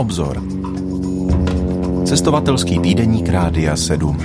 obzor. 0.00 0.40
Cestovatelský 2.08 2.80
týdeník 2.80 3.28
Rádia 3.28 3.76
7. 3.76 4.16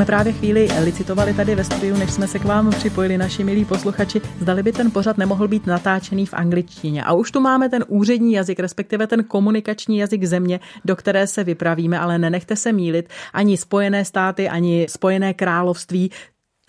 jsme 0.00 0.06
právě 0.06 0.32
chvíli 0.32 0.68
licitovali 0.84 1.34
tady 1.34 1.54
ve 1.54 1.64
studiu, 1.64 1.96
než 1.96 2.10
jsme 2.10 2.26
se 2.26 2.38
k 2.38 2.44
vám 2.44 2.70
připojili, 2.70 3.18
naši 3.18 3.44
milí 3.44 3.64
posluchači, 3.64 4.20
zdali 4.40 4.62
by 4.62 4.72
ten 4.72 4.90
pořad 4.90 5.18
nemohl 5.18 5.48
být 5.48 5.66
natáčený 5.66 6.26
v 6.26 6.34
angličtině. 6.34 7.04
A 7.04 7.12
už 7.12 7.30
tu 7.30 7.40
máme 7.40 7.68
ten 7.68 7.84
úřední 7.88 8.32
jazyk, 8.32 8.60
respektive 8.60 9.06
ten 9.06 9.24
komunikační 9.24 9.98
jazyk 9.98 10.24
země, 10.24 10.60
do 10.84 10.96
které 10.96 11.26
se 11.26 11.44
vypravíme, 11.44 11.98
ale 11.98 12.18
nenechte 12.18 12.56
se 12.56 12.72
mílit, 12.72 13.08
ani 13.32 13.56
Spojené 13.56 14.04
státy, 14.04 14.48
ani 14.48 14.86
Spojené 14.88 15.34
království 15.34 16.10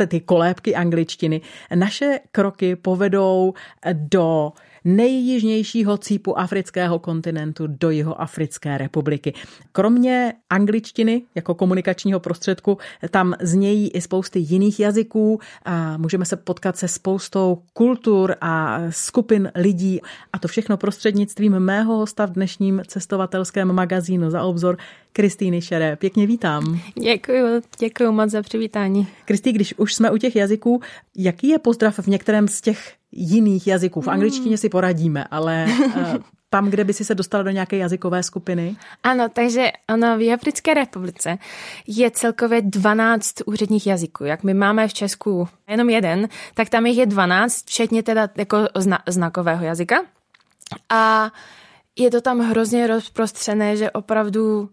ty 0.07 0.19
kolébky 0.19 0.75
angličtiny. 0.75 1.41
Naše 1.75 2.19
kroky 2.31 2.75
povedou 2.75 3.53
do 3.93 4.51
nejjižnějšího 4.83 5.97
cípu 5.97 6.39
afrického 6.39 6.99
kontinentu 6.99 7.67
do 7.67 7.89
jeho 7.89 8.21
Africké 8.21 8.77
republiky. 8.77 9.33
Kromě 9.71 10.33
angličtiny 10.49 11.21
jako 11.35 11.55
komunikačního 11.55 12.19
prostředku 12.19 12.77
tam 13.09 13.33
znějí 13.41 13.89
i 13.89 14.01
spousty 14.01 14.39
jiných 14.39 14.79
jazyků 14.79 15.39
a 15.65 15.97
můžeme 15.97 16.25
se 16.25 16.35
potkat 16.35 16.77
se 16.77 16.87
spoustou 16.87 17.61
kultur 17.73 18.35
a 18.41 18.81
skupin 18.89 19.51
lidí 19.55 19.99
a 20.33 20.39
to 20.39 20.47
všechno 20.47 20.77
prostřednictvím 20.77 21.59
mého 21.59 21.97
hosta 21.97 22.25
v 22.25 22.31
dnešním 22.31 22.81
cestovatelském 22.87 23.73
magazínu 23.73 24.29
za 24.29 24.43
obzor 24.43 24.77
Kristýny 25.13 25.61
Šeré. 25.61 25.95
Pěkně 25.95 26.27
vítám. 26.27 26.79
Děkuji, 27.01 27.61
děkuji 27.79 28.11
moc 28.11 28.29
za 28.29 28.41
přivítání. 28.41 29.07
Kristý, 29.25 29.51
když 29.51 29.73
už 29.77 29.93
jsme 29.93 30.11
u 30.11 30.17
těch 30.17 30.35
jazyků, 30.35 30.81
jaký 31.17 31.47
je 31.47 31.59
pozdrav 31.59 31.99
v 31.99 32.07
některém 32.07 32.47
z 32.47 32.61
těch 32.61 32.93
jiných 33.11 33.67
jazyků? 33.67 34.01
V 34.01 34.05
hmm. 34.05 34.13
angličtině 34.13 34.57
si 34.57 34.69
poradíme, 34.69 35.25
ale 35.31 35.65
eh, 35.95 36.19
tam, 36.49 36.69
kde 36.69 36.83
by 36.83 36.93
si 36.93 37.05
se 37.05 37.15
dostala 37.15 37.43
do 37.43 37.49
nějaké 37.49 37.77
jazykové 37.77 38.23
skupiny? 38.23 38.75
Ano, 39.03 39.29
takže 39.33 39.71
ono 39.93 40.17
v 40.17 40.33
Africké 40.33 40.73
republice 40.73 41.37
je 41.87 42.11
celkově 42.11 42.61
12 42.61 43.33
úředních 43.45 43.87
jazyků. 43.87 44.23
Jak 44.23 44.43
my 44.43 44.53
máme 44.53 44.87
v 44.87 44.93
Česku 44.93 45.47
jenom 45.67 45.89
jeden, 45.89 46.29
tak 46.53 46.69
tam 46.69 46.85
jich 46.85 46.97
je 46.97 47.05
12, 47.05 47.61
včetně 47.61 48.03
teda 48.03 48.29
jako 48.37 48.57
zna- 48.57 49.01
znakového 49.07 49.65
jazyka. 49.65 49.95
A 50.89 51.31
je 51.95 52.11
to 52.11 52.21
tam 52.21 52.39
hrozně 52.39 52.87
rozprostřené, 52.87 53.77
že 53.77 53.91
opravdu 53.91 54.69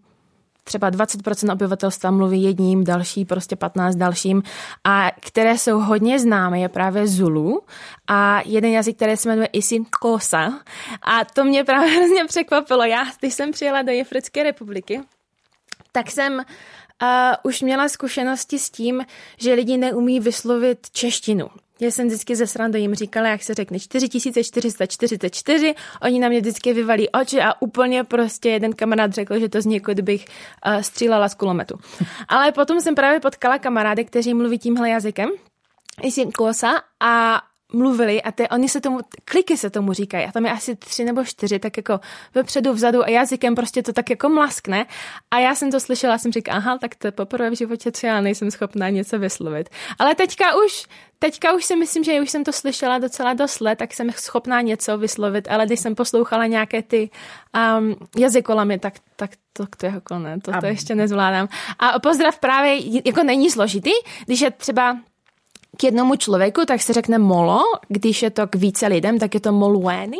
třeba 0.69 0.91
20% 0.91 1.53
obyvatelstva 1.53 2.11
mluví 2.11 2.43
jedním, 2.43 2.83
další 2.83 3.25
prostě 3.25 3.55
15 3.55 3.95
dalším. 3.95 4.43
A 4.83 5.11
které 5.19 5.57
jsou 5.57 5.79
hodně 5.79 6.19
známé 6.19 6.59
je 6.59 6.69
právě 6.69 7.07
Zulu. 7.07 7.61
A 8.07 8.41
jeden 8.45 8.71
jazyk, 8.71 8.95
který 8.95 9.17
se 9.17 9.29
jmenuje 9.29 9.49
Kosa. 10.01 10.53
A 11.01 11.25
to 11.25 11.43
mě 11.43 11.63
právě 11.63 11.89
hrozně 11.97 12.25
překvapilo. 12.25 12.83
Já, 12.83 13.03
když 13.19 13.33
jsem 13.33 13.51
přijela 13.51 13.81
do 13.81 13.91
Africké 14.01 14.43
republiky, 14.43 15.01
tak 15.91 16.11
jsem 16.11 16.41
uh, 17.01 17.07
už 17.43 17.61
měla 17.61 17.89
zkušenosti 17.89 18.59
s 18.59 18.69
tím, 18.69 19.05
že 19.37 19.53
lidi 19.53 19.77
neumí 19.77 20.19
vyslovit 20.19 20.89
češtinu. 20.91 21.47
Já 21.81 21.91
jsem 21.91 22.07
vždycky 22.07 22.35
ze 22.35 22.47
srandu 22.47 22.77
jim 22.77 22.95
říkala, 22.95 23.27
jak 23.27 23.43
se 23.43 23.53
řekne 23.53 23.79
4444, 23.79 25.75
oni 26.01 26.19
na 26.19 26.29
mě 26.29 26.39
vždycky 26.39 26.73
vyvalí 26.73 27.09
oči 27.09 27.41
a 27.41 27.61
úplně 27.61 28.03
prostě 28.03 28.49
jeden 28.49 28.73
kamarád 28.73 29.13
řekl, 29.13 29.39
že 29.39 29.49
to 29.49 29.61
zní 29.61 29.75
jako 29.75 29.93
kdybych 29.93 30.25
uh, 30.65 30.81
střílela 30.81 31.29
z 31.29 31.35
kulometu. 31.35 31.79
Ale 32.27 32.51
potom 32.51 32.81
jsem 32.81 32.95
právě 32.95 33.19
potkala 33.19 33.59
kamarády, 33.59 34.05
kteří 34.05 34.33
mluví 34.33 34.59
tímhle 34.59 34.89
jazykem, 34.89 35.29
jsi 36.03 36.25
kosa 36.25 36.71
a 36.99 37.41
mluvili 37.73 38.21
a 38.21 38.31
ty, 38.31 38.49
oni 38.49 38.69
se 38.69 38.81
tomu, 38.81 38.99
kliky 39.25 39.57
se 39.57 39.69
tomu 39.69 39.93
říkají 39.93 40.25
a 40.25 40.31
tam 40.31 40.45
je 40.45 40.51
asi 40.51 40.75
tři 40.75 41.03
nebo 41.03 41.23
čtyři, 41.23 41.59
tak 41.59 41.77
jako 41.77 41.99
vepředu, 42.35 42.73
vzadu 42.73 43.03
a 43.03 43.09
jazykem 43.09 43.55
prostě 43.55 43.83
to 43.83 43.93
tak 43.93 44.09
jako 44.09 44.29
mlaskne 44.29 44.85
a 45.31 45.39
já 45.39 45.55
jsem 45.55 45.71
to 45.71 45.79
slyšela, 45.79 46.17
jsem 46.17 46.31
říkala, 46.31 46.57
aha, 46.57 46.77
tak 46.77 46.95
to 46.95 47.11
poprvé 47.11 47.49
v 47.49 47.57
životě, 47.57 47.91
co 47.91 48.07
já 48.07 48.21
nejsem 48.21 48.51
schopná 48.51 48.89
něco 48.89 49.19
vyslovit. 49.19 49.69
Ale 49.99 50.15
teďka 50.15 50.55
už, 50.65 50.85
teďka 51.19 51.53
už 51.53 51.65
si 51.65 51.75
myslím, 51.75 52.03
že 52.03 52.21
už 52.21 52.29
jsem 52.29 52.43
to 52.43 52.53
slyšela 52.53 52.97
docela 52.97 53.33
dost 53.33 53.59
let, 53.59 53.79
tak 53.79 53.93
jsem 53.93 54.11
schopná 54.11 54.61
něco 54.61 54.97
vyslovit, 54.97 55.47
ale 55.51 55.65
když 55.65 55.79
jsem 55.79 55.95
poslouchala 55.95 56.45
nějaké 56.45 56.81
ty 56.81 57.09
um, 57.79 57.95
jazykolamy, 58.17 58.79
tak, 58.79 58.93
tak 59.15 59.31
to, 59.53 59.65
to 59.77 59.85
jako 59.85 60.19
ne, 60.19 60.39
to, 60.41 60.51
to 60.59 60.65
ještě 60.65 60.95
nezvládám. 60.95 61.47
A 61.79 61.99
pozdrav 61.99 62.39
právě 62.39 63.01
jako 63.05 63.23
není 63.23 63.51
složitý, 63.51 63.91
když 64.25 64.41
je 64.41 64.51
třeba 64.51 64.97
k 65.79 65.83
jednomu 65.83 66.15
člověku, 66.15 66.65
tak 66.65 66.81
se 66.81 66.93
řekne 66.93 67.17
molo, 67.17 67.59
když 67.87 68.21
je 68.21 68.29
to 68.29 68.47
k 68.47 68.55
více 68.55 68.87
lidem, 68.87 69.19
tak 69.19 69.33
je 69.33 69.39
to 69.39 69.51
molweni. 69.51 70.17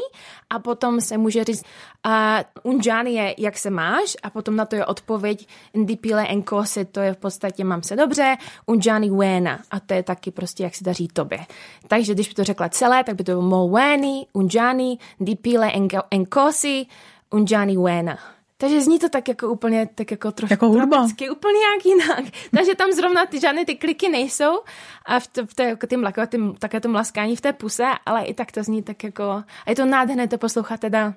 A 0.49 0.59
potom 0.59 1.01
se 1.01 1.17
může 1.17 1.43
říct 1.43 1.63
uh, 2.05 2.71
unjani 2.73 3.13
je, 3.13 3.35
jak 3.37 3.57
se 3.57 3.69
máš? 3.69 4.17
A 4.23 4.29
potom 4.29 4.55
na 4.55 4.65
to 4.65 4.75
je 4.75 4.85
odpověď 4.85 5.47
ndipile 5.73 6.27
enkose, 6.27 6.85
to 6.85 6.99
je 6.99 7.13
v 7.13 7.17
podstatě 7.17 7.63
mám 7.63 7.83
se 7.83 7.95
dobře, 7.95 8.37
unjani 8.65 9.09
wena 9.09 9.59
a 9.71 9.79
to 9.79 9.93
je 9.93 10.03
taky 10.03 10.31
prostě, 10.31 10.63
jak 10.63 10.75
se 10.75 10.83
daří 10.83 11.07
tobě. 11.07 11.39
Takže 11.87 12.13
když 12.13 12.27
by 12.27 12.33
to 12.33 12.43
řekla 12.43 12.69
celé, 12.69 13.03
tak 13.03 13.15
by 13.15 13.23
to 13.23 13.31
bylo 13.31 13.41
molweni, 13.41 14.27
unjani, 14.33 14.97
ndipile 15.19 15.71
enkosi, 16.11 16.85
unjani 17.29 17.77
wena. 17.77 18.17
Takže 18.61 18.81
zní 18.81 18.99
to 18.99 19.09
tak 19.09 19.27
jako 19.27 19.47
úplně, 19.47 19.89
tak 19.95 20.11
jako 20.11 20.31
trošku 20.31 20.53
jako 20.53 20.67
hudba. 20.67 20.97
Tropicky, 20.97 21.29
úplně 21.29 21.59
jak 21.75 21.85
jinak. 21.85 22.33
Takže 22.57 22.75
tam 22.75 22.91
zrovna 22.91 23.25
ty 23.25 23.39
žádné 23.39 23.65
ty 23.65 23.75
kliky 23.75 24.09
nejsou 24.09 24.59
a 25.05 25.19
v, 25.19 25.27
to, 25.27 25.45
v 25.45 25.53
té, 25.53 25.63
jako 25.63 25.87
tím, 25.87 26.03
jako 26.03 26.25
tím, 26.25 26.55
také 26.59 26.79
to 26.79 26.89
mlaskání 26.89 27.35
v 27.35 27.41
té 27.41 27.53
puse, 27.53 27.85
ale 28.05 28.23
i 28.23 28.33
tak 28.33 28.51
to 28.51 28.63
zní 28.63 28.83
tak 28.83 29.03
jako, 29.03 29.23
a 29.23 29.45
je 29.67 29.75
to 29.75 29.85
nádherné 29.85 30.27
to 30.27 30.37
poslouchat 30.37 30.79
teda 30.79 31.13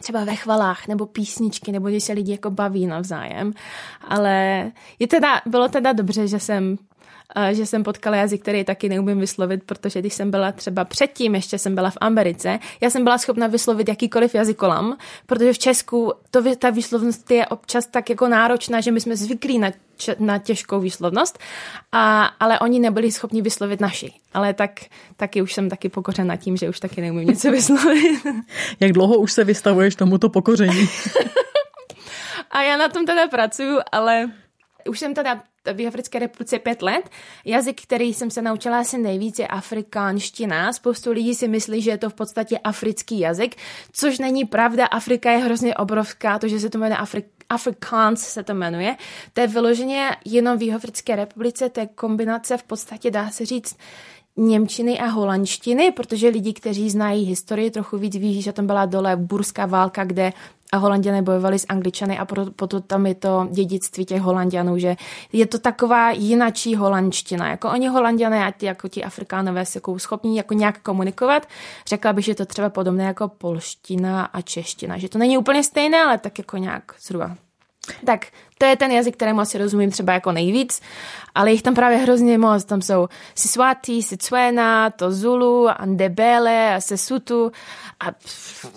třeba 0.00 0.24
ve 0.24 0.36
chvalách 0.36 0.88
nebo 0.88 1.06
písničky, 1.06 1.72
nebo 1.72 1.88
když 1.88 2.04
se 2.04 2.12
lidi 2.12 2.32
jako 2.32 2.50
baví 2.50 2.86
navzájem. 2.86 3.52
Ale 4.08 4.72
je 4.98 5.06
teda, 5.06 5.40
bylo 5.46 5.68
teda 5.68 5.92
dobře, 5.92 6.28
že 6.28 6.40
jsem 6.40 6.76
že 7.52 7.66
jsem 7.66 7.82
potkala 7.82 8.16
jazyk, 8.16 8.42
který 8.42 8.64
taky 8.64 8.88
neumím 8.88 9.20
vyslovit, 9.20 9.64
protože 9.64 10.00
když 10.00 10.14
jsem 10.14 10.30
byla 10.30 10.52
třeba 10.52 10.84
předtím, 10.84 11.34
ještě 11.34 11.58
jsem 11.58 11.74
byla 11.74 11.90
v 11.90 11.98
Americe, 12.00 12.58
já 12.80 12.90
jsem 12.90 13.04
byla 13.04 13.18
schopna 13.18 13.46
vyslovit 13.46 13.88
jakýkoliv 13.88 14.34
jazykolam, 14.34 14.96
protože 15.26 15.52
v 15.52 15.58
Česku 15.58 16.12
to, 16.30 16.56
ta 16.56 16.70
výslovnost 16.70 17.30
je 17.30 17.46
občas 17.46 17.86
tak 17.86 18.10
jako 18.10 18.28
náročná, 18.28 18.80
že 18.80 18.90
my 18.90 19.00
jsme 19.00 19.16
zvyklí 19.16 19.58
na, 19.58 19.70
na 20.18 20.38
těžkou 20.38 20.80
výslovnost, 20.80 21.38
a, 21.92 22.24
ale 22.24 22.58
oni 22.58 22.78
nebyli 22.78 23.12
schopni 23.12 23.42
vyslovit 23.42 23.80
naši. 23.80 24.12
Ale 24.34 24.54
tak 24.54 24.80
taky 25.16 25.42
už 25.42 25.54
jsem 25.54 25.70
taky 25.70 25.88
pokořena 25.88 26.36
tím, 26.36 26.56
že 26.56 26.68
už 26.68 26.80
taky 26.80 27.00
neumím 27.00 27.28
něco 27.28 27.50
vyslovit. 27.50 28.20
Jak 28.80 28.92
dlouho 28.92 29.18
už 29.18 29.32
se 29.32 29.44
vystavuješ 29.44 29.94
tomuto 29.94 30.28
pokoření? 30.28 30.88
a 32.50 32.62
já 32.62 32.76
na 32.76 32.88
tom 32.88 33.06
teda 33.06 33.28
pracuju, 33.28 33.78
ale 33.92 34.30
už 34.88 34.98
jsem 34.98 35.14
teda 35.14 35.42
v 35.72 35.86
Africké 35.86 36.18
republice 36.18 36.58
pět 36.58 36.82
let. 36.82 37.10
Jazyk, 37.44 37.82
který 37.82 38.14
jsem 38.14 38.30
se 38.30 38.42
naučila 38.42 38.78
asi 38.78 38.98
nejvíc, 38.98 39.38
je 39.38 39.46
afrikánština. 39.46 40.72
Spoustu 40.72 41.12
lidí 41.12 41.34
si 41.34 41.48
myslí, 41.48 41.82
že 41.82 41.90
je 41.90 41.98
to 41.98 42.10
v 42.10 42.14
podstatě 42.14 42.58
africký 42.58 43.20
jazyk, 43.20 43.56
což 43.92 44.18
není 44.18 44.44
pravda. 44.44 44.86
Afrika 44.86 45.30
je 45.30 45.38
hrozně 45.38 45.74
obrovská, 45.74 46.38
to, 46.38 46.48
že 46.48 46.60
se 46.60 46.70
to 46.70 46.78
jmenuje 46.78 46.98
Afrik 46.98 47.26
Afrikaans 47.48 48.20
se 48.20 48.42
to 48.42 48.54
jmenuje. 48.54 48.96
To 49.32 49.40
je 49.40 49.46
vyloženě 49.46 50.16
jenom 50.24 50.58
v 50.58 50.62
Jihoafrické 50.62 51.16
republice, 51.16 51.68
to 51.68 51.80
je 51.80 51.86
kombinace 51.86 52.56
v 52.56 52.62
podstatě, 52.62 53.10
dá 53.10 53.30
se 53.30 53.46
říct, 53.46 53.76
Němčiny 54.36 54.98
a 54.98 55.06
holandštiny, 55.06 55.92
protože 55.92 56.28
lidi, 56.28 56.52
kteří 56.52 56.90
znají 56.90 57.24
historii, 57.24 57.70
trochu 57.70 57.98
víc 57.98 58.16
ví, 58.16 58.42
že 58.42 58.52
tam 58.52 58.66
byla 58.66 58.86
dole 58.86 59.16
burská 59.16 59.66
válka, 59.66 60.04
kde 60.04 60.32
a 60.74 60.76
holanděné 60.76 61.22
bojovali 61.22 61.58
s 61.58 61.66
angličany 61.68 62.18
a 62.18 62.24
proto 62.56 62.80
tam 62.80 63.06
je 63.06 63.14
to 63.14 63.48
dědictví 63.50 64.04
těch 64.04 64.22
holanděnů, 64.22 64.78
že 64.78 64.96
je 65.32 65.46
to 65.46 65.58
taková 65.58 66.10
jinačí 66.10 66.74
holandština. 66.74 67.48
Jako 67.48 67.70
oni 67.70 67.88
holanděné 67.88 68.46
a 68.46 68.52
ty, 68.52 68.66
jako 68.66 68.88
ti 68.88 69.04
afrikánové 69.04 69.66
jsou 69.66 69.98
schopní 69.98 70.36
jako 70.36 70.54
nějak 70.54 70.78
komunikovat. 70.78 71.46
Řekla 71.86 72.12
bych, 72.12 72.24
že 72.24 72.34
to 72.34 72.46
třeba 72.46 72.70
podobné 72.70 73.04
jako 73.04 73.28
polština 73.28 74.24
a 74.24 74.40
čeština. 74.40 74.98
Že 74.98 75.08
to 75.08 75.18
není 75.18 75.38
úplně 75.38 75.62
stejné, 75.62 76.02
ale 76.02 76.18
tak 76.18 76.38
jako 76.38 76.56
nějak 76.56 76.82
zhruba. 77.00 77.36
Tak 78.04 78.26
to 78.58 78.66
je 78.66 78.76
ten 78.76 78.90
jazyk, 78.90 79.14
kterému 79.16 79.40
asi 79.40 79.58
rozumím 79.58 79.90
třeba 79.90 80.12
jako 80.12 80.32
nejvíc, 80.32 80.80
ale 81.34 81.52
jich 81.52 81.62
tam 81.62 81.74
právě 81.74 81.98
hrozně 81.98 82.38
moc. 82.38 82.64
Tam 82.64 82.82
jsou 82.82 83.08
Siswati, 83.34 84.02
Sicwena, 84.02 84.90
to 84.90 85.12
Zulu, 85.12 85.68
Andebele, 85.68 86.76
Sesutu 86.78 87.52
a 88.00 88.06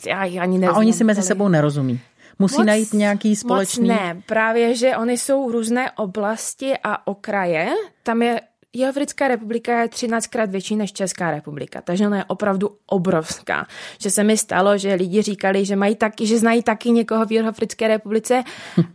já 0.07 0.41
ani 0.41 0.57
nevím. 0.57 0.75
A 0.75 0.77
oni 0.77 0.93
si 0.93 1.03
mezi 1.03 1.21
sebou 1.21 1.47
nerozumí. 1.47 1.99
Musí 2.39 2.57
moc, 2.57 2.65
najít 2.65 2.93
nějaký 2.93 3.35
společný... 3.35 3.87
Moc 3.87 3.97
ne, 3.97 4.21
právě, 4.25 4.75
že 4.75 4.97
oni 4.97 5.17
jsou 5.17 5.51
různé 5.51 5.91
oblasti 5.91 6.73
a 6.83 7.07
okraje. 7.07 7.69
Tam 8.03 8.21
je 8.21 8.41
Jihoafrická 8.75 9.27
republika 9.27 9.81
je 9.81 9.87
13krát 9.87 10.49
větší 10.49 10.75
než 10.75 10.93
Česká 10.93 11.31
republika, 11.31 11.81
takže 11.81 12.07
ona 12.07 12.17
je 12.17 12.25
opravdu 12.27 12.77
obrovská. 12.85 13.67
Že 13.99 14.09
se 14.09 14.23
mi 14.23 14.37
stalo, 14.37 14.77
že 14.77 14.93
lidi 14.93 15.21
říkali, 15.21 15.65
že 15.65 15.75
mají 15.75 15.95
taky, 15.95 16.27
že 16.27 16.37
znají 16.37 16.63
taky 16.63 16.91
někoho 16.91 17.25
v 17.25 17.31
Jihoafrické 17.31 17.87
republice 17.87 18.43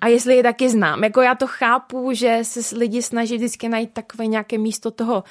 a 0.00 0.08
jestli 0.08 0.36
je 0.36 0.42
taky 0.42 0.70
znám. 0.70 1.04
Jako 1.04 1.20
já 1.20 1.34
to 1.34 1.46
chápu, 1.46 2.12
že 2.12 2.38
se 2.42 2.76
lidi 2.76 3.02
snaží 3.02 3.36
vždycky 3.36 3.68
najít 3.68 3.92
takové 3.92 4.26
nějaké 4.26 4.58
místo 4.58 4.90
toho 4.90 5.24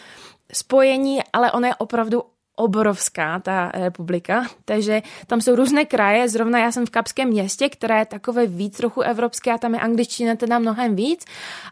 spojení, 0.54 1.20
ale 1.34 1.52
ona 1.52 1.68
je 1.68 1.76
opravdu 1.76 2.24
obrovská, 2.56 3.40
ta 3.40 3.72
republika, 3.74 4.46
takže 4.66 5.02
tam 5.28 5.42
jsou 5.42 5.56
různé 5.56 5.86
kraje, 5.86 6.30
zrovna 6.30 6.60
já 6.60 6.72
jsem 6.72 6.86
v 6.86 6.90
Kapském 6.90 7.28
městě, 7.30 7.70
které 7.70 8.00
je 8.00 8.06
takové 8.06 8.48
víc 8.48 8.78
trochu 8.78 9.02
evropské 9.02 9.52
a 9.52 9.58
tam 9.58 9.74
je 9.74 9.80
angličtina 9.80 10.36
teda 10.36 10.60
mnohem 10.60 10.96
víc. 10.96 11.26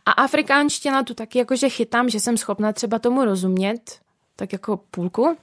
A 0.06 0.12
afrikánština 0.12 1.04
tu 1.04 1.14
taky 1.14 1.40
jakože 1.40 1.70
chytám, 1.70 2.10
že 2.10 2.20
jsem 2.20 2.38
schopna 2.38 2.74
třeba 2.74 3.00
tomu 3.00 3.26
rozumět, 3.26 4.00
tak 4.36 4.54
jako 4.54 4.80
půlku, 4.92 5.38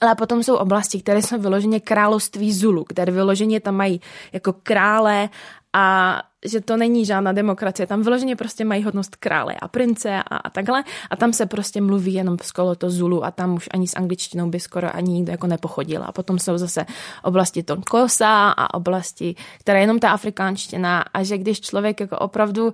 ale 0.00 0.14
potom 0.14 0.42
jsou 0.42 0.56
oblasti, 0.56 1.00
které 1.00 1.22
jsou 1.22 1.38
vyloženě 1.38 1.80
království 1.80 2.52
Zulu, 2.52 2.84
které 2.84 3.12
vyloženě 3.12 3.60
tam 3.60 3.74
mají 3.74 4.00
jako 4.32 4.52
krále 4.62 5.28
a 5.72 6.22
že 6.44 6.60
to 6.60 6.76
není 6.76 7.04
žádná 7.04 7.32
demokracie, 7.32 7.86
tam 7.86 8.02
vyloženě 8.02 8.36
prostě 8.36 8.64
mají 8.64 8.82
hodnost 8.82 9.16
krále 9.16 9.54
a 9.54 9.68
prince 9.68 10.22
a, 10.30 10.36
a 10.36 10.50
takhle. 10.50 10.84
A 11.10 11.16
tam 11.16 11.32
se 11.32 11.46
prostě 11.46 11.80
mluví 11.80 12.14
jenom 12.14 12.36
skoro 12.42 12.74
to 12.74 12.90
Zulu 12.90 13.24
a 13.24 13.30
tam 13.30 13.54
už 13.54 13.68
ani 13.74 13.88
s 13.88 13.96
angličtinou 13.96 14.50
by 14.50 14.60
skoro 14.60 14.96
ani 14.96 15.12
nikdo 15.12 15.32
jako 15.32 15.46
nepochodil. 15.46 16.02
A 16.06 16.12
potom 16.12 16.38
jsou 16.38 16.58
zase 16.58 16.86
oblasti 17.22 17.62
Tonkosa 17.62 18.50
a 18.50 18.74
oblasti, 18.74 19.34
které 19.58 19.78
je 19.78 19.82
jenom 19.82 19.98
ta 19.98 20.10
afrikánština. 20.10 21.04
A 21.14 21.22
že 21.22 21.38
když 21.38 21.60
člověk 21.60 22.00
jako 22.00 22.18
opravdu 22.18 22.72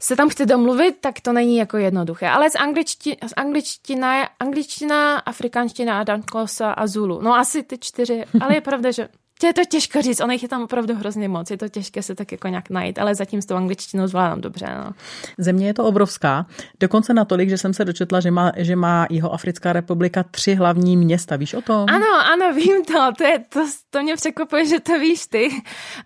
se 0.00 0.16
tam 0.16 0.28
chce 0.28 0.46
domluvit, 0.46 0.96
tak 1.00 1.20
to 1.20 1.32
není 1.32 1.56
jako 1.56 1.76
jednoduché. 1.76 2.28
Ale 2.28 2.50
z, 2.50 2.54
angličti, 2.54 3.16
z 3.26 3.32
angličtina, 3.36 4.22
angličtina, 4.40 5.18
afrikánština 5.18 6.00
a 6.00 6.04
dankosa 6.04 6.70
a 6.70 6.86
Zulu. 6.86 7.20
No 7.22 7.34
asi 7.34 7.62
ty 7.62 7.78
čtyři, 7.78 8.24
ale 8.40 8.54
je 8.54 8.60
pravda, 8.60 8.90
že 8.90 9.08
je 9.42 9.52
to 9.52 9.64
těžko 9.64 10.02
říct, 10.02 10.20
ono 10.20 10.32
je 10.42 10.48
tam 10.48 10.62
opravdu 10.62 10.94
hrozně 10.94 11.28
moc, 11.28 11.50
je 11.50 11.56
to 11.56 11.68
těžké 11.68 12.02
se 12.02 12.14
tak 12.14 12.32
jako 12.32 12.48
nějak 12.48 12.70
najít, 12.70 12.98
ale 12.98 13.14
zatím 13.14 13.42
s 13.42 13.46
tou 13.46 13.54
angličtinou 13.54 14.06
zvládám 14.06 14.40
dobře. 14.40 14.66
No. 14.84 14.92
Země 15.38 15.66
je 15.66 15.74
to 15.74 15.84
obrovská, 15.84 16.46
dokonce 16.80 17.14
natolik, 17.14 17.48
že 17.48 17.58
jsem 17.58 17.74
se 17.74 17.84
dočetla, 17.84 18.20
že 18.20 18.30
má, 18.30 18.52
že 18.56 18.76
má 18.76 19.06
jeho 19.10 19.32
Africká 19.32 19.72
republika 19.72 20.22
tři 20.22 20.54
hlavní 20.54 20.96
města, 20.96 21.36
víš 21.36 21.54
o 21.54 21.62
tom? 21.62 21.86
Ano, 21.88 22.06
ano, 22.32 22.54
vím 22.54 22.84
to, 22.84 23.12
to, 23.18 23.24
je, 23.24 23.38
to, 23.38 23.66
to 23.90 24.02
mě 24.02 24.16
překvapuje, 24.16 24.66
že 24.66 24.80
to 24.80 24.98
víš 24.98 25.26
ty. 25.26 25.62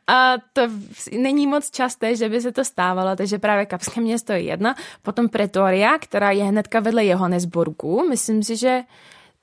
A 0.07 0.35
to 0.53 0.63
není 1.19 1.47
moc 1.47 1.71
časté, 1.71 2.17
že 2.17 2.29
by 2.29 2.41
se 2.41 2.53
to 2.53 2.65
stávalo, 2.65 3.17
takže 3.17 3.39
právě 3.39 3.67
Kapské 3.67 4.01
město 4.01 4.33
je 4.33 4.41
jedna, 4.41 4.75
potom 5.03 5.29
Pretoria, 5.29 5.99
která 5.99 6.31
je 6.31 6.45
hnedka 6.45 6.81
vedle 6.81 7.05
jeho 7.05 7.29
nezborku, 7.29 8.07
myslím 8.09 8.43
si, 8.43 8.57
že 8.57 8.81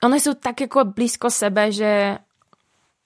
Ony 0.04 0.20
jsou 0.20 0.34
tak 0.34 0.62
jako 0.62 0.86
blízko 0.86 1.30
sebe, 1.30 1.72
že 1.72 2.18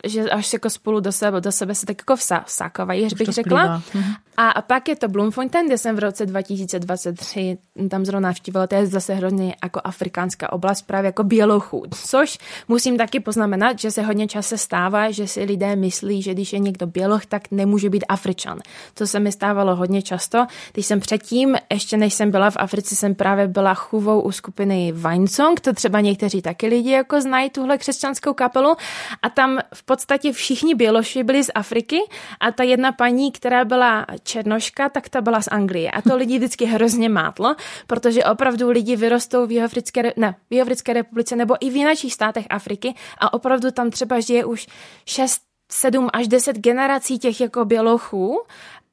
že 0.04 0.30
až 0.30 0.54
jako 0.54 0.70
spolu 0.70 1.00
do 1.00 1.12
sebe, 1.12 1.42
do 1.42 1.52
sebe 1.52 1.76
se 1.76 1.86
tak 1.86 1.98
jako 1.98 2.16
vsákovají, 2.46 3.06
až 3.06 3.14
bych 3.14 3.28
řekla. 3.28 3.82
Mhm. 3.94 4.14
A, 4.42 4.62
pak 4.62 4.88
je 4.88 4.96
to 4.96 5.08
Bloemfontein, 5.08 5.66
kde 5.68 5.78
jsem 5.78 5.96
v 5.96 6.00
roce 6.00 6.26
2023 6.26 7.58
tam 7.90 8.06
zrovna 8.06 8.30
navštívila, 8.30 8.68
to 8.68 8.76
je 8.76 8.88
zase 8.88 9.14
hrozně 9.14 9.56
jako 9.64 9.82
afrikánská 9.84 10.54
oblast, 10.54 10.82
právě 10.82 11.08
jako 11.08 11.24
bělochů, 11.24 11.84
což 12.06 12.38
musím 12.68 12.98
taky 12.98 13.20
poznamenat, 13.20 13.80
že 13.80 13.92
se 13.92 14.02
hodně 14.02 14.28
často 14.28 14.58
stává, 14.58 15.12
že 15.12 15.28
si 15.28 15.44
lidé 15.44 15.76
myslí, 15.76 16.22
že 16.22 16.34
když 16.34 16.54
je 16.54 16.60
někdo 16.60 16.88
běloch, 16.88 17.26
tak 17.26 17.52
nemůže 17.52 17.90
být 17.90 18.06
Afričan. 18.10 18.60
To 18.94 19.08
se 19.08 19.20
mi 19.20 19.32
stávalo 19.32 19.76
hodně 19.76 20.02
často. 20.02 20.46
Když 20.74 20.86
jsem 20.86 21.00
předtím, 21.00 21.56
ještě 21.74 21.98
než 21.98 22.14
jsem 22.14 22.32
byla 22.32 22.50
v 22.50 22.58
Africe, 22.60 22.96
jsem 22.96 23.16
právě 23.16 23.48
byla 23.48 23.74
chůvou 23.74 24.22
u 24.22 24.32
skupiny 24.32 24.92
Vinesong, 24.92 25.60
to 25.60 25.74
třeba 25.74 26.00
někteří 26.00 26.42
taky 26.42 26.68
lidi 26.68 26.92
jako 26.92 27.22
znají 27.22 27.50
tuhle 27.50 27.78
křesťanskou 27.78 28.34
kapelu 28.34 28.76
a 29.22 29.30
tam 29.30 29.60
v 29.74 29.84
podstatě 29.84 30.32
všichni 30.32 30.76
běloši 30.76 31.24
byli 31.24 31.44
z 31.44 31.52
Afriky 31.56 32.00
a 32.40 32.52
ta 32.52 32.64
jedna 32.64 32.92
paní, 32.92 33.32
která 33.32 33.66
byla 33.66 34.06
černoška, 34.30 34.90
tak 34.90 35.10
ta 35.10 35.22
byla 35.22 35.42
z 35.42 35.48
Anglie. 35.48 35.92
A 35.92 36.02
to 36.02 36.16
lidi 36.16 36.38
vždycky 36.38 36.66
hrozně 36.66 37.10
mátlo, 37.10 37.56
protože 37.88 38.24
opravdu 38.24 38.70
lidi 38.70 38.96
vyrostou 38.96 39.46
v 39.46 39.52
Jihoafrické, 39.52 40.14
ne, 40.18 40.36
v 40.50 40.54
Jihoafrické 40.54 40.94
republice 40.94 41.36
nebo 41.36 41.56
i 41.60 41.70
v 41.70 41.76
jiných 41.76 42.14
státech 42.14 42.46
Afriky 42.50 42.94
a 43.18 43.34
opravdu 43.34 43.72
tam 43.72 43.90
třeba 43.90 44.20
žije 44.20 44.46
už 44.46 44.68
6 45.06 45.42
7 45.72 46.10
až 46.14 46.28
10 46.28 46.58
generací 46.58 47.20
těch 47.20 47.42
jako 47.42 47.66
bělochů 47.66 48.42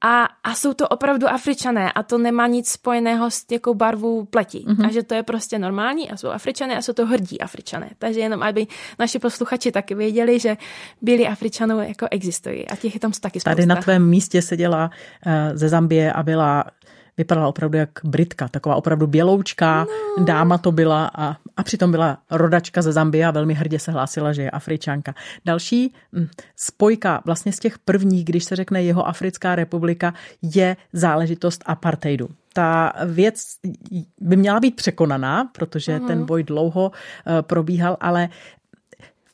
a, 0.07 0.29
a 0.45 0.55
jsou 0.55 0.75
to 0.75 0.89
opravdu 0.89 1.29
Afričané 1.29 1.93
a 1.93 2.03
to 2.03 2.19
nemá 2.19 2.47
nic 2.47 2.69
spojeného 2.69 3.31
s 3.31 3.45
jakou 3.51 3.75
barvou 3.75 4.25
pleti. 4.25 4.59
Mm-hmm. 4.59 4.87
A 4.87 4.91
že 4.91 5.03
to 5.03 5.15
je 5.15 5.23
prostě 5.23 5.59
normální 5.59 6.11
a 6.11 6.17
jsou 6.17 6.29
Afričané 6.29 6.77
a 6.77 6.83
jsou 6.83 6.93
to 6.93 7.07
hrdí 7.07 7.41
Afričané. 7.41 7.91
Takže 7.99 8.21
jenom, 8.21 8.43
aby 8.43 8.67
naši 8.99 9.19
posluchači 9.19 9.73
taky 9.73 9.95
věděli, 9.95 10.39
že 10.39 10.57
bílí 11.03 11.29
Afričanů 11.29 11.81
jako 11.81 12.07
existují 12.11 12.69
a 12.69 12.77
těch 12.77 12.95
je 12.95 13.01
tam 13.01 13.13
taky 13.13 13.41
spousta. 13.41 13.51
Tady 13.51 13.67
na 13.67 13.77
tvém 13.77 14.09
místě 14.09 14.43
seděla 14.43 14.91
uh, 15.27 15.33
ze 15.55 15.69
Zambie 15.69 16.13
a 16.13 16.23
byla 16.23 16.65
vypadala 17.19 17.49
opravdu 17.49 17.79
jak 17.79 17.91
Britka, 18.05 18.49
taková 18.49 18.77
opravdu 18.77 19.07
běloučká 19.07 19.87
no. 20.19 20.25
dáma 20.25 20.59
to 20.59 20.73
byla 20.73 21.11
a, 21.15 21.37
a 21.57 21.63
přitom 21.63 21.91
byla 21.91 22.19
rodačka 22.31 22.83
ze 22.83 22.93
Zambie 22.93 23.27
a 23.27 23.31
velmi 23.31 23.55
hrdě 23.55 23.79
se 23.79 23.93
hlásila, 23.93 24.33
že 24.33 24.43
je 24.43 24.51
Afričanka. 24.51 25.15
Další 25.45 25.95
hm, 26.13 26.27
spojka 26.57 27.23
vlastně 27.25 27.53
z 27.53 27.59
těch 27.59 27.79
prvních, 27.79 28.25
když 28.25 28.45
se 28.45 28.57
řekne 28.57 28.83
jeho 28.83 29.09
Africká 29.09 29.55
republika, 29.55 30.15
je 30.43 30.77
záležitost 30.93 31.63
apartheidu 31.67 32.29
ta 32.57 32.93
věc 33.07 33.45
by 34.21 34.37
měla 34.37 34.61
být 34.61 34.77
překonaná, 34.77 35.45
protože 35.53 35.99
mm. 35.99 36.07
ten 36.07 36.27
boj 36.27 36.43
dlouho 36.43 36.93
eh, 36.93 37.43
probíhal, 37.43 37.97
ale 38.01 38.29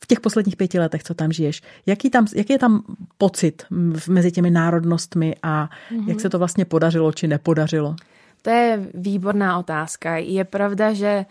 v 0.03 0.07
těch 0.07 0.19
posledních 0.19 0.55
pěti 0.55 0.79
letech, 0.79 1.03
co 1.03 1.13
tam 1.13 1.31
žiješ, 1.31 1.61
jaký, 1.85 2.09
tam, 2.09 2.27
jaký 2.35 2.53
je 2.53 2.59
tam 2.59 2.83
pocit 3.17 3.63
mezi 4.07 4.31
těmi 4.31 4.51
národnostmi 4.51 5.35
a 5.43 5.69
mm-hmm. 5.91 6.09
jak 6.09 6.19
se 6.19 6.29
to 6.29 6.39
vlastně 6.39 6.65
podařilo 6.65 7.11
či 7.11 7.27
nepodařilo? 7.27 7.95
To 8.41 8.49
je 8.49 8.89
výborná 8.93 9.59
otázka. 9.59 10.17
Je 10.17 10.43
pravda, 10.43 10.93
že 10.93 11.25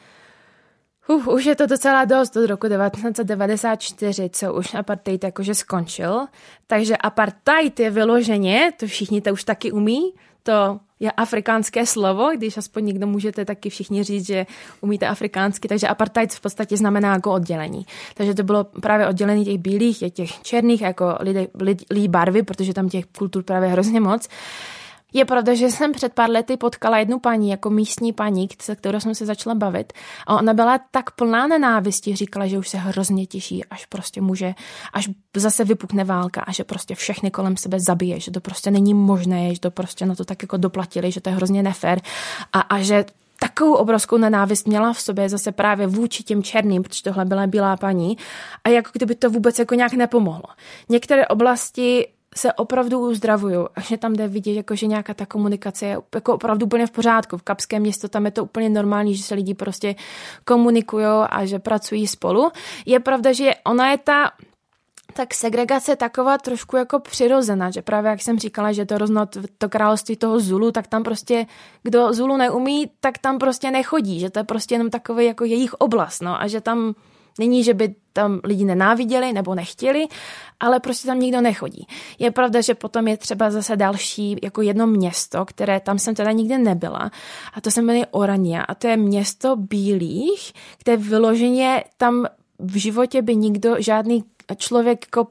Uf, 1.08 1.28
už 1.28 1.44
je 1.44 1.56
to 1.56 1.66
docela 1.66 2.04
dost 2.04 2.36
od 2.36 2.46
roku 2.46 2.68
1994, 2.68 4.30
co 4.32 4.54
už 4.54 4.74
apartheid 4.74 5.24
jakože 5.24 5.54
skončil. 5.54 6.26
Takže 6.66 6.96
apartheid 6.96 7.80
je 7.80 7.90
vyloženě, 7.90 8.72
to 8.76 8.86
všichni 8.86 9.20
to 9.20 9.32
už 9.32 9.44
taky 9.44 9.72
umí, 9.72 10.14
to 10.42 10.80
je 11.02 11.10
afrikánské 11.10 11.86
slovo, 11.86 12.30
když 12.36 12.58
aspoň 12.58 12.84
někdo 12.84 13.06
můžete 13.06 13.44
taky 13.44 13.70
všichni 13.70 14.02
říct, 14.04 14.26
že 14.26 14.46
umíte 14.80 15.06
afrikánsky, 15.06 15.68
takže 15.68 15.88
apartheid 15.88 16.32
v 16.32 16.40
podstatě 16.40 16.76
znamená 16.76 17.12
jako 17.12 17.32
oddělení. 17.32 17.86
Takže 18.14 18.34
to 18.34 18.42
bylo 18.42 18.64
právě 18.64 19.08
oddělení 19.08 19.44
těch 19.44 19.58
bílých, 19.58 19.98
těch 20.12 20.42
černých, 20.42 20.80
jako 20.80 21.18
lidí, 21.60 21.86
lidí 21.90 22.08
barvy, 22.08 22.42
protože 22.42 22.74
tam 22.74 22.88
těch 22.88 23.04
kultur 23.18 23.42
právě 23.42 23.68
hrozně 23.68 24.00
moc. 24.00 24.28
Je 25.12 25.24
pravda, 25.24 25.54
že 25.54 25.70
jsem 25.70 25.92
před 25.92 26.12
pár 26.12 26.30
lety 26.30 26.56
potkala 26.56 26.98
jednu 26.98 27.18
paní, 27.18 27.50
jako 27.50 27.70
místní 27.70 28.12
paní, 28.12 28.48
se 28.62 28.76
kterou 28.76 29.00
jsem 29.00 29.14
se 29.14 29.26
začala 29.26 29.54
bavit. 29.54 29.92
A 30.26 30.36
ona 30.36 30.54
byla 30.54 30.80
tak 30.90 31.10
plná 31.10 31.46
nenávisti, 31.46 32.16
říkala, 32.16 32.46
že 32.46 32.58
už 32.58 32.68
se 32.68 32.78
hrozně 32.78 33.26
těší, 33.26 33.64
až 33.64 33.86
prostě 33.86 34.20
může, 34.20 34.54
až 34.92 35.08
zase 35.36 35.64
vypukne 35.64 36.04
válka 36.04 36.40
a 36.40 36.52
že 36.52 36.64
prostě 36.64 36.94
všechny 36.94 37.30
kolem 37.30 37.56
sebe 37.56 37.80
zabije, 37.80 38.20
že 38.20 38.30
to 38.30 38.40
prostě 38.40 38.70
není 38.70 38.94
možné, 38.94 39.54
že 39.54 39.60
to 39.60 39.70
prostě 39.70 40.06
na 40.06 40.14
to 40.14 40.24
tak 40.24 40.42
jako 40.42 40.56
doplatili, 40.56 41.12
že 41.12 41.20
to 41.20 41.30
je 41.30 41.36
hrozně 41.36 41.62
nefér 41.62 42.00
a, 42.52 42.60
a 42.60 42.82
že 42.82 43.04
takovou 43.40 43.74
obrovskou 43.74 44.16
nenávist 44.16 44.66
měla 44.66 44.92
v 44.92 45.00
sobě 45.00 45.28
zase 45.28 45.52
právě 45.52 45.86
vůči 45.86 46.22
těm 46.22 46.42
černým, 46.42 46.82
protože 46.82 47.02
tohle 47.02 47.24
byla 47.24 47.46
bílá 47.46 47.76
paní 47.76 48.16
a 48.64 48.68
jako 48.68 48.90
kdyby 48.92 49.14
to 49.14 49.30
vůbec 49.30 49.58
jako 49.58 49.74
nějak 49.74 49.92
nepomohlo. 49.92 50.44
Některé 50.88 51.26
oblasti 51.26 52.08
se 52.36 52.52
opravdu 52.52 52.98
uzdravují 52.98 53.56
a 53.74 53.80
že 53.80 53.96
tam 53.96 54.12
jde 54.12 54.28
vidět, 54.28 54.52
jako, 54.52 54.76
že 54.76 54.86
nějaká 54.86 55.14
ta 55.14 55.26
komunikace 55.26 55.86
je 55.86 55.98
jako 56.14 56.34
opravdu 56.34 56.66
úplně 56.66 56.86
v 56.86 56.90
pořádku. 56.90 57.36
V 57.36 57.42
Kapské 57.42 57.80
město 57.80 58.08
tam 58.08 58.24
je 58.24 58.30
to 58.30 58.44
úplně 58.44 58.68
normální, 58.68 59.14
že 59.14 59.22
se 59.22 59.34
lidi 59.34 59.54
prostě 59.54 59.94
komunikují 60.44 61.06
a 61.06 61.44
že 61.44 61.58
pracují 61.58 62.06
spolu. 62.06 62.50
Je 62.86 63.00
pravda, 63.00 63.32
že 63.32 63.50
ona 63.64 63.90
je 63.90 63.98
ta 63.98 64.30
tak 65.12 65.34
segregace 65.34 65.96
taková 65.96 66.38
trošku 66.38 66.76
jako 66.76 66.98
přirozená, 66.98 67.70
že 67.70 67.82
právě 67.82 68.10
jak 68.10 68.22
jsem 68.22 68.38
říkala, 68.38 68.72
že 68.72 68.86
to 68.86 68.98
roznot 68.98 69.36
to 69.58 69.68
království 69.68 70.16
toho 70.16 70.40
Zulu, 70.40 70.72
tak 70.72 70.86
tam 70.86 71.02
prostě, 71.02 71.46
kdo 71.82 72.12
Zulu 72.12 72.36
neumí, 72.36 72.90
tak 73.00 73.18
tam 73.18 73.38
prostě 73.38 73.70
nechodí, 73.70 74.20
že 74.20 74.30
to 74.30 74.38
je 74.38 74.44
prostě 74.44 74.74
jenom 74.74 74.90
takový 74.90 75.26
jako 75.26 75.44
jejich 75.44 75.74
oblast, 75.74 76.22
no 76.22 76.42
a 76.42 76.46
že 76.46 76.60
tam 76.60 76.94
Není, 77.38 77.64
že 77.64 77.74
by 77.74 77.94
tam 78.12 78.40
lidi 78.44 78.64
nenáviděli 78.64 79.32
nebo 79.32 79.54
nechtěli, 79.54 80.06
ale 80.60 80.80
prostě 80.80 81.06
tam 81.06 81.20
nikdo 81.20 81.40
nechodí. 81.40 81.86
Je 82.18 82.30
pravda, 82.30 82.60
že 82.60 82.74
potom 82.74 83.08
je 83.08 83.16
třeba 83.16 83.50
zase 83.50 83.76
další 83.76 84.36
jako 84.42 84.62
jedno 84.62 84.86
město, 84.86 85.44
které 85.44 85.80
tam 85.80 85.98
jsem 85.98 86.14
teda 86.14 86.32
nikdy 86.32 86.58
nebyla 86.58 87.10
a 87.54 87.60
to 87.60 87.70
se 87.70 87.82
jmenuje 87.82 88.06
Orania 88.10 88.62
a 88.62 88.74
to 88.74 88.86
je 88.86 88.96
město 88.96 89.56
bílých, 89.56 90.52
kde 90.84 90.96
vyloženě 90.96 91.84
tam 91.96 92.26
v 92.58 92.76
životě 92.76 93.22
by 93.22 93.36
nikdo, 93.36 93.76
žádný 93.78 94.24
člověk 94.56 95.06
jako 95.06 95.26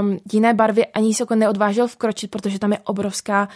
um, 0.00 0.18
jiné 0.32 0.54
barvy 0.54 0.86
ani 0.86 1.14
se 1.14 1.22
jako 1.22 1.34
neodvážil 1.34 1.88
vkročit, 1.88 2.30
protože 2.30 2.58
tam 2.58 2.72
je 2.72 2.78
obrovská 2.78 3.48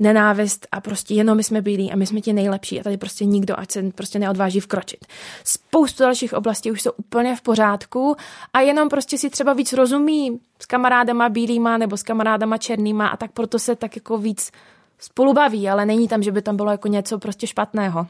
nenávist 0.00 0.66
a 0.72 0.80
prostě 0.80 1.14
jenom 1.14 1.36
my 1.36 1.44
jsme 1.44 1.62
bílí 1.62 1.92
a 1.92 1.96
my 1.96 2.06
jsme 2.06 2.20
ti 2.20 2.32
nejlepší 2.32 2.80
a 2.80 2.82
tady 2.82 2.96
prostě 2.96 3.24
nikdo, 3.24 3.60
ať 3.60 3.70
se 3.70 3.82
prostě 3.94 4.18
neodváží 4.18 4.60
vkročit. 4.60 5.06
Spoustu 5.44 6.02
dalších 6.02 6.34
oblastí 6.34 6.70
už 6.70 6.82
jsou 6.82 6.90
úplně 6.96 7.36
v 7.36 7.40
pořádku 7.40 8.16
a 8.52 8.60
jenom 8.60 8.88
prostě 8.88 9.18
si 9.18 9.30
třeba 9.30 9.52
víc 9.52 9.72
rozumí 9.72 10.40
s 10.58 10.66
kamarádama 10.66 11.28
bílýma 11.28 11.78
nebo 11.78 11.96
s 11.96 12.02
kamarádama 12.02 12.58
černýma 12.58 13.08
a 13.08 13.16
tak 13.16 13.32
proto 13.32 13.58
se 13.58 13.76
tak 13.76 13.96
jako 13.96 14.18
víc 14.18 14.50
spolu 14.98 15.32
baví, 15.32 15.68
ale 15.68 15.86
není 15.86 16.08
tam, 16.08 16.22
že 16.22 16.32
by 16.32 16.42
tam 16.42 16.56
bylo 16.56 16.70
jako 16.70 16.88
něco 16.88 17.18
prostě 17.18 17.46
špatného. 17.46 18.06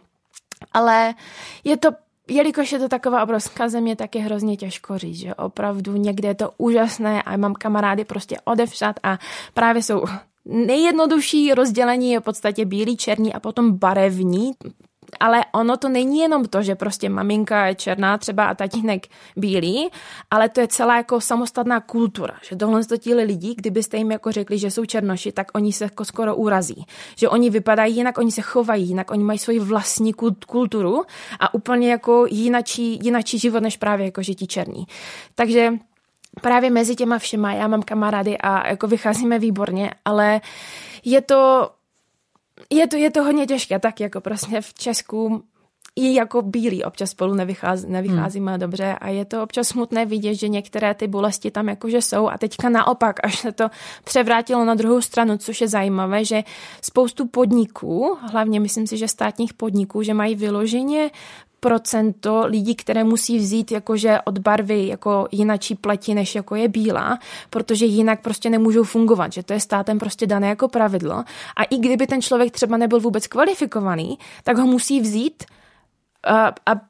Ale 0.72 1.14
je 1.64 1.76
to 1.76 1.88
jelikož 2.30 2.72
je 2.72 2.78
to 2.78 2.88
taková 2.88 3.22
obrovská 3.22 3.68
země, 3.68 3.96
tak 3.96 4.14
je 4.14 4.22
hrozně 4.22 4.56
těžko 4.56 4.98
říct, 4.98 5.16
že 5.16 5.34
opravdu 5.34 5.96
někde 5.96 6.28
je 6.28 6.34
to 6.34 6.50
úžasné 6.58 7.22
a 7.22 7.36
mám 7.36 7.54
kamarády 7.54 8.04
prostě 8.04 8.36
odevšat 8.44 8.96
a 9.02 9.18
právě 9.54 9.82
jsou 9.82 10.04
nejjednodušší 10.44 11.54
rozdělení 11.54 12.12
je 12.12 12.20
v 12.20 12.22
podstatě 12.22 12.64
bílý, 12.64 12.96
černý 12.96 13.34
a 13.34 13.40
potom 13.40 13.78
barevní 13.78 14.52
ale 15.20 15.44
ono 15.52 15.76
to 15.76 15.88
není 15.88 16.18
jenom 16.18 16.44
to, 16.44 16.62
že 16.62 16.74
prostě 16.74 17.08
maminka 17.08 17.66
je 17.66 17.74
černá 17.74 18.18
třeba 18.18 18.46
a 18.46 18.54
tatínek 18.54 19.06
bílý, 19.36 19.90
ale 20.30 20.48
to 20.48 20.60
je 20.60 20.68
celá 20.68 20.96
jako 20.96 21.20
samostatná 21.20 21.80
kultura, 21.80 22.34
že 22.48 22.56
tohle 22.56 22.84
to 22.84 22.96
tíli 22.96 23.24
lidi, 23.24 23.54
kdybyste 23.54 23.96
jim 23.96 24.10
jako 24.10 24.32
řekli, 24.32 24.58
že 24.58 24.70
jsou 24.70 24.84
černoši, 24.84 25.32
tak 25.32 25.46
oni 25.54 25.72
se 25.72 25.84
jako 25.84 26.04
skoro 26.04 26.36
urazí, 26.36 26.86
že 27.16 27.28
oni 27.28 27.50
vypadají 27.50 27.96
jinak, 27.96 28.18
oni 28.18 28.32
se 28.32 28.42
chovají 28.42 28.88
jinak, 28.88 29.10
oni 29.10 29.24
mají 29.24 29.38
svoji 29.38 29.58
vlastní 29.58 30.14
kulturu 30.46 31.02
a 31.40 31.54
úplně 31.54 31.90
jako 31.90 32.26
jinačí, 32.30 32.98
jinačí 33.02 33.38
život 33.38 33.62
než 33.62 33.76
právě 33.76 34.06
jako 34.06 34.22
žití 34.22 34.46
černí. 34.46 34.86
Takže 35.34 35.72
právě 36.40 36.70
mezi 36.70 36.96
těma 36.96 37.18
všema 37.18 37.52
já 37.52 37.68
mám 37.68 37.82
kamarády 37.82 38.38
a 38.38 38.68
jako 38.68 38.86
vycházíme 38.86 39.38
výborně, 39.38 39.90
ale 40.04 40.40
je 41.04 41.20
to 41.20 41.70
je 42.70 42.86
to, 42.86 42.96
je 42.96 43.10
to 43.10 43.24
hodně 43.24 43.46
těžké, 43.46 43.78
tak 43.78 44.00
jako 44.00 44.20
prostě 44.20 44.60
v 44.60 44.74
Česku 44.74 45.42
i 45.96 46.14
jako 46.14 46.42
bílí 46.42 46.84
občas 46.84 47.10
spolu 47.10 47.34
nevychází, 47.34 47.88
nevycházíme 47.88 48.50
hmm. 48.52 48.60
dobře 48.60 48.96
a 49.00 49.08
je 49.08 49.24
to 49.24 49.42
občas 49.42 49.68
smutné 49.68 50.06
vidět, 50.06 50.34
že 50.34 50.48
některé 50.48 50.94
ty 50.94 51.06
bolesti 51.06 51.50
tam 51.50 51.68
jakože 51.68 52.02
jsou 52.02 52.28
a 52.28 52.38
teďka 52.38 52.68
naopak, 52.68 53.16
až 53.22 53.38
se 53.38 53.52
to 53.52 53.68
převrátilo 54.04 54.64
na 54.64 54.74
druhou 54.74 55.00
stranu, 55.00 55.38
což 55.38 55.60
je 55.60 55.68
zajímavé, 55.68 56.24
že 56.24 56.42
spoustu 56.82 57.26
podniků, 57.26 58.18
hlavně 58.32 58.60
myslím 58.60 58.86
si, 58.86 58.96
že 58.96 59.08
státních 59.08 59.54
podniků, 59.54 60.02
že 60.02 60.14
mají 60.14 60.34
vyloženě 60.34 61.10
procento 61.60 62.46
lidí, 62.46 62.74
které 62.74 63.04
musí 63.04 63.38
vzít 63.38 63.72
jakože 63.72 64.18
od 64.24 64.38
barvy 64.38 64.86
jako 64.86 65.28
jinačí 65.32 65.74
pleti, 65.74 66.14
než 66.14 66.34
jako 66.34 66.54
je 66.54 66.68
bílá, 66.68 67.18
protože 67.50 67.86
jinak 67.86 68.20
prostě 68.20 68.50
nemůžou 68.50 68.84
fungovat, 68.84 69.32
že 69.32 69.42
to 69.42 69.52
je 69.52 69.60
státem 69.60 69.98
prostě 69.98 70.26
dané 70.26 70.48
jako 70.48 70.68
pravidlo. 70.68 71.24
A 71.56 71.64
i 71.64 71.78
kdyby 71.78 72.06
ten 72.06 72.22
člověk 72.22 72.52
třeba 72.52 72.76
nebyl 72.76 73.00
vůbec 73.00 73.26
kvalifikovaný, 73.26 74.18
tak 74.44 74.58
ho 74.58 74.66
musí 74.66 75.00
vzít 75.00 75.44
a, 76.26 76.52
a 76.66 76.80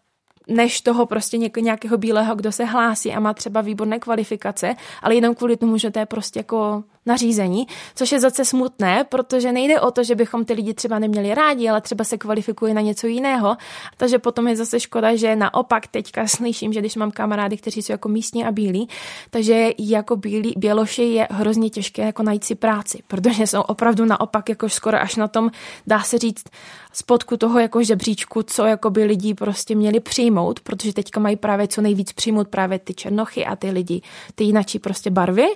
než 0.48 0.80
toho 0.80 1.06
prostě 1.06 1.38
nějakého 1.38 1.98
bílého, 1.98 2.34
kdo 2.34 2.52
se 2.52 2.64
hlásí 2.64 3.12
a 3.12 3.20
má 3.20 3.34
třeba 3.34 3.60
výborné 3.60 3.98
kvalifikace, 3.98 4.74
ale 5.02 5.14
jenom 5.14 5.34
kvůli 5.34 5.56
tomu, 5.56 5.78
že 5.78 5.90
to 5.90 5.98
je 5.98 6.06
prostě 6.06 6.38
jako 6.38 6.84
nařízení, 7.10 7.66
což 7.94 8.12
je 8.12 8.20
zase 8.20 8.44
smutné, 8.44 9.04
protože 9.04 9.52
nejde 9.52 9.80
o 9.80 9.90
to, 9.90 10.04
že 10.04 10.14
bychom 10.14 10.44
ty 10.44 10.52
lidi 10.52 10.74
třeba 10.74 10.98
neměli 10.98 11.34
rádi, 11.34 11.68
ale 11.68 11.80
třeba 11.80 12.04
se 12.04 12.18
kvalifikují 12.18 12.74
na 12.74 12.80
něco 12.80 13.06
jiného. 13.06 13.56
Takže 13.96 14.18
potom 14.18 14.48
je 14.48 14.56
zase 14.56 14.80
škoda, 14.80 15.16
že 15.16 15.36
naopak 15.36 15.86
teďka 15.86 16.26
slyším, 16.26 16.72
že 16.72 16.80
když 16.80 16.96
mám 16.96 17.10
kamarády, 17.10 17.56
kteří 17.56 17.82
jsou 17.82 17.92
jako 17.92 18.08
místní 18.08 18.44
a 18.44 18.52
bílí, 18.52 18.88
takže 19.30 19.70
jako 19.78 20.16
bílí, 20.16 20.54
běloši 20.56 21.02
je 21.02 21.28
hrozně 21.30 21.70
těžké 21.70 22.02
jako 22.02 22.22
najít 22.22 22.44
si 22.44 22.54
práci, 22.54 23.02
protože 23.06 23.46
jsou 23.46 23.60
opravdu 23.60 24.04
naopak 24.04 24.48
jako 24.48 24.68
skoro 24.68 25.00
až 25.00 25.16
na 25.16 25.28
tom, 25.28 25.50
dá 25.86 26.02
se 26.02 26.18
říct, 26.18 26.44
spodku 26.92 27.36
toho 27.36 27.58
jako 27.58 27.82
žebříčku, 27.82 28.42
co 28.42 28.66
jako 28.66 28.90
by 28.90 29.04
lidi 29.04 29.34
prostě 29.34 29.74
měli 29.74 30.00
přijmout, 30.00 30.60
protože 30.60 30.92
teďka 30.92 31.20
mají 31.20 31.36
právě 31.36 31.68
co 31.68 31.80
nejvíc 31.80 32.12
přijmout 32.12 32.48
právě 32.48 32.78
ty 32.78 32.94
černochy 32.94 33.46
a 33.46 33.56
ty 33.56 33.70
lidi, 33.70 34.02
ty 34.34 34.44
jinačí 34.44 34.78
prostě 34.78 35.10
barvy 35.10 35.46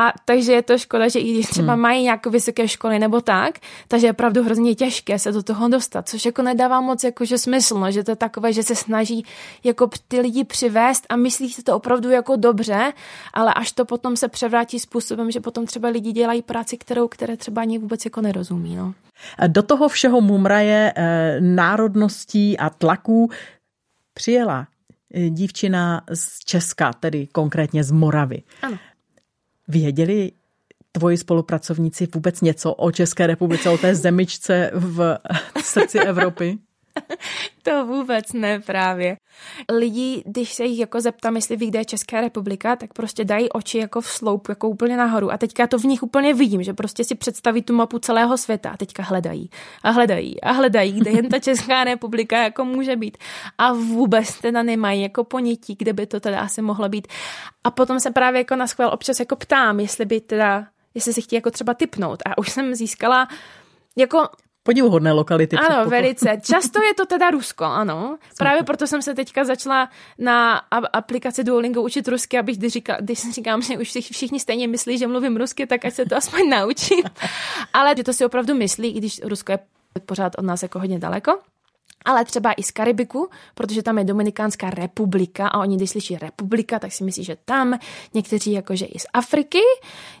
a 0.00 0.12
takže 0.24 0.52
je 0.52 0.62
to 0.62 0.78
škoda, 0.78 1.08
že 1.08 1.18
i 1.18 1.32
když 1.32 1.46
třeba 1.46 1.72
hmm. 1.72 1.82
mají 1.82 2.02
nějaké 2.02 2.30
vysoké 2.30 2.68
školy 2.68 2.98
nebo 2.98 3.20
tak, 3.20 3.58
takže 3.88 4.06
je 4.06 4.10
opravdu 4.10 4.42
hrozně 4.42 4.74
těžké 4.74 5.18
se 5.18 5.32
do 5.32 5.42
toho 5.42 5.68
dostat, 5.68 6.08
což 6.08 6.24
jako 6.24 6.42
nedává 6.42 6.80
moc 6.80 7.04
jakože 7.04 7.38
smysl, 7.38 7.78
no, 7.78 7.90
že 7.90 8.04
to 8.04 8.10
je 8.10 8.16
takové, 8.16 8.52
že 8.52 8.62
se 8.62 8.74
snaží 8.74 9.24
jako 9.64 9.90
ty 10.08 10.20
lidi 10.20 10.44
přivést 10.44 11.06
a 11.08 11.16
myslí 11.16 11.50
si 11.52 11.62
to 11.62 11.76
opravdu 11.76 12.10
jako 12.10 12.36
dobře, 12.36 12.92
ale 13.32 13.54
až 13.54 13.72
to 13.72 13.84
potom 13.84 14.16
se 14.16 14.28
převrátí 14.28 14.78
způsobem, 14.78 15.30
že 15.30 15.40
potom 15.40 15.66
třeba 15.66 15.88
lidi 15.88 16.12
dělají 16.12 16.42
práci, 16.42 16.78
kterou, 16.78 17.08
které 17.08 17.36
třeba 17.36 17.62
ani 17.62 17.78
vůbec 17.78 18.04
jako 18.04 18.20
nerozumí. 18.20 18.76
No. 18.76 18.94
Do 19.46 19.62
toho 19.62 19.88
všeho 19.88 20.20
mumraje 20.20 20.92
e, 20.96 21.40
národností 21.40 22.58
a 22.58 22.70
tlaků 22.70 23.30
přijela 24.14 24.66
eh, 25.14 25.30
dívčina 25.30 26.02
z 26.14 26.38
Česka, 26.44 26.92
tedy 26.92 27.26
konkrétně 27.26 27.84
z 27.84 27.90
Moravy. 27.90 28.42
Ano. 28.62 28.78
Věděli 29.68 30.32
tvoji 30.92 31.16
spolupracovníci 31.16 32.08
vůbec 32.14 32.40
něco 32.40 32.74
o 32.74 32.92
České 32.92 33.26
republice, 33.26 33.70
o 33.70 33.78
té 33.78 33.94
zemičce 33.94 34.70
v 34.74 35.18
srdci 35.62 35.98
Evropy? 36.12 36.58
to 37.62 37.86
vůbec 37.86 38.32
ne 38.32 38.60
právě. 38.60 39.16
Lidi, 39.72 40.22
když 40.26 40.52
se 40.52 40.64
jich 40.64 40.78
jako 40.78 41.00
zeptám, 41.00 41.36
jestli 41.36 41.56
ví, 41.56 41.68
kde 41.68 41.78
je 41.78 41.84
Česká 41.84 42.20
republika, 42.20 42.76
tak 42.76 42.92
prostě 42.92 43.24
dají 43.24 43.48
oči 43.48 43.78
jako 43.78 44.00
v 44.00 44.06
sloup, 44.06 44.48
jako 44.48 44.68
úplně 44.68 44.96
nahoru. 44.96 45.32
A 45.32 45.38
teďka 45.38 45.66
to 45.66 45.78
v 45.78 45.84
nich 45.84 46.02
úplně 46.02 46.34
vidím, 46.34 46.62
že 46.62 46.72
prostě 46.72 47.04
si 47.04 47.14
představí 47.14 47.62
tu 47.62 47.74
mapu 47.74 47.98
celého 47.98 48.38
světa 48.38 48.70
a 48.70 48.76
teďka 48.76 49.02
hledají 49.02 49.50
a 49.82 49.90
hledají 49.90 50.40
a 50.40 50.52
hledají, 50.52 50.92
kde 50.92 51.10
jen 51.10 51.28
ta 51.28 51.38
Česká 51.50 51.84
republika 51.84 52.42
jako 52.42 52.64
může 52.64 52.96
být. 52.96 53.18
A 53.58 53.72
vůbec 53.72 54.40
teda 54.40 54.62
nemají 54.62 55.02
jako 55.02 55.24
ponětí, 55.24 55.76
kde 55.78 55.92
by 55.92 56.06
to 56.06 56.20
teda 56.20 56.40
asi 56.40 56.62
mohlo 56.62 56.88
být. 56.88 57.08
A 57.64 57.70
potom 57.70 58.00
se 58.00 58.10
právě 58.10 58.40
jako 58.40 58.56
na 58.56 58.66
schvál 58.66 58.90
občas 58.94 59.20
jako 59.20 59.36
ptám, 59.36 59.80
jestli 59.80 60.04
by 60.04 60.20
teda, 60.20 60.66
jestli 60.94 61.12
si 61.12 61.22
chtějí 61.22 61.36
jako 61.38 61.50
třeba 61.50 61.74
typnout. 61.74 62.22
A 62.26 62.38
už 62.38 62.50
jsem 62.50 62.74
získala 62.74 63.28
jako 63.96 64.28
podivuhodné 64.62 65.12
lokality. 65.12 65.56
Ano, 65.56 65.90
velice. 65.90 66.40
Často 66.42 66.82
je 66.82 66.94
to 66.94 67.06
teda 67.06 67.30
Rusko, 67.30 67.64
ano. 67.64 68.18
Právě 68.38 68.62
proto 68.62 68.86
jsem 68.86 69.02
se 69.02 69.14
teďka 69.14 69.44
začala 69.44 69.88
na 70.18 70.56
aplikaci 70.92 71.44
Duolingo 71.44 71.82
učit 71.82 72.08
rusky, 72.08 72.38
abych 72.38 72.58
když, 72.58 72.72
říkal, 72.72 72.96
když 73.00 73.30
říkám, 73.30 73.62
že 73.62 73.78
už 73.78 73.88
všichni 74.12 74.40
stejně 74.40 74.68
myslí, 74.68 74.98
že 74.98 75.06
mluvím 75.06 75.36
rusky, 75.36 75.66
tak 75.66 75.84
ať 75.84 75.94
se 75.94 76.06
to 76.06 76.16
aspoň 76.16 76.48
naučím. 76.50 77.04
Ale 77.72 77.94
že 77.96 78.04
to 78.04 78.12
si 78.12 78.24
opravdu 78.24 78.54
myslí, 78.54 78.88
i 78.88 78.98
když 78.98 79.20
Rusko 79.24 79.52
je 79.52 79.58
pořád 80.06 80.32
od 80.38 80.44
nás 80.44 80.62
jako 80.62 80.78
hodně 80.78 80.98
daleko 80.98 81.38
ale 82.04 82.24
třeba 82.24 82.52
i 82.52 82.62
z 82.62 82.70
Karibiku, 82.70 83.28
protože 83.54 83.82
tam 83.82 83.98
je 83.98 84.04
Dominikánská 84.04 84.70
republika 84.70 85.48
a 85.48 85.60
oni, 85.60 85.76
když 85.76 85.90
slyší 85.90 86.16
republika, 86.16 86.78
tak 86.78 86.92
si 86.92 87.04
myslí, 87.04 87.24
že 87.24 87.36
tam 87.44 87.78
někteří 88.14 88.52
jakože 88.52 88.86
i 88.86 88.98
z 88.98 89.06
Afriky, 89.12 89.60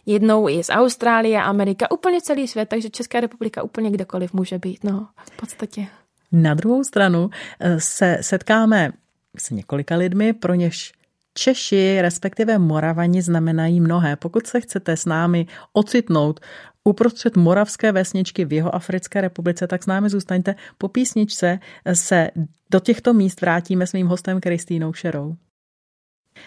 jednou 0.06 0.48
i 0.48 0.64
z 0.64 0.70
Austrálie, 0.70 1.42
Amerika, 1.42 1.90
úplně 1.90 2.20
celý 2.20 2.48
svět, 2.48 2.68
takže 2.68 2.90
Česká 2.90 3.20
republika 3.20 3.62
úplně 3.62 3.90
kdekoliv 3.90 4.32
může 4.32 4.58
být, 4.58 4.84
no, 4.84 5.08
v 5.24 5.36
podstatě. 5.36 5.86
Na 6.32 6.54
druhou 6.54 6.84
stranu 6.84 7.30
eh, 7.60 7.80
se 7.80 8.18
setkáme 8.20 8.92
s 9.38 9.50
několika 9.50 9.96
lidmi, 9.96 10.32
pro 10.32 10.54
něž 10.54 10.92
Češi, 11.34 11.98
respektive 12.00 12.58
Moravani, 12.58 13.22
znamenají 13.22 13.80
mnohé. 13.80 14.16
Pokud 14.16 14.46
se 14.46 14.60
chcete 14.60 14.96
s 14.96 15.06
námi 15.06 15.46
ocitnout 15.72 16.40
uprostřed 16.84 17.36
moravské 17.36 17.92
vesničky 17.92 18.44
v 18.44 18.52
jeho 18.52 18.74
Africké 18.74 19.20
republice, 19.20 19.66
tak 19.66 19.82
s 19.82 19.86
námi 19.86 20.10
zůstaňte. 20.10 20.54
Po 20.78 20.88
písničce 20.88 21.58
se 21.92 22.30
do 22.70 22.80
těchto 22.80 23.14
míst 23.14 23.40
vrátíme 23.40 23.86
s 23.86 23.92
mým 23.92 24.06
hostem 24.06 24.40
Kristýnou 24.40 24.92
Šerou. 24.92 25.36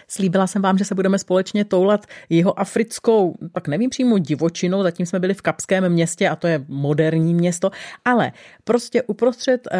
Slíbila 0.08 0.48
jsem 0.48 0.62
vám, 0.62 0.78
že 0.78 0.86
se 0.86 0.96
budeme 0.96 1.20
společně 1.20 1.66
toulat 1.66 2.06
jeho 2.30 2.60
africkou, 2.60 3.36
tak 3.52 3.68
nevím 3.68 3.90
přímo 3.90 4.18
divočinou, 4.18 4.84
zatím 4.84 5.06
jsme 5.06 5.20
byli 5.20 5.34
v 5.34 5.42
Kapském 5.42 5.90
městě 5.90 6.30
a 6.30 6.36
to 6.36 6.48
je 6.48 6.66
moderní 6.68 7.34
město, 7.34 7.72
ale 8.06 8.32
prostě 8.64 9.04
uprostřed 9.04 9.68
uh, 9.72 9.78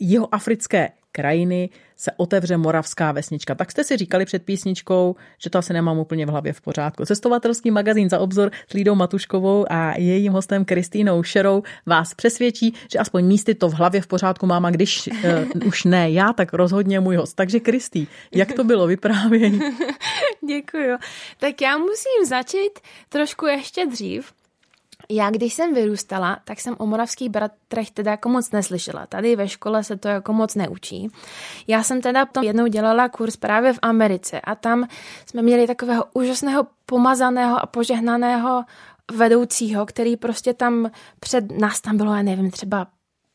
jeho 0.00 0.34
africké 0.34 0.90
krajiny 1.16 1.68
se 1.96 2.10
otevře 2.16 2.56
moravská 2.56 3.12
vesnička. 3.12 3.54
Tak 3.54 3.70
jste 3.70 3.84
si 3.84 3.96
říkali 3.96 4.24
před 4.24 4.42
písničkou, 4.42 5.16
že 5.38 5.50
to 5.50 5.58
asi 5.58 5.72
nemám 5.72 5.98
úplně 5.98 6.26
v 6.26 6.28
hlavě 6.28 6.52
v 6.52 6.60
pořádku. 6.60 7.04
Cestovatelský 7.04 7.70
magazín 7.70 8.10
za 8.10 8.18
obzor 8.18 8.50
s 8.68 8.72
Lídou 8.72 8.94
Matuškovou 8.94 9.66
a 9.70 9.98
jejím 9.98 10.32
hostem 10.32 10.64
Kristýnou 10.64 11.22
Šerou 11.22 11.62
vás 11.86 12.14
přesvědčí, 12.14 12.74
že 12.92 12.98
aspoň 12.98 13.24
místy 13.24 13.54
to 13.54 13.68
v 13.68 13.74
hlavě 13.74 14.00
v 14.00 14.06
pořádku 14.06 14.46
mám 14.46 14.66
a 14.66 14.70
když 14.70 15.08
uh, 15.08 15.66
už 15.66 15.84
ne 15.84 16.10
já, 16.10 16.32
tak 16.32 16.52
rozhodně 16.52 17.00
můj 17.00 17.16
host. 17.16 17.36
Takže 17.36 17.60
Kristý, 17.60 18.06
jak 18.34 18.52
to 18.52 18.64
bylo 18.64 18.86
vyprávění? 18.86 19.60
Děkuju. 20.48 20.96
Tak 21.40 21.60
já 21.60 21.78
musím 21.78 22.26
začít 22.28 22.80
trošku 23.08 23.46
ještě 23.46 23.86
dřív, 23.86 24.32
já 25.10 25.30
když 25.30 25.54
jsem 25.54 25.74
vyrůstala, 25.74 26.38
tak 26.44 26.60
jsem 26.60 26.76
o 26.78 26.86
moravských 26.86 27.30
bratrech 27.30 27.90
teda 27.90 28.10
jako 28.10 28.28
moc 28.28 28.50
neslyšela. 28.50 29.06
Tady 29.06 29.36
ve 29.36 29.48
škole 29.48 29.84
se 29.84 29.96
to 29.96 30.08
jako 30.08 30.32
moc 30.32 30.54
neučí. 30.54 31.10
Já 31.66 31.82
jsem 31.82 32.00
teda 32.00 32.24
tom 32.24 32.44
jednou 32.44 32.66
dělala 32.66 33.08
kurz 33.08 33.36
právě 33.36 33.72
v 33.72 33.78
Americe 33.82 34.40
a 34.40 34.54
tam 34.54 34.88
jsme 35.26 35.42
měli 35.42 35.66
takového 35.66 36.04
úžasného 36.14 36.66
pomazaného 36.86 37.62
a 37.62 37.66
požehnaného 37.66 38.64
vedoucího, 39.12 39.86
který 39.86 40.16
prostě 40.16 40.54
tam 40.54 40.90
před 41.20 41.58
nás 41.58 41.80
tam 41.80 41.96
bylo, 41.96 42.14
já 42.14 42.22
nevím, 42.22 42.50
třeba 42.50 42.86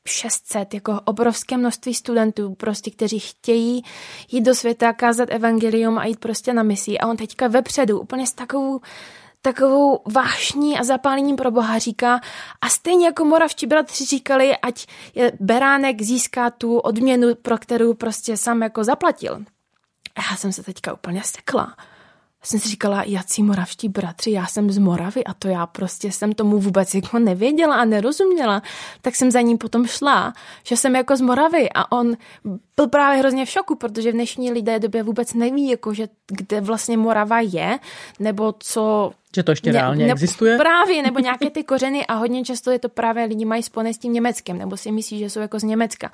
600, 0.08 0.74
jako 0.74 1.02
obrovské 1.06 1.58
množství 1.58 1.94
studentů, 1.94 2.56
prostě, 2.56 2.92
kteří 2.92 3.20
chtějí 3.20 3.84
jít 4.32 4.42
do 4.42 4.56
světa, 4.56 4.94
kázat 4.94 5.30
evangelium 5.32 5.98
a 5.98 6.06
jít 6.06 6.20
prostě 6.20 6.54
na 6.54 6.64
misi. 6.64 7.00
A 7.00 7.08
on 7.08 7.18
teďka 7.18 7.48
vepředu, 7.48 8.00
úplně 8.00 8.28
s 8.28 8.34
takovou 8.34 8.80
takovou 9.42 10.00
vášní 10.06 10.80
a 10.80 10.84
zapálením 10.84 11.36
pro 11.36 11.52
Boha 11.52 11.78
říká 11.78 12.22
a 12.62 12.70
stejně 12.70 13.06
jako 13.06 13.26
moravští 13.26 13.68
bratři 13.68 14.06
říkali, 14.06 14.58
ať 14.58 14.88
beránek 15.40 16.02
získá 16.02 16.50
tu 16.50 16.78
odměnu, 16.78 17.28
pro 17.42 17.58
kterou 17.58 17.94
prostě 17.94 18.38
sám 18.38 18.62
jako 18.62 18.84
zaplatil. 18.84 19.46
Já 20.32 20.38
jsem 20.38 20.54
se 20.54 20.64
teďka 20.64 20.94
úplně 20.94 21.22
sekla 21.26 21.76
jsem 22.44 22.60
si 22.60 22.70
říkala, 22.70 23.04
jací 23.04 23.44
moravští 23.44 23.90
bratři, 23.90 24.32
já 24.32 24.46
jsem 24.46 24.72
z 24.72 24.78
Moravy 24.78 25.24
a 25.24 25.34
to 25.34 25.48
já 25.48 25.66
prostě 25.66 26.12
jsem 26.12 26.34
tomu 26.34 26.60
vůbec 26.60 26.96
jako 26.96 27.20
nevěděla 27.20 27.76
a 27.76 27.86
nerozuměla. 27.86 28.62
Tak 29.02 29.16
jsem 29.16 29.32
za 29.32 29.42
ním 29.42 29.58
potom 29.58 29.88
šla, 29.88 30.34
že 30.64 30.78
jsem 30.78 30.96
jako 30.96 31.18
z 31.18 31.22
Moravy 31.22 31.70
a 31.76 31.92
on 31.92 32.14
byl 32.76 32.88
právě 32.88 33.20
hrozně 33.20 33.46
v 33.46 33.50
šoku, 33.50 33.76
protože 33.76 34.12
v 34.12 34.14
dnešní 34.14 34.52
lidé 34.52 34.80
době 34.80 35.04
vůbec 35.04 35.34
neví, 35.34 35.70
jako, 35.70 35.94
že 35.94 36.08
kde 36.28 36.62
vlastně 36.62 36.98
Morava 36.98 37.40
je, 37.40 37.80
nebo 38.20 38.54
co 38.60 39.12
že 39.36 39.44
to 39.44 39.52
ještě 39.52 39.72
ne, 39.72 39.80
reálně 39.80 40.06
ne, 40.06 40.12
existuje? 40.12 40.58
Právě, 40.58 41.04
nebo 41.04 41.20
nějaké 41.30 41.50
ty 41.50 41.64
kořeny 41.64 42.06
a 42.06 42.14
hodně 42.14 42.44
často 42.44 42.72
je 42.72 42.80
to 42.80 42.90
právě 42.90 43.26
lidi 43.26 43.46
mají 43.46 43.64
spojené 43.64 43.94
s 43.94 43.98
tím 43.98 44.14
Německem, 44.14 44.58
nebo 44.58 44.78
si 44.78 44.92
myslí, 44.92 45.20
že 45.20 45.30
jsou 45.30 45.40
jako 45.40 45.60
z 45.60 45.64
Německa. 45.64 46.12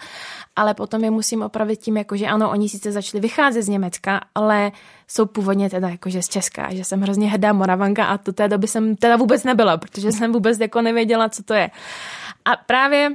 Ale 0.55 0.73
potom 0.73 1.03
je 1.03 1.11
musím 1.11 1.41
opravit 1.41 1.79
tím, 1.79 1.97
jako, 1.97 2.17
že 2.17 2.25
ano, 2.27 2.49
oni 2.51 2.69
sice 2.69 2.91
začali 2.91 3.21
vycházet 3.21 3.61
z 3.61 3.67
Německa, 3.67 4.21
ale 4.35 4.71
jsou 5.07 5.25
původně 5.25 5.69
teda 5.69 5.89
jakože 5.89 6.21
z 6.21 6.29
Česka, 6.29 6.73
že 6.73 6.83
jsem 6.83 7.01
hrozně 7.01 7.29
hrdá 7.29 7.53
Moravanka 7.53 8.05
a 8.05 8.17
do 8.25 8.33
té 8.33 8.47
doby 8.47 8.67
jsem 8.67 8.95
teda 8.95 9.15
vůbec 9.15 9.43
nebyla, 9.43 9.77
protože 9.77 10.11
jsem 10.11 10.33
vůbec 10.33 10.59
jako 10.59 10.81
nevěděla, 10.81 11.29
co 11.29 11.43
to 11.43 11.53
je. 11.53 11.69
A 12.45 12.55
právě 12.65 13.09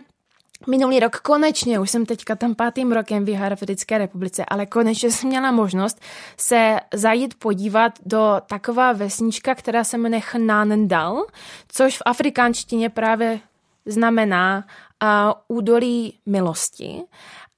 Minulý 0.67 1.01
rok 1.01 1.17
konečně, 1.17 1.81
už 1.81 1.91
jsem 1.91 2.07
teďka 2.07 2.37
tam 2.37 2.55
pátým 2.55 2.93
rokem 2.93 3.25
v 3.25 3.29
Jihoafrické 3.29 3.99
republice, 3.99 4.45
ale 4.49 4.67
konečně 4.67 5.11
jsem 5.11 5.29
měla 5.29 5.51
možnost 5.51 6.01
se 6.37 6.77
zajít 6.95 7.35
podívat 7.35 7.93
do 8.07 8.41
taková 8.47 8.93
vesnička, 8.93 9.55
která 9.55 9.85
se 9.85 9.99
jmenuje 9.99 10.23
Hnanendal, 10.33 11.27
což 11.69 11.99
v 11.99 12.03
afrikánštině 12.07 12.91
právě 12.91 13.41
znamená 13.87 14.65
uh, 15.03 15.57
údolí 15.57 16.19
milosti. 16.27 17.03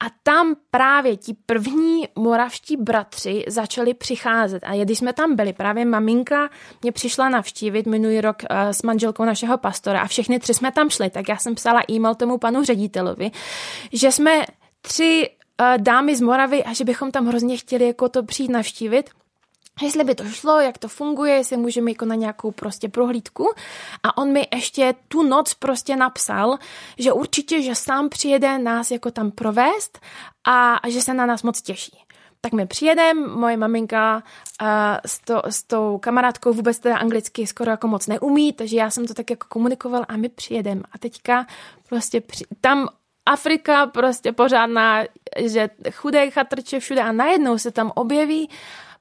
A 0.03 0.05
tam 0.23 0.55
právě 0.71 1.17
ti 1.17 1.35
první 1.45 2.07
moravští 2.15 2.77
bratři 2.77 3.45
začali 3.47 3.93
přicházet. 3.93 4.63
A 4.63 4.83
když 4.83 4.97
jsme 4.97 5.13
tam 5.13 5.35
byli, 5.35 5.53
právě 5.53 5.85
maminka 5.85 6.49
mě 6.81 6.91
přišla 6.91 7.29
navštívit 7.29 7.85
minulý 7.85 8.21
rok 8.21 8.35
uh, 8.43 8.57
s 8.69 8.83
manželkou 8.83 9.25
našeho 9.25 9.57
pastora 9.57 10.01
a 10.01 10.07
všechny 10.07 10.39
tři 10.39 10.53
jsme 10.53 10.71
tam 10.71 10.89
šli, 10.89 11.09
tak 11.09 11.29
já 11.29 11.37
jsem 11.37 11.55
psala 11.55 11.81
e-mail 11.91 12.15
tomu 12.15 12.37
panu 12.37 12.63
ředitelovi, 12.63 13.31
že 13.93 14.11
jsme 14.11 14.45
tři 14.81 15.29
uh, 15.61 15.77
dámy 15.77 16.15
z 16.15 16.21
Moravy 16.21 16.63
a 16.63 16.73
že 16.73 16.83
bychom 16.83 17.11
tam 17.11 17.27
hrozně 17.27 17.57
chtěli 17.57 17.87
jako 17.87 18.09
to 18.09 18.23
přijít 18.23 18.51
navštívit 18.51 19.09
jestli 19.81 20.03
by 20.03 20.15
to 20.15 20.23
šlo, 20.23 20.59
jak 20.59 20.77
to 20.77 20.87
funguje, 20.87 21.33
jestli 21.33 21.57
můžeme 21.57 21.91
jako 21.91 22.05
na 22.05 22.15
nějakou 22.15 22.51
prostě 22.51 22.89
prohlídku. 22.89 23.53
A 24.03 24.17
on 24.17 24.31
mi 24.31 24.47
ještě 24.53 24.95
tu 25.07 25.23
noc 25.23 25.53
prostě 25.53 25.95
napsal, 25.95 26.57
že 26.97 27.11
určitě, 27.11 27.61
že 27.61 27.75
sám 27.75 28.09
přijede 28.09 28.57
nás 28.57 28.91
jako 28.91 29.11
tam 29.11 29.31
provést 29.31 29.99
a, 30.43 30.75
a 30.75 30.89
že 30.89 31.01
se 31.01 31.13
na 31.13 31.25
nás 31.25 31.43
moc 31.43 31.61
těší. 31.61 31.97
Tak 32.41 32.53
my 32.53 32.65
přijedeme, 32.65 33.27
moje 33.27 33.57
maminka 33.57 34.23
uh, 34.61 34.67
s, 35.05 35.19
to, 35.19 35.41
s 35.45 35.63
tou 35.63 35.97
kamarádkou 35.97 36.53
vůbec 36.53 36.79
teda 36.79 36.97
anglicky 36.97 37.47
skoro 37.47 37.71
jako 37.71 37.87
moc 37.87 38.07
neumí, 38.07 38.53
takže 38.53 38.77
já 38.77 38.89
jsem 38.89 39.07
to 39.07 39.13
tak 39.13 39.29
jako 39.29 39.47
komunikoval 39.49 40.05
a 40.07 40.17
my 40.17 40.29
přijedeme. 40.29 40.81
A 40.91 40.97
teďka 40.97 41.47
prostě 41.89 42.21
při, 42.21 42.43
tam 42.61 42.87
Afrika 43.25 43.87
prostě 43.87 44.31
pořádná, 44.31 45.03
že 45.37 45.69
chudé 45.91 46.29
chatrče 46.31 46.79
všude 46.79 47.01
a 47.01 47.11
najednou 47.11 47.57
se 47.57 47.71
tam 47.71 47.91
objeví 47.95 48.49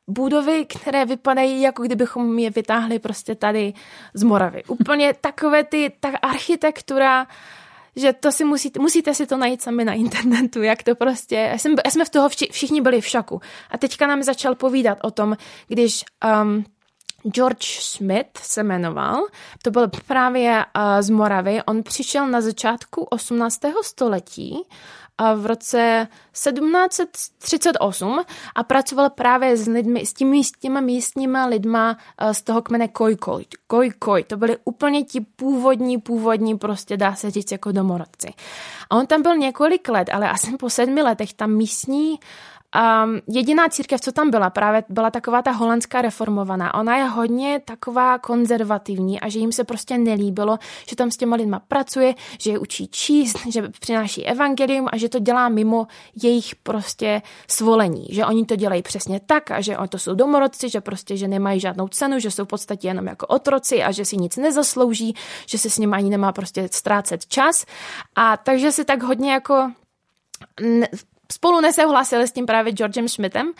budovy, 0.08 0.64
které 0.64 1.04
vypadají, 1.04 1.60
jako 1.60 1.82
kdybychom 1.82 2.38
je 2.38 2.50
vytáhli 2.50 2.98
prostě 2.98 3.34
tady 3.34 3.72
z 4.14 4.22
Moravy. 4.22 4.64
Úplně 4.68 5.14
takové 5.20 5.64
ty, 5.64 5.92
ta 6.00 6.08
architektura, 6.22 7.26
že 7.96 8.12
to 8.12 8.32
si 8.32 8.44
musíte, 8.44 8.80
musíte 8.80 9.14
si 9.14 9.26
to 9.26 9.36
najít 9.36 9.62
sami 9.62 9.84
na 9.84 9.92
internetu, 9.92 10.62
jak 10.62 10.82
to 10.82 10.94
prostě, 10.94 11.54
jsem, 11.56 11.74
jsme 11.90 12.04
v 12.04 12.10
toho 12.10 12.28
vši, 12.28 12.48
všichni 12.52 12.80
byli 12.80 13.00
v 13.00 13.06
šoku. 13.06 13.40
A 13.70 13.78
teďka 13.78 14.06
nám 14.06 14.22
začal 14.22 14.54
povídat 14.54 14.98
o 15.02 15.10
tom, 15.10 15.36
když 15.68 16.04
um, 16.42 16.64
George 17.30 17.80
Smith 17.80 18.38
se 18.38 18.62
jmenoval, 18.62 19.26
to 19.62 19.70
byl 19.70 19.90
právě 20.06 20.64
uh, 20.76 20.82
z 21.00 21.10
Moravy, 21.10 21.62
on 21.62 21.82
přišel 21.82 22.28
na 22.28 22.40
začátku 22.40 23.02
18. 23.02 23.60
století 23.82 24.62
v 25.34 25.46
roce 25.46 26.08
1738 26.32 28.24
a 28.54 28.62
pracoval 28.62 29.10
právě 29.10 29.56
s 29.56 29.66
lidmi, 29.66 30.06
s 30.06 30.12
těmi, 30.12 30.44
s 30.44 30.52
těma 30.52 30.80
místníma 30.80 31.46
lidma 31.46 31.98
eh, 32.18 32.34
z 32.34 32.42
toho 32.42 32.62
kmene 32.62 32.88
Kojkoj. 32.88 33.44
Kojkoj, 33.66 34.24
to 34.24 34.36
byli 34.36 34.56
úplně 34.64 35.04
ti 35.04 35.20
původní, 35.20 35.98
původní, 35.98 36.58
prostě 36.58 36.96
dá 36.96 37.14
se 37.14 37.30
říct 37.30 37.52
jako 37.52 37.72
domorodci. 37.72 38.34
A 38.90 38.96
on 38.96 39.06
tam 39.06 39.22
byl 39.22 39.36
několik 39.36 39.88
let, 39.88 40.10
ale 40.12 40.30
asi 40.30 40.56
po 40.56 40.70
sedmi 40.70 41.02
letech 41.02 41.32
tam 41.32 41.50
místní 41.50 42.10
uh, 42.10 42.18
Um, 42.74 43.20
jediná 43.28 43.68
církev, 43.68 44.00
co 44.00 44.12
tam 44.12 44.30
byla, 44.30 44.50
právě 44.50 44.84
byla 44.88 45.10
taková 45.10 45.42
ta 45.42 45.50
holandská 45.50 46.02
reformovaná. 46.02 46.74
Ona 46.74 46.96
je 46.96 47.04
hodně 47.04 47.60
taková 47.64 48.18
konzervativní 48.18 49.20
a 49.20 49.28
že 49.28 49.38
jim 49.38 49.52
se 49.52 49.64
prostě 49.64 49.98
nelíbilo, 49.98 50.58
že 50.88 50.96
tam 50.96 51.10
s 51.10 51.16
těma 51.16 51.36
lidma 51.36 51.60
pracuje, 51.68 52.14
že 52.38 52.50
je 52.50 52.58
učí 52.58 52.88
číst, 52.88 53.38
že 53.52 53.68
přináší 53.80 54.26
evangelium 54.26 54.88
a 54.92 54.96
že 54.96 55.08
to 55.08 55.18
dělá 55.18 55.48
mimo 55.48 55.86
jejich 56.22 56.56
prostě 56.56 57.22
svolení. 57.48 58.06
Že 58.10 58.26
oni 58.26 58.46
to 58.46 58.56
dělají 58.56 58.82
přesně 58.82 59.20
tak 59.26 59.50
a 59.50 59.60
že 59.60 59.78
oni 59.78 59.88
to 59.88 59.98
jsou 59.98 60.14
domorodci, 60.14 60.68
že 60.68 60.80
prostě, 60.80 61.16
že 61.16 61.28
nemají 61.28 61.60
žádnou 61.60 61.88
cenu, 61.88 62.18
že 62.18 62.30
jsou 62.30 62.44
v 62.44 62.48
podstatě 62.48 62.88
jenom 62.88 63.06
jako 63.06 63.26
otroci 63.26 63.82
a 63.82 63.92
že 63.92 64.04
si 64.04 64.16
nic 64.16 64.36
nezaslouží, 64.36 65.14
že 65.46 65.58
se 65.58 65.70
s 65.70 65.78
nimi 65.78 65.96
ani 65.96 66.10
nemá 66.10 66.32
prostě 66.32 66.68
ztrácet 66.72 67.26
čas. 67.26 67.66
A 68.16 68.36
takže 68.36 68.72
si 68.72 68.84
tak 68.84 69.02
hodně 69.02 69.32
jako 69.32 69.70
spolu 71.34 71.60
nesouhlasili 71.60 72.28
s 72.28 72.32
tím 72.32 72.46
právě 72.46 72.72
Georgem 72.72 73.08
Schmidtem, 73.08 73.52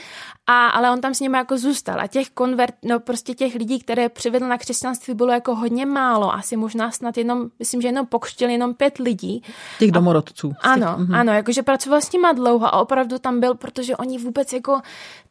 a, 0.47 0.69
ale 0.69 0.91
on 0.91 1.01
tam 1.01 1.15
s 1.15 1.21
nimi 1.21 1.37
jako 1.37 1.59
zůstal. 1.59 2.01
A 2.01 2.07
těch 2.07 2.31
konvert, 2.31 2.75
no 2.83 3.01
prostě 3.01 3.35
těch 3.35 3.55
lidí, 3.55 3.79
které 3.79 4.09
přivedl 4.09 4.49
na 4.49 4.59
křesťanství, 4.59 5.15
bylo 5.15 5.33
jako 5.33 5.55
hodně 5.55 5.87
málo. 5.87 6.35
Asi 6.35 6.57
možná 6.57 6.91
snad 6.91 7.17
jenom, 7.19 7.51
myslím, 7.59 7.81
že 7.81 7.89
jenom 7.89 8.07
pokřtil 8.07 8.49
jenom 8.49 8.75
pět 8.75 8.99
lidí. 8.99 9.43
Těch 9.79 9.93
domorodců. 9.93 10.53
A, 10.61 10.73
ano, 10.73 10.97
těch, 10.99 11.15
ano, 11.15 11.33
jakože 11.33 11.63
pracoval 11.63 12.01
s 12.01 12.13
nima 12.13 12.33
dlouho 12.33 12.67
a 12.67 12.81
opravdu 12.81 13.19
tam 13.19 13.41
byl, 13.41 13.55
protože 13.55 13.97
oni 13.97 14.19
vůbec 14.19 14.53
jako 14.53 14.81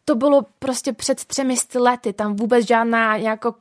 to 0.05 0.15
bylo 0.15 0.45
prostě 0.59 0.93
před 0.93 1.25
třemi 1.25 1.55
lety, 1.75 2.13
tam 2.13 2.35
vůbec 2.35 2.67
žádná 2.67 3.15
jako 3.15 3.55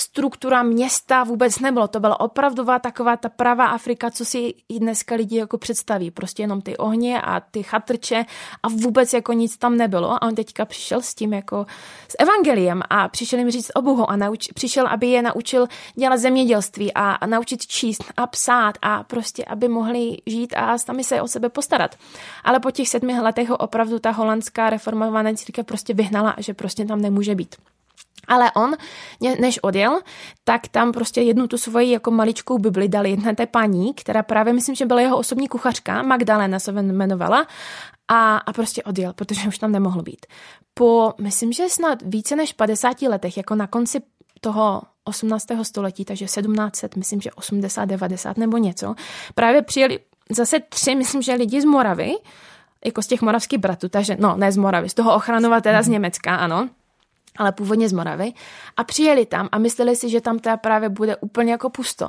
struktura 0.00 0.62
města 0.62 1.24
vůbec 1.24 1.58
nebylo. 1.58 1.88
To 1.88 2.00
byla 2.00 2.20
opravdová 2.20 2.78
taková 2.78 3.16
ta 3.16 3.28
pravá 3.28 3.66
Afrika, 3.66 4.10
co 4.10 4.24
si 4.24 4.54
i 4.68 4.78
dneska 4.78 5.14
lidi 5.14 5.36
jako 5.36 5.58
představí. 5.58 6.10
Prostě 6.10 6.42
jenom 6.42 6.62
ty 6.62 6.76
ohně 6.76 7.20
a 7.20 7.40
ty 7.40 7.62
chatrče 7.62 8.24
a 8.62 8.68
vůbec 8.68 9.12
jako 9.12 9.32
nic 9.32 9.56
tam 9.56 9.76
nebylo. 9.76 10.10
A 10.10 10.22
on 10.22 10.34
teďka 10.34 10.64
přišel 10.64 11.02
s 11.02 11.14
tím 11.14 11.32
jako 11.32 11.66
s 12.08 12.16
evangeliem 12.18 12.82
a 12.90 13.08
přišel 13.08 13.38
jim 13.38 13.50
říct 13.50 13.70
o 13.74 13.82
Bohu 13.82 14.10
a 14.10 14.16
nauč, 14.16 14.48
přišel, 14.48 14.86
aby 14.86 15.06
je 15.06 15.22
naučil 15.22 15.66
dělat 15.94 16.16
zemědělství 16.16 16.92
a, 16.94 17.10
a 17.12 17.26
naučit 17.26 17.66
číst 17.66 18.04
a 18.16 18.26
psát 18.26 18.78
a 18.82 19.02
prostě, 19.02 19.44
aby 19.44 19.68
mohli 19.68 20.16
žít 20.26 20.54
a 20.56 20.78
sami 20.78 21.04
se 21.04 21.22
o 21.22 21.28
sebe 21.28 21.48
postarat. 21.48 21.96
Ale 22.44 22.60
po 22.60 22.70
těch 22.70 22.88
sedmi 22.88 23.20
letech 23.20 23.48
ho 23.48 23.56
opravdu 23.56 23.98
ta 23.98 24.10
holandská 24.10 24.70
reformovaná 24.70 25.34
církev 25.34 25.66
prostě 25.66 25.94
vyhnala, 25.94 26.34
že 26.38 26.54
prostě 26.54 26.84
tam 26.84 27.00
nemůže 27.00 27.34
být. 27.34 27.56
Ale 28.28 28.52
on, 28.52 28.74
než 29.40 29.58
odjel, 29.62 30.00
tak 30.44 30.68
tam 30.68 30.92
prostě 30.92 31.20
jednu 31.20 31.46
tu 31.46 31.58
svoji 31.58 31.90
jako 31.90 32.10
maličkou 32.10 32.58
Bibli 32.58 32.88
dal 32.88 33.06
jedné 33.06 33.34
té 33.34 33.46
paní, 33.46 33.94
která 33.94 34.22
právě 34.22 34.52
myslím, 34.52 34.74
že 34.74 34.86
byla 34.86 35.00
jeho 35.00 35.18
osobní 35.18 35.48
kuchařka, 35.48 36.02
Magdalena 36.02 36.58
se 36.58 36.70
jmenovala, 36.70 37.46
a, 38.08 38.36
a 38.36 38.52
prostě 38.52 38.82
odjel, 38.82 39.12
protože 39.12 39.48
už 39.48 39.58
tam 39.58 39.72
nemohl 39.72 40.02
být. 40.02 40.26
Po, 40.74 41.14
myslím, 41.20 41.52
že 41.52 41.68
snad 41.68 41.98
více 42.02 42.36
než 42.36 42.52
50 42.52 43.02
letech, 43.02 43.36
jako 43.36 43.54
na 43.54 43.66
konci 43.66 44.00
toho 44.40 44.82
18. 45.04 45.46
století, 45.62 46.04
takže 46.04 46.24
1700, 46.24 46.96
myslím, 46.96 47.20
že 47.20 47.32
80, 47.32 47.84
90 47.84 48.36
nebo 48.36 48.58
něco, 48.58 48.94
právě 49.34 49.62
přijeli 49.62 49.98
zase 50.30 50.60
tři, 50.60 50.94
myslím, 50.94 51.22
že 51.22 51.34
lidi 51.34 51.60
z 51.60 51.64
Moravy, 51.64 52.12
jako 52.84 53.02
z 53.02 53.06
těch 53.06 53.22
moravských 53.22 53.58
bratů, 53.58 53.88
takže 53.88 54.16
no, 54.20 54.36
ne 54.36 54.52
z 54.52 54.56
Moravy, 54.56 54.88
z 54.88 54.94
toho 54.94 55.14
ochranova 55.14 55.60
teda 55.60 55.82
z 55.82 55.88
Německa, 55.88 56.36
ano, 56.36 56.68
ale 57.38 57.52
původně 57.52 57.88
z 57.88 57.92
Moravy, 57.92 58.32
a 58.76 58.84
přijeli 58.84 59.26
tam 59.26 59.48
a 59.52 59.58
mysleli 59.58 59.96
si, 59.96 60.08
že 60.10 60.20
tam 60.20 60.38
teda 60.38 60.56
právě 60.56 60.88
bude 60.88 61.16
úplně 61.16 61.52
jako 61.52 61.70
pusto. 61.70 62.08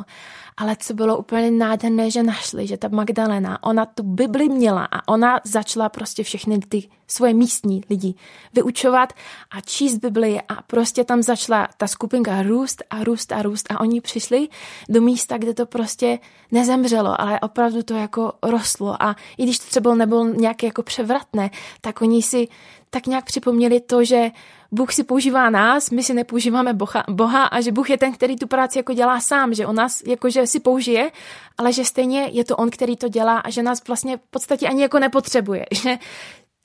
ale 0.58 0.76
co 0.80 0.94
bylo 0.94 1.18
úplně 1.18 1.52
nádherné, 1.52 2.12
že 2.12 2.24
našli, 2.24 2.68
že 2.68 2.78
ta 2.78 2.88
Magdalena, 2.88 3.64
ona 3.64 3.86
tu 3.86 4.04
Bibli 4.04 4.50
měla 4.50 4.88
a 4.92 5.08
ona 5.08 5.40
začala 5.44 5.90
prostě 5.90 6.24
všechny 6.24 6.60
ty 6.60 6.90
svoje 7.08 7.34
místní 7.34 7.82
lidi 7.90 8.16
vyučovat 8.54 9.14
a 9.52 9.62
číst 9.62 9.98
Bibli 9.98 10.42
a 10.50 10.62
prostě 10.68 11.04
tam 11.04 11.24
začala 11.24 11.68
ta 11.78 11.88
skupinka 11.88 12.42
růst 12.42 12.84
a 12.90 13.04
růst 13.04 13.32
a 13.32 13.42
růst 13.42 13.72
a 13.72 13.80
oni 13.80 14.02
přišli 14.02 14.48
do 14.90 15.02
místa, 15.02 15.38
kde 15.38 15.54
to 15.54 15.66
prostě 15.66 16.20
nezemřelo, 16.52 17.22
ale 17.22 17.40
opravdu 17.40 17.84
to 17.84 17.94
jako 17.94 18.34
rostlo 18.44 19.04
a 19.04 19.16
i 19.38 19.44
když 19.44 19.60
to 19.60 19.66
třeba 19.66 19.96
nebylo 19.96 20.26
nějaké 20.26 20.68
jako 20.68 20.84
převratné, 20.84 21.50
tak 21.82 22.02
oni 22.02 22.22
si 22.22 22.48
tak 22.90 23.08
nějak 23.08 23.26
připomněli 23.26 23.80
to, 23.80 24.04
že 24.04 24.32
Bůh 24.72 24.94
si 24.94 25.04
používá 25.04 25.50
nás, 25.50 25.90
my 25.90 26.04
si 26.04 26.14
nepoužíváme 26.14 26.74
Boha, 26.74 27.04
Boha 27.10 27.44
a 27.44 27.62
že 27.62 27.72
Bůh 27.72 27.90
je 27.90 27.98
ten, 27.98 28.14
který 28.14 28.36
tu 28.36 28.48
práci 28.48 28.80
jako 28.80 28.94
dělá 28.94 29.20
sám, 29.20 29.54
že 29.54 29.68
on 29.68 29.76
nás 29.76 30.02
jakože 30.08 30.48
si 30.48 30.60
použije, 30.60 31.12
ale 31.58 31.74
že 31.74 31.86
stejně 31.86 32.30
je 32.32 32.44
to 32.44 32.56
on, 32.56 32.70
který 32.70 32.98
to 32.98 33.08
dělá 33.08 33.38
a 33.38 33.50
že 33.50 33.64
nás 33.64 33.88
vlastně 33.88 34.18
v 34.18 34.30
podstatě 34.30 34.68
ani 34.68 34.82
jako 34.82 35.00
nepotřebuje, 35.00 35.66
že 35.72 35.98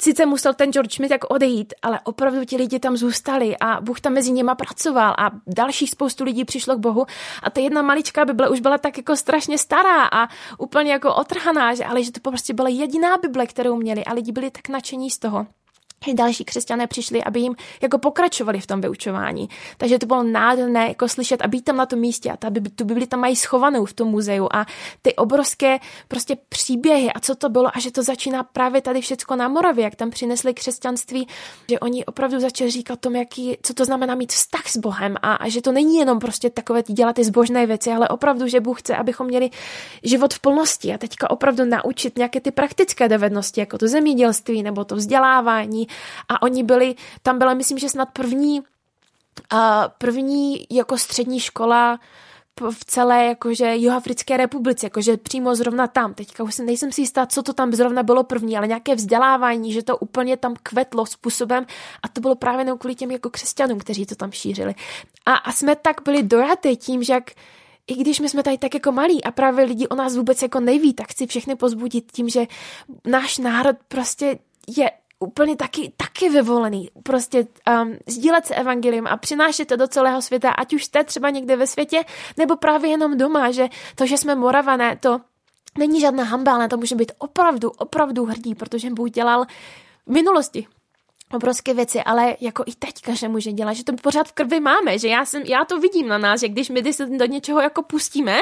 Sice 0.03 0.27
musel 0.27 0.55
ten 0.55 0.73
George 0.73 0.95
Smith 0.95 1.11
jako 1.11 1.29
odejít, 1.29 1.75
ale 1.83 2.01
opravdu 2.05 2.45
ti 2.45 2.57
lidi 2.57 2.79
tam 2.79 2.97
zůstali 2.97 3.57
a 3.59 3.81
Bůh 3.81 4.01
tam 4.01 4.13
mezi 4.13 4.33
nimi 4.33 4.51
pracoval 4.57 5.15
a 5.19 5.31
dalších 5.47 5.91
spoustu 5.91 6.25
lidí 6.25 6.45
přišlo 6.45 6.77
k 6.77 6.79
Bohu 6.79 7.07
a 7.43 7.51
ta 7.51 7.61
jedna 7.61 7.83
maličká 7.83 8.25
Bible 8.25 8.49
už 8.49 8.61
byla 8.61 8.79
tak 8.79 8.97
jako 8.97 9.17
strašně 9.17 9.59
stará 9.59 10.05
a 10.05 10.29
úplně 10.59 10.93
jako 10.93 11.15
otrhaná, 11.15 11.75
že, 11.75 11.85
ale 11.85 12.03
že 12.03 12.13
to 12.13 12.21
prostě 12.21 12.55
byla 12.55 12.69
jediná 12.69 13.17
Bible, 13.17 13.47
kterou 13.47 13.77
měli 13.77 14.05
a 14.05 14.13
lidi 14.13 14.33
byli 14.33 14.51
tak 14.51 14.69
nadšení 14.69 15.11
z 15.11 15.19
toho 15.19 15.47
další 16.15 16.45
křesťané 16.45 16.87
přišli, 16.87 17.25
aby 17.25 17.41
jim 17.41 17.57
jako 17.83 17.99
pokračovali 17.99 18.61
v 18.61 18.67
tom 18.67 18.81
vyučování. 18.81 19.49
Takže 19.77 19.99
to 19.99 20.07
bylo 20.07 20.23
nádherné 20.23 20.89
jako 20.89 21.09
slyšet 21.09 21.43
a 21.43 21.49
být 21.49 21.65
tam 21.65 21.77
na 21.77 21.87
tom 21.87 21.99
místě. 21.99 22.31
A 22.31 22.37
ta, 22.37 22.51
tu 22.75 22.85
Bibli 22.85 23.07
tam 23.07 23.21
mají 23.21 23.37
schovanou 23.37 23.85
v 23.85 23.93
tom 23.93 24.09
muzeu. 24.09 24.49
A 24.53 24.67
ty 25.03 25.15
obrovské 25.15 25.79
prostě 26.09 26.37
příběhy 26.49 27.13
a 27.13 27.21
co 27.21 27.35
to 27.35 27.49
bylo 27.49 27.77
a 27.77 27.81
že 27.81 27.91
to 27.91 28.03
začíná 28.03 28.43
právě 28.43 28.81
tady 28.81 29.01
všecko 29.01 29.37
na 29.37 29.49
Moravě, 29.49 29.85
jak 29.85 29.95
tam 29.95 30.11
přinesli 30.11 30.55
křesťanství, 30.55 31.29
že 31.69 31.81
oni 31.81 32.05
opravdu 32.05 32.41
začali 32.41 32.71
říkat 32.71 33.01
tom, 33.01 33.17
jaký, 33.17 33.57
co 33.63 33.75
to 33.75 33.85
znamená 33.85 34.15
mít 34.15 34.33
vztah 34.33 34.69
s 34.69 34.77
Bohem. 34.77 35.17
A, 35.23 35.35
a 35.35 35.49
že 35.49 35.63
to 35.63 35.73
není 35.73 35.97
jenom 35.97 36.19
prostě 36.19 36.51
takové 36.51 36.83
dělat 36.83 37.17
ty 37.17 37.25
zbožné 37.25 37.67
věci, 37.67 37.91
ale 37.91 38.09
opravdu, 38.09 38.49
že 38.49 38.61
Bůh 38.61 38.81
chce, 38.81 38.97
abychom 38.97 39.27
měli 39.27 39.51
život 40.03 40.35
v 40.35 40.41
plnosti. 40.41 40.95
A 40.95 40.99
teďka 40.99 41.31
opravdu 41.31 41.65
naučit 41.65 42.19
nějaké 42.19 42.41
ty 42.41 42.51
praktické 42.51 43.09
dovednosti, 43.09 43.61
jako 43.61 43.79
to 43.79 43.89
zemědělství 43.89 44.63
nebo 44.63 44.85
to 44.85 44.97
vzdělávání, 44.97 45.87
a 46.29 46.43
oni 46.43 46.63
byli, 46.63 46.95
tam 47.23 47.39
byla 47.39 47.55
myslím, 47.55 47.79
že 47.79 47.89
snad 47.89 48.09
první, 48.13 48.61
uh, 48.61 49.59
první 49.99 50.67
jako 50.71 50.99
střední 50.99 51.41
škola 51.41 52.01
v 52.71 52.85
celé 52.85 53.27
jakože 53.27 53.75
Jihoafrické 53.75 54.37
republice, 54.37 54.87
jakože 54.87 55.17
přímo 55.17 55.55
zrovna 55.55 55.87
tam. 55.87 56.15
Teďka 56.15 56.45
už 56.45 56.59
nejsem 56.59 56.93
si 56.93 57.01
jistá, 57.01 57.27
co 57.27 57.43
to 57.43 57.53
tam 57.53 57.73
zrovna 57.73 58.03
bylo 58.03 58.25
první, 58.25 58.57
ale 58.57 58.67
nějaké 58.67 58.95
vzdělávání, 58.95 59.73
že 59.73 59.83
to 59.83 59.97
úplně 59.97 60.37
tam 60.37 60.55
kvetlo 60.63 61.07
způsobem 61.07 61.67
a 62.03 62.09
to 62.09 62.21
bylo 62.21 62.35
právě 62.35 62.61
jenom 62.61 62.79
kvůli 62.79 62.95
těm 62.95 63.11
jako 63.11 63.31
křesťanům, 63.31 63.79
kteří 63.79 64.07
to 64.07 64.15
tam 64.15 64.33
šířili. 64.33 64.75
A, 65.27 65.35
a 65.35 65.53
jsme 65.53 65.77
tak 65.77 66.01
byli 66.05 66.23
dojaty 66.23 66.77
tím, 66.77 67.03
že 67.03 67.13
jak 67.13 67.31
i 67.87 67.95
když 67.95 68.21
my 68.21 68.29
jsme 68.29 68.43
tady 68.43 68.59
tak 68.59 68.75
jako 68.75 68.93
malí 68.93 69.25
a 69.25 69.31
právě 69.31 69.65
lidi 69.65 69.89
o 69.89 69.95
nás 69.95 70.17
vůbec 70.17 70.43
jako 70.43 70.61
neví, 70.61 70.95
tak 70.95 71.09
chci 71.09 71.27
všechny 71.27 71.57
pozbudit 71.57 72.13
tím, 72.13 72.29
že 72.29 72.47
náš 73.05 73.39
národ 73.39 73.77
prostě 73.89 74.39
je 74.77 74.91
úplně 75.23 75.57
taky, 75.57 75.93
taky 75.97 76.29
vyvolený. 76.29 76.91
Prostě 77.03 77.47
um, 77.83 77.97
sdílet 78.07 78.47
se 78.47 78.55
evangelium 78.55 79.07
a 79.07 79.17
přinášet 79.17 79.69
to 79.69 79.77
do 79.77 79.89
celého 79.89 80.23
světa, 80.23 80.51
ať 80.51 80.75
už 80.75 80.85
jste 80.85 81.05
třeba 81.05 81.31
někde 81.31 81.57
ve 81.57 81.67
světě, 81.67 82.05
nebo 82.37 82.57
právě 82.57 82.91
jenom 82.91 83.19
doma, 83.19 83.51
že 83.51 83.69
to, 83.95 84.07
že 84.07 84.19
jsme 84.19 84.35
moravané, 84.35 84.97
to 84.97 85.21
není 85.79 86.01
žádná 86.01 86.25
hamba, 86.25 86.55
ale 86.55 86.69
to 86.69 86.77
může 86.77 86.95
být 86.95 87.13
opravdu, 87.19 87.71
opravdu 87.71 88.25
hrdý, 88.25 88.55
protože 88.55 88.91
Bůh 88.91 89.11
dělal 89.11 89.45
v 90.07 90.13
minulosti 90.13 90.67
obrovské 91.33 91.75
věci, 91.75 92.03
ale 92.03 92.37
jako 92.41 92.65
i 92.67 92.73
teďka, 92.79 93.15
že 93.15 93.29
může 93.29 93.53
dělat, 93.53 93.73
že 93.73 93.85
to 93.85 93.93
pořád 93.93 94.29
v 94.29 94.33
krvi 94.33 94.61
máme, 94.61 94.99
že 94.99 95.09
já, 95.09 95.25
jsem, 95.25 95.43
já 95.43 95.65
to 95.65 95.81
vidím 95.81 96.09
na 96.09 96.19
nás, 96.19 96.41
že 96.41 96.49
když 96.49 96.71
my 96.71 96.93
se 96.93 97.07
do 97.07 97.25
něčeho 97.25 97.61
jako 97.61 97.83
pustíme, 97.83 98.39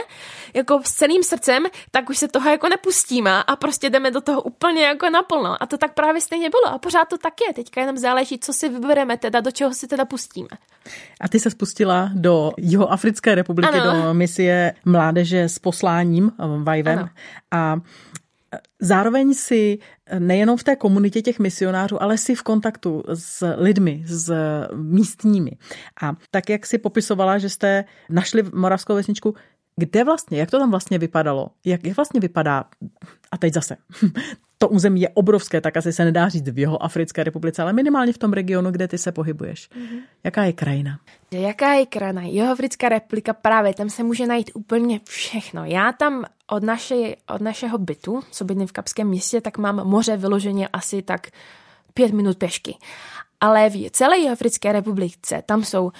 jako 0.54 0.80
s 0.84 0.92
celým 0.92 1.22
srdcem, 1.22 1.66
tak 1.90 2.10
už 2.10 2.18
se 2.18 2.28
toho 2.28 2.50
jako 2.50 2.68
nepustíme 2.68 3.42
a 3.42 3.56
prostě 3.56 3.90
jdeme 3.90 4.10
do 4.10 4.20
toho 4.20 4.42
úplně 4.42 4.82
jako 4.82 5.10
naplno. 5.10 5.62
A 5.62 5.66
to 5.66 5.78
tak 5.78 5.94
právě 5.94 6.20
stejně 6.20 6.50
bylo 6.50 6.74
a 6.74 6.78
pořád 6.78 7.08
to 7.08 7.18
tak 7.18 7.34
je. 7.48 7.54
Teďka 7.54 7.80
jenom 7.80 7.98
záleží, 7.98 8.38
co 8.38 8.52
si 8.52 8.68
vybereme 8.68 9.16
teda, 9.16 9.40
do 9.40 9.50
čeho 9.50 9.74
si 9.74 9.86
teda 9.86 10.04
pustíme. 10.04 10.48
A 11.20 11.28
ty 11.28 11.40
se 11.40 11.50
spustila 11.50 12.10
do 12.14 12.52
Jihoafrické 12.56 13.34
republiky, 13.34 13.78
ano. 13.78 14.02
do 14.02 14.14
misie 14.14 14.74
mládeže 14.84 15.42
s 15.42 15.58
posláním 15.58 16.32
Vajven 16.38 16.98
ano. 16.98 17.08
a 17.50 17.80
Zároveň 18.80 19.34
si 19.34 19.78
nejenom 20.18 20.56
v 20.56 20.64
té 20.64 20.76
komunitě 20.76 21.22
těch 21.22 21.38
misionářů, 21.38 22.02
ale 22.02 22.18
si 22.18 22.34
v 22.34 22.42
kontaktu 22.42 23.02
s 23.14 23.54
lidmi, 23.56 24.04
s 24.06 24.32
místními. 24.74 25.50
A 26.02 26.16
tak, 26.30 26.50
jak 26.50 26.66
si 26.66 26.78
popisovala, 26.78 27.38
že 27.38 27.48
jste 27.48 27.84
našli 28.10 28.42
moravskou 28.54 28.94
vesničku, 28.94 29.34
kde 29.76 30.04
vlastně, 30.04 30.38
jak 30.38 30.50
to 30.50 30.58
tam 30.58 30.70
vlastně 30.70 30.98
vypadalo? 30.98 31.50
Jak, 31.64 31.84
jak 31.84 31.96
vlastně 31.96 32.20
vypadá, 32.20 32.64
a 33.30 33.38
teď 33.38 33.54
zase, 33.54 33.76
to 34.62 34.68
území 34.68 35.00
je 35.00 35.08
obrovské, 35.08 35.60
tak 35.60 35.76
asi 35.76 35.92
se 35.92 36.04
nedá 36.04 36.28
říct 36.28 36.48
v 36.48 36.58
jeho 36.58 36.82
Africké 36.82 37.24
republice, 37.24 37.62
ale 37.62 37.72
minimálně 37.72 38.12
v 38.12 38.18
tom 38.18 38.32
regionu, 38.32 38.70
kde 38.70 38.88
ty 38.88 38.98
se 38.98 39.12
pohybuješ. 39.12 39.70
Mm-hmm. 39.70 40.00
Jaká 40.24 40.44
je 40.44 40.52
krajina? 40.52 40.98
Jaká 41.30 41.72
je 41.72 41.86
krajina? 41.86 42.22
Jeho 42.22 42.52
Africká 42.52 42.88
republika 42.88 43.32
právě, 43.32 43.74
tam 43.74 43.90
se 43.90 44.02
může 44.02 44.26
najít 44.26 44.50
úplně 44.54 45.00
všechno. 45.04 45.64
Já 45.64 45.92
tam 45.92 46.24
od, 46.46 46.62
naše, 46.62 46.94
od 47.34 47.40
našeho 47.40 47.78
bytu, 47.78 48.20
co 48.30 48.44
bydlím 48.44 48.66
v 48.66 48.72
Kapském 48.72 49.08
městě, 49.08 49.40
tak 49.40 49.58
mám 49.58 49.86
moře 49.86 50.16
vyloženě 50.16 50.68
asi 50.68 51.02
tak 51.02 51.30
pět 51.94 52.12
minut 52.12 52.38
pešky. 52.38 52.76
Ale 53.40 53.70
v 53.70 53.90
celé 53.90 54.18
Jihoafrické 54.18 54.72
republice 54.72 55.42
tam 55.46 55.64
jsou 55.64 55.92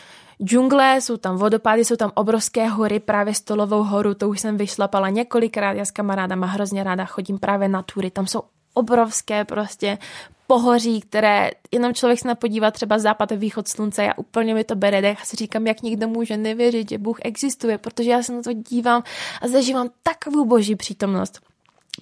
džungle, 0.45 1.01
jsou 1.01 1.17
tam 1.17 1.37
vodopády, 1.37 1.85
jsou 1.85 1.97
tam 1.97 2.13
obrovské 2.15 2.69
hory, 2.69 3.01
právě 3.01 3.35
Stolovou 3.35 3.83
horu, 3.83 4.15
to 4.15 4.29
už 4.29 4.41
jsem 4.41 4.57
vyšlapala 4.57 5.09
několikrát, 5.09 5.73
já 5.73 5.85
s 5.85 5.91
kamarádama 5.91 6.47
hrozně 6.47 6.83
ráda 6.83 7.05
chodím 7.05 7.39
právě 7.39 7.69
na 7.69 7.83
tury, 7.83 8.11
tam 8.11 8.27
jsou 8.27 8.43
obrovské 8.75 9.45
prostě 9.45 9.99
pohoří, 10.47 11.01
které 11.01 11.51
jenom 11.71 11.95
člověk 11.95 12.19
se 12.21 12.29
napodívá 12.29 12.71
třeba 12.71 12.99
západ 12.99 13.33
a 13.33 13.35
východ 13.35 13.69
slunce 13.69 14.09
a 14.09 14.19
úplně 14.19 14.55
mi 14.55 14.65
to 14.65 14.77
bere 14.77 15.03
dech 15.03 15.23
a 15.23 15.25
si 15.25 15.37
říkám, 15.37 15.67
jak 15.67 15.83
někdo 15.83 16.09
může 16.09 16.37
nevěřit, 16.37 16.89
že 16.89 16.99
Bůh 16.99 17.19
existuje, 17.23 17.79
protože 17.79 18.11
já 18.11 18.23
se 18.23 18.33
na 18.33 18.43
to 18.43 18.53
dívám 18.53 19.03
a 19.43 19.49
zažívám 19.49 19.89
takovou 20.03 20.45
boží 20.45 20.77
přítomnost 20.77 21.50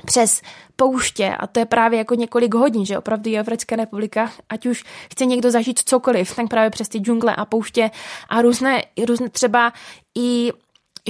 přes 0.05 0.43
pouště 0.77 1.37
a 1.39 1.47
to 1.47 1.61
je 1.61 1.67
právě 1.67 1.99
jako 1.99 2.15
několik 2.15 2.55
hodin, 2.55 2.87
že 2.87 2.99
opravdu 2.99 3.31
je 3.31 3.41
Evropská 3.41 3.77
republika, 3.77 4.33
ať 4.49 4.67
už 4.67 4.85
chce 5.13 5.25
někdo 5.25 5.51
zažít 5.51 5.79
cokoliv, 5.79 6.37
tak 6.37 6.49
právě 6.49 6.71
přes 6.71 6.89
ty 6.89 6.99
džungle 6.99 7.37
a 7.37 7.45
pouště 7.45 7.91
a 8.29 8.43
různé, 8.43 8.83
různé 9.07 9.29
třeba 9.29 9.73
i 10.19 10.53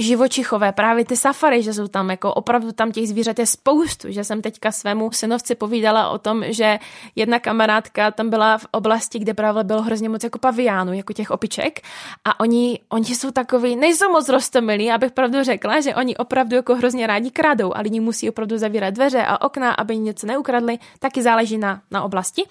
živočichové, 0.03 0.71
právě 0.71 1.05
ty 1.05 1.17
safary, 1.17 1.63
že 1.63 1.73
jsou 1.73 1.87
tam 1.87 2.09
jako 2.09 2.33
opravdu 2.33 2.71
tam 2.71 2.91
těch 2.91 3.07
zvířat 3.07 3.39
je 3.39 3.45
spoustu, 3.45 4.11
že 4.11 4.23
jsem 4.23 4.41
teďka 4.41 4.71
svému 4.71 5.11
synovci 5.11 5.55
povídala 5.55 6.09
o 6.09 6.17
tom, 6.17 6.43
že 6.47 6.79
jedna 7.15 7.39
kamarádka 7.39 8.11
tam 8.11 8.29
byla 8.29 8.57
v 8.57 8.65
oblasti, 8.71 9.19
kde 9.19 9.33
právě 9.33 9.63
bylo 9.63 9.81
hrozně 9.81 10.09
moc 10.09 10.23
jako 10.23 10.39
paviánů, 10.39 10.93
jako 10.93 11.13
těch 11.13 11.31
opiček 11.31 11.81
a 12.25 12.39
oni, 12.39 12.79
oni 12.89 13.15
jsou 13.15 13.31
takový, 13.31 13.75
nejsou 13.75 14.11
moc 14.11 14.29
rostomilí, 14.29 14.91
abych 14.91 15.11
pravdu 15.11 15.43
řekla, 15.43 15.81
že 15.81 15.95
oni 15.95 16.17
opravdu 16.17 16.55
jako 16.55 16.75
hrozně 16.75 17.07
rádi 17.07 17.31
kradou 17.31 17.73
a 17.75 17.81
lidi 17.81 17.99
musí 17.99 18.29
opravdu 18.29 18.57
zavírat 18.57 18.93
dveře 18.93 19.25
a 19.25 19.41
okna, 19.41 19.71
aby 19.71 19.97
něco 19.97 20.27
neukradli, 20.27 20.79
taky 20.99 21.21
záleží 21.21 21.57
na, 21.57 21.81
na 21.91 22.03
oblasti. 22.03 22.43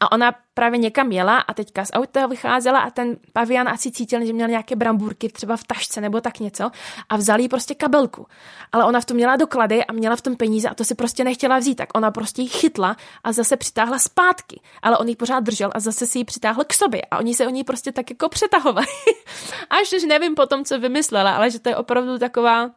A 0.00 0.12
ona 0.12 0.32
právě 0.54 0.78
někam 0.78 1.12
jela 1.12 1.38
a 1.38 1.54
teďka 1.54 1.84
z 1.84 1.90
auta 1.92 2.26
vycházela 2.26 2.80
a 2.80 2.90
ten 2.90 3.16
pavian 3.32 3.68
asi 3.68 3.90
cítil, 3.90 4.24
že 4.24 4.32
měl 4.32 4.48
nějaké 4.48 4.76
brambůrky 4.76 5.28
třeba 5.28 5.56
v 5.56 5.64
tašce 5.64 6.00
nebo 6.00 6.20
tak 6.20 6.40
něco 6.40 6.70
a 7.08 7.16
vzal 7.16 7.40
jí 7.40 7.48
prostě 7.48 7.74
kabelku. 7.74 8.26
Ale 8.72 8.84
ona 8.84 9.00
v 9.00 9.04
tom 9.04 9.16
měla 9.16 9.36
doklady 9.36 9.84
a 9.84 9.92
měla 9.92 10.16
v 10.16 10.20
tom 10.20 10.36
peníze 10.36 10.68
a 10.68 10.74
to 10.74 10.84
si 10.84 10.94
prostě 10.94 11.24
nechtěla 11.24 11.58
vzít, 11.58 11.74
tak 11.74 11.88
ona 11.94 12.10
prostě 12.10 12.42
ji 12.42 12.48
chytla 12.48 12.96
a 13.24 13.32
zase 13.32 13.56
přitáhla 13.56 13.98
zpátky. 13.98 14.60
Ale 14.82 14.98
on 14.98 15.08
ji 15.08 15.16
pořád 15.16 15.40
držel 15.40 15.70
a 15.74 15.80
zase 15.80 16.06
si 16.06 16.18
ji 16.18 16.24
přitáhl 16.24 16.64
k 16.64 16.72
sobě 16.72 17.02
a 17.10 17.18
oni 17.18 17.34
se 17.34 17.46
o 17.46 17.50
ní 17.50 17.64
prostě 17.64 17.92
tak 17.92 18.10
jako 18.10 18.28
přetahovali. 18.28 18.86
Až 19.70 19.92
už 19.92 20.02
nevím 20.04 20.34
potom, 20.34 20.64
co 20.64 20.78
vymyslela, 20.78 21.36
ale 21.36 21.50
že 21.50 21.58
to 21.58 21.68
je 21.68 21.76
opravdu 21.76 22.18
taková 22.18 22.70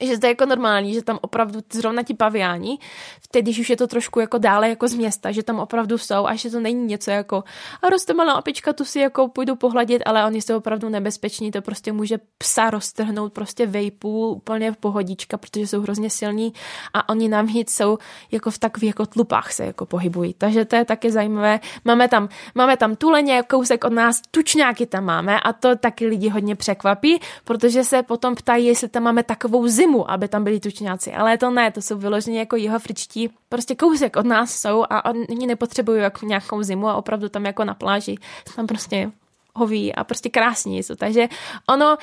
že 0.00 0.18
to 0.18 0.26
je 0.26 0.30
jako 0.30 0.46
normální, 0.46 0.94
že 0.94 1.02
tam 1.02 1.18
opravdu 1.22 1.60
zrovna 1.72 2.02
ti 2.02 2.14
paviáni, 2.14 2.78
vtedy, 3.20 3.42
když 3.42 3.58
už 3.58 3.70
je 3.70 3.76
to 3.76 3.86
trošku 3.86 4.20
jako 4.20 4.38
dále 4.38 4.68
jako 4.68 4.88
z 4.88 4.94
města, 4.94 5.32
že 5.32 5.42
tam 5.42 5.58
opravdu 5.60 5.98
jsou 5.98 6.26
a 6.26 6.34
že 6.34 6.50
to 6.50 6.60
není 6.60 6.84
něco 6.84 7.10
jako 7.10 7.44
a 7.82 7.88
roste 7.88 8.14
malá 8.14 8.38
opička, 8.38 8.72
tu 8.72 8.84
si 8.84 8.98
jako 8.98 9.28
půjdu 9.28 9.56
pohladit, 9.56 10.02
ale 10.06 10.26
oni 10.26 10.42
jsou 10.42 10.56
opravdu 10.56 10.88
nebezpeční, 10.88 11.50
to 11.50 11.62
prostě 11.62 11.92
může 11.92 12.18
psa 12.38 12.70
roztrhnout 12.70 13.32
prostě 13.32 13.66
vejpůl 13.66 14.28
úplně 14.28 14.72
v 14.72 14.76
pohodička, 14.76 15.36
protože 15.36 15.66
jsou 15.66 15.80
hrozně 15.80 16.10
silní 16.10 16.52
a 16.94 17.08
oni 17.08 17.28
navnitř 17.28 17.72
jsou 17.72 17.98
jako 18.30 18.50
v 18.50 18.58
takových 18.58 18.88
jako 18.88 19.06
tlupách 19.06 19.52
se 19.52 19.64
jako 19.66 19.86
pohybují. 19.86 20.34
Takže 20.38 20.64
to 20.64 20.76
je 20.76 20.84
taky 20.84 21.12
zajímavé. 21.12 21.60
Máme 21.84 22.08
tam, 22.08 22.28
máme 22.54 22.76
tam 22.76 22.96
tuleně, 22.96 23.42
kousek 23.42 23.84
od 23.84 23.92
nás, 23.92 24.22
tučňáky 24.30 24.86
tam 24.86 25.04
máme 25.04 25.40
a 25.40 25.52
to 25.52 25.76
taky 25.76 26.06
lidi 26.06 26.28
hodně 26.28 26.56
překvapí, 26.56 27.20
protože 27.44 27.84
se 27.84 28.02
potom 28.02 28.34
ptají, 28.34 28.66
jestli 28.66 28.88
tam 28.88 29.02
máme 29.02 29.22
takovou 29.22 29.68
zimu 29.68 29.85
zimu, 29.86 30.10
aby 30.10 30.28
tam 30.28 30.44
byli 30.44 30.60
tučňáci, 30.60 31.12
ale 31.12 31.38
to 31.38 31.50
ne, 31.50 31.70
to 31.70 31.82
jsou 31.82 31.98
vyloženě 31.98 32.38
jako 32.38 32.56
jihoafričtí, 32.56 33.30
prostě 33.48 33.74
kousek 33.74 34.16
od 34.16 34.26
nás 34.26 34.54
jsou 34.54 34.84
a 34.90 35.04
oni 35.04 35.46
nepotřebují 35.46 36.02
jako 36.02 36.26
nějakou 36.26 36.62
zimu 36.62 36.88
a 36.88 36.96
opravdu 36.96 37.28
tam 37.28 37.46
jako 37.46 37.64
na 37.64 37.74
pláži 37.74 38.16
tam 38.56 38.66
prostě 38.66 39.10
hoví 39.54 39.94
a 39.94 40.04
prostě 40.04 40.30
krásní 40.30 40.78
jsou. 40.78 40.94
Takže 40.94 41.28
ono, 41.68 41.96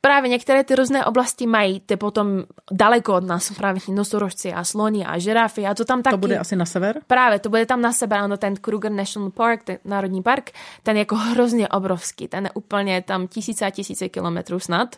právě 0.00 0.30
některé 0.30 0.64
ty 0.64 0.74
různé 0.74 1.04
oblasti 1.04 1.46
mají 1.46 1.80
ty 1.80 1.96
potom 1.96 2.44
daleko 2.72 3.14
od 3.14 3.24
nás, 3.24 3.50
právě 3.50 3.80
nosorožci 3.88 4.52
a 4.52 4.64
sloni 4.64 5.06
a 5.06 5.18
žirafy 5.18 5.66
a 5.66 5.74
to 5.74 5.84
tam 5.84 6.02
taky. 6.02 6.14
To 6.14 6.18
bude 6.18 6.38
asi 6.38 6.56
na 6.56 6.64
sever? 6.64 7.00
Právě, 7.06 7.38
to 7.38 7.48
bude 7.48 7.66
tam 7.66 7.80
na 7.80 7.92
sever, 7.92 8.18
ano, 8.18 8.36
ten 8.36 8.56
Kruger 8.56 8.92
National 8.92 9.30
Park, 9.30 9.62
ten 9.62 9.78
národní 9.84 10.22
park, 10.22 10.50
ten 10.82 10.96
je 10.96 11.00
jako 11.00 11.16
hrozně 11.16 11.68
obrovský, 11.68 12.28
ten 12.28 12.44
je 12.44 12.50
úplně 12.54 13.02
tam 13.02 13.28
tisíce 13.28 13.66
a 13.66 13.70
tisíce 13.70 14.08
kilometrů 14.08 14.60
snad. 14.60 14.96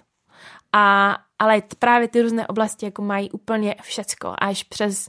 A, 0.72 1.16
ale 1.38 1.62
právě 1.78 2.08
ty 2.08 2.22
různé 2.22 2.46
oblasti 2.46 2.86
jako 2.86 3.02
mají 3.02 3.30
úplně 3.30 3.74
všecko, 3.82 4.34
až 4.38 4.62
přes 4.62 5.06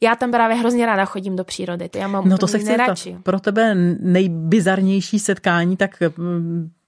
já 0.00 0.16
tam 0.16 0.30
právě 0.30 0.56
hrozně 0.56 0.86
ráda 0.86 1.04
chodím 1.04 1.36
do 1.36 1.44
přírody, 1.44 1.88
to 1.88 1.98
já 1.98 2.08
mám 2.08 2.28
No 2.28 2.38
to 2.38 2.46
se 2.46 2.58
chci 2.58 2.76
pro 3.22 3.40
tebe 3.40 3.74
nejbizarnější 4.00 5.18
setkání, 5.18 5.76
tak 5.76 6.02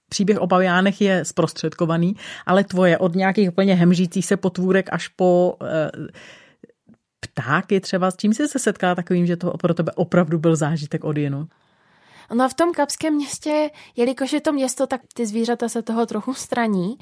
příběh 0.08 0.38
o 0.40 0.46
pavijánech 0.46 1.00
je 1.00 1.24
zprostředkovaný, 1.24 2.16
ale 2.46 2.64
tvoje 2.64 2.98
od 2.98 3.14
nějakých 3.14 3.48
úplně 3.48 3.74
hemžících 3.74 4.26
se 4.26 4.36
potvůrek 4.36 4.88
až 4.92 5.08
po 5.08 5.56
e, 5.62 5.90
ptáky 7.20 7.80
třeba, 7.80 8.10
s 8.10 8.16
čím 8.16 8.34
jsi 8.34 8.48
se 8.48 8.58
setkala 8.58 8.94
takovým, 8.94 9.26
že 9.26 9.36
to 9.36 9.50
pro 9.50 9.74
tebe 9.74 9.92
opravdu 9.94 10.38
byl 10.38 10.56
zážitek 10.56 11.04
od 11.04 11.16
jinu? 11.16 11.48
No 12.34 12.44
a 12.44 12.48
v 12.48 12.54
tom 12.54 12.72
kapském 12.72 13.14
městě, 13.14 13.70
jelikož 13.96 14.32
je 14.32 14.40
to 14.40 14.52
město, 14.52 14.86
tak 14.86 15.00
ty 15.14 15.26
zvířata 15.26 15.68
se 15.68 15.82
toho 15.82 16.06
trochu 16.06 16.34
straní. 16.34 16.98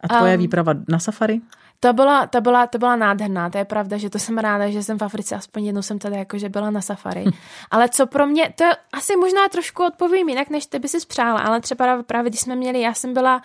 A 0.00 0.08
tvoje 0.08 0.34
um, 0.34 0.40
výprava 0.40 0.74
na 0.88 0.98
safari? 0.98 1.40
To 1.80 1.92
byla, 1.92 2.26
to, 2.26 2.40
byla, 2.40 2.66
to 2.66 2.78
byla 2.78 2.96
nádherná, 2.96 3.50
to 3.50 3.58
je 3.58 3.64
pravda, 3.64 3.96
že 3.96 4.10
to 4.10 4.18
jsem 4.18 4.38
ráda, 4.38 4.70
že 4.70 4.82
jsem 4.82 4.98
v 4.98 5.02
Africe, 5.02 5.34
aspoň 5.34 5.64
jednou 5.64 5.82
jsem 5.82 5.98
tady 5.98 6.16
jakože 6.16 6.48
byla 6.48 6.70
na 6.70 6.80
safari. 6.80 7.24
Hm. 7.24 7.30
Ale 7.70 7.88
co 7.88 8.06
pro 8.06 8.26
mě, 8.26 8.54
to 8.56 8.64
asi 8.92 9.16
možná 9.16 9.48
trošku 9.48 9.84
odpovím 9.84 10.28
jinak, 10.28 10.50
než 10.50 10.66
ty 10.66 10.78
by 10.78 10.88
si 10.88 11.06
přála, 11.06 11.40
ale 11.40 11.60
třeba 11.60 12.02
právě 12.02 12.30
když 12.30 12.40
jsme 12.40 12.56
měli, 12.56 12.80
já 12.80 12.94
jsem 12.94 13.14
byla 13.14 13.42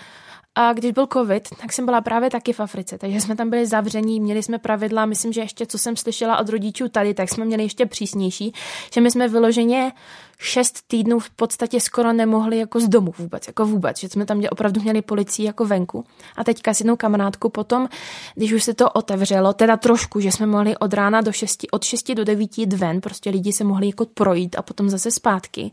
a 0.60 0.74
když 0.74 0.92
byl 0.92 1.08
covid, 1.14 1.50
tak 1.62 1.74
jsem 1.74 1.86
byla 1.86 2.02
právě 2.02 2.30
taky 2.30 2.54
v 2.54 2.60
Africe, 2.60 2.98
takže 2.98 3.22
jsme 3.22 3.36
tam 3.36 3.50
byli 3.50 3.66
zavření, 3.66 4.20
měli 4.20 4.44
jsme 4.44 4.58
pravidla, 4.58 5.06
myslím, 5.06 5.34
že 5.34 5.42
ještě 5.42 5.66
co 5.66 5.78
jsem 5.78 5.96
slyšela 5.96 6.40
od 6.40 6.50
rodičů 6.50 6.90
tady, 6.90 7.14
tak 7.14 7.30
jsme 7.30 7.46
měli 7.46 7.64
ještě 7.64 7.86
přísnější, 7.86 8.54
že 8.94 9.02
my 9.02 9.12
jsme 9.12 9.28
vyloženě 9.28 9.92
šest 10.40 10.82
týdnů 10.88 11.20
v 11.20 11.30
podstatě 11.30 11.80
skoro 11.80 12.14
nemohli 12.14 12.58
jako 12.58 12.80
z 12.80 12.88
domu 12.88 13.14
vůbec, 13.18 13.48
jako 13.48 13.66
vůbec, 13.66 14.00
že 14.00 14.10
jsme 14.10 14.26
tam 14.26 14.44
opravdu 14.52 14.82
měli 14.82 15.02
policii 15.02 15.46
jako 15.46 15.66
venku. 15.66 16.04
A 16.38 16.44
teďka 16.44 16.74
s 16.74 16.80
jednou 16.80 16.96
kamarádkou 16.96 17.50
potom, 17.50 17.90
když 18.36 18.54
už 18.54 18.64
se 18.64 18.74
to 18.74 18.90
otevřelo, 18.90 19.54
teda 19.54 19.78
trošku, 19.78 20.20
že 20.20 20.32
jsme 20.32 20.46
mohli 20.46 20.78
od 20.78 20.94
rána 20.94 21.22
do 21.22 21.32
šesti, 21.32 21.70
od 21.70 21.84
6 21.84 22.12
do 22.12 22.24
9 22.24 22.58
jít 22.58 22.74
ven, 22.74 23.02
prostě 23.02 23.30
lidi 23.30 23.54
se 23.54 23.64
mohli 23.64 23.88
jako 23.88 24.06
projít 24.06 24.56
a 24.58 24.62
potom 24.62 24.90
zase 24.90 25.12
zpátky, 25.12 25.72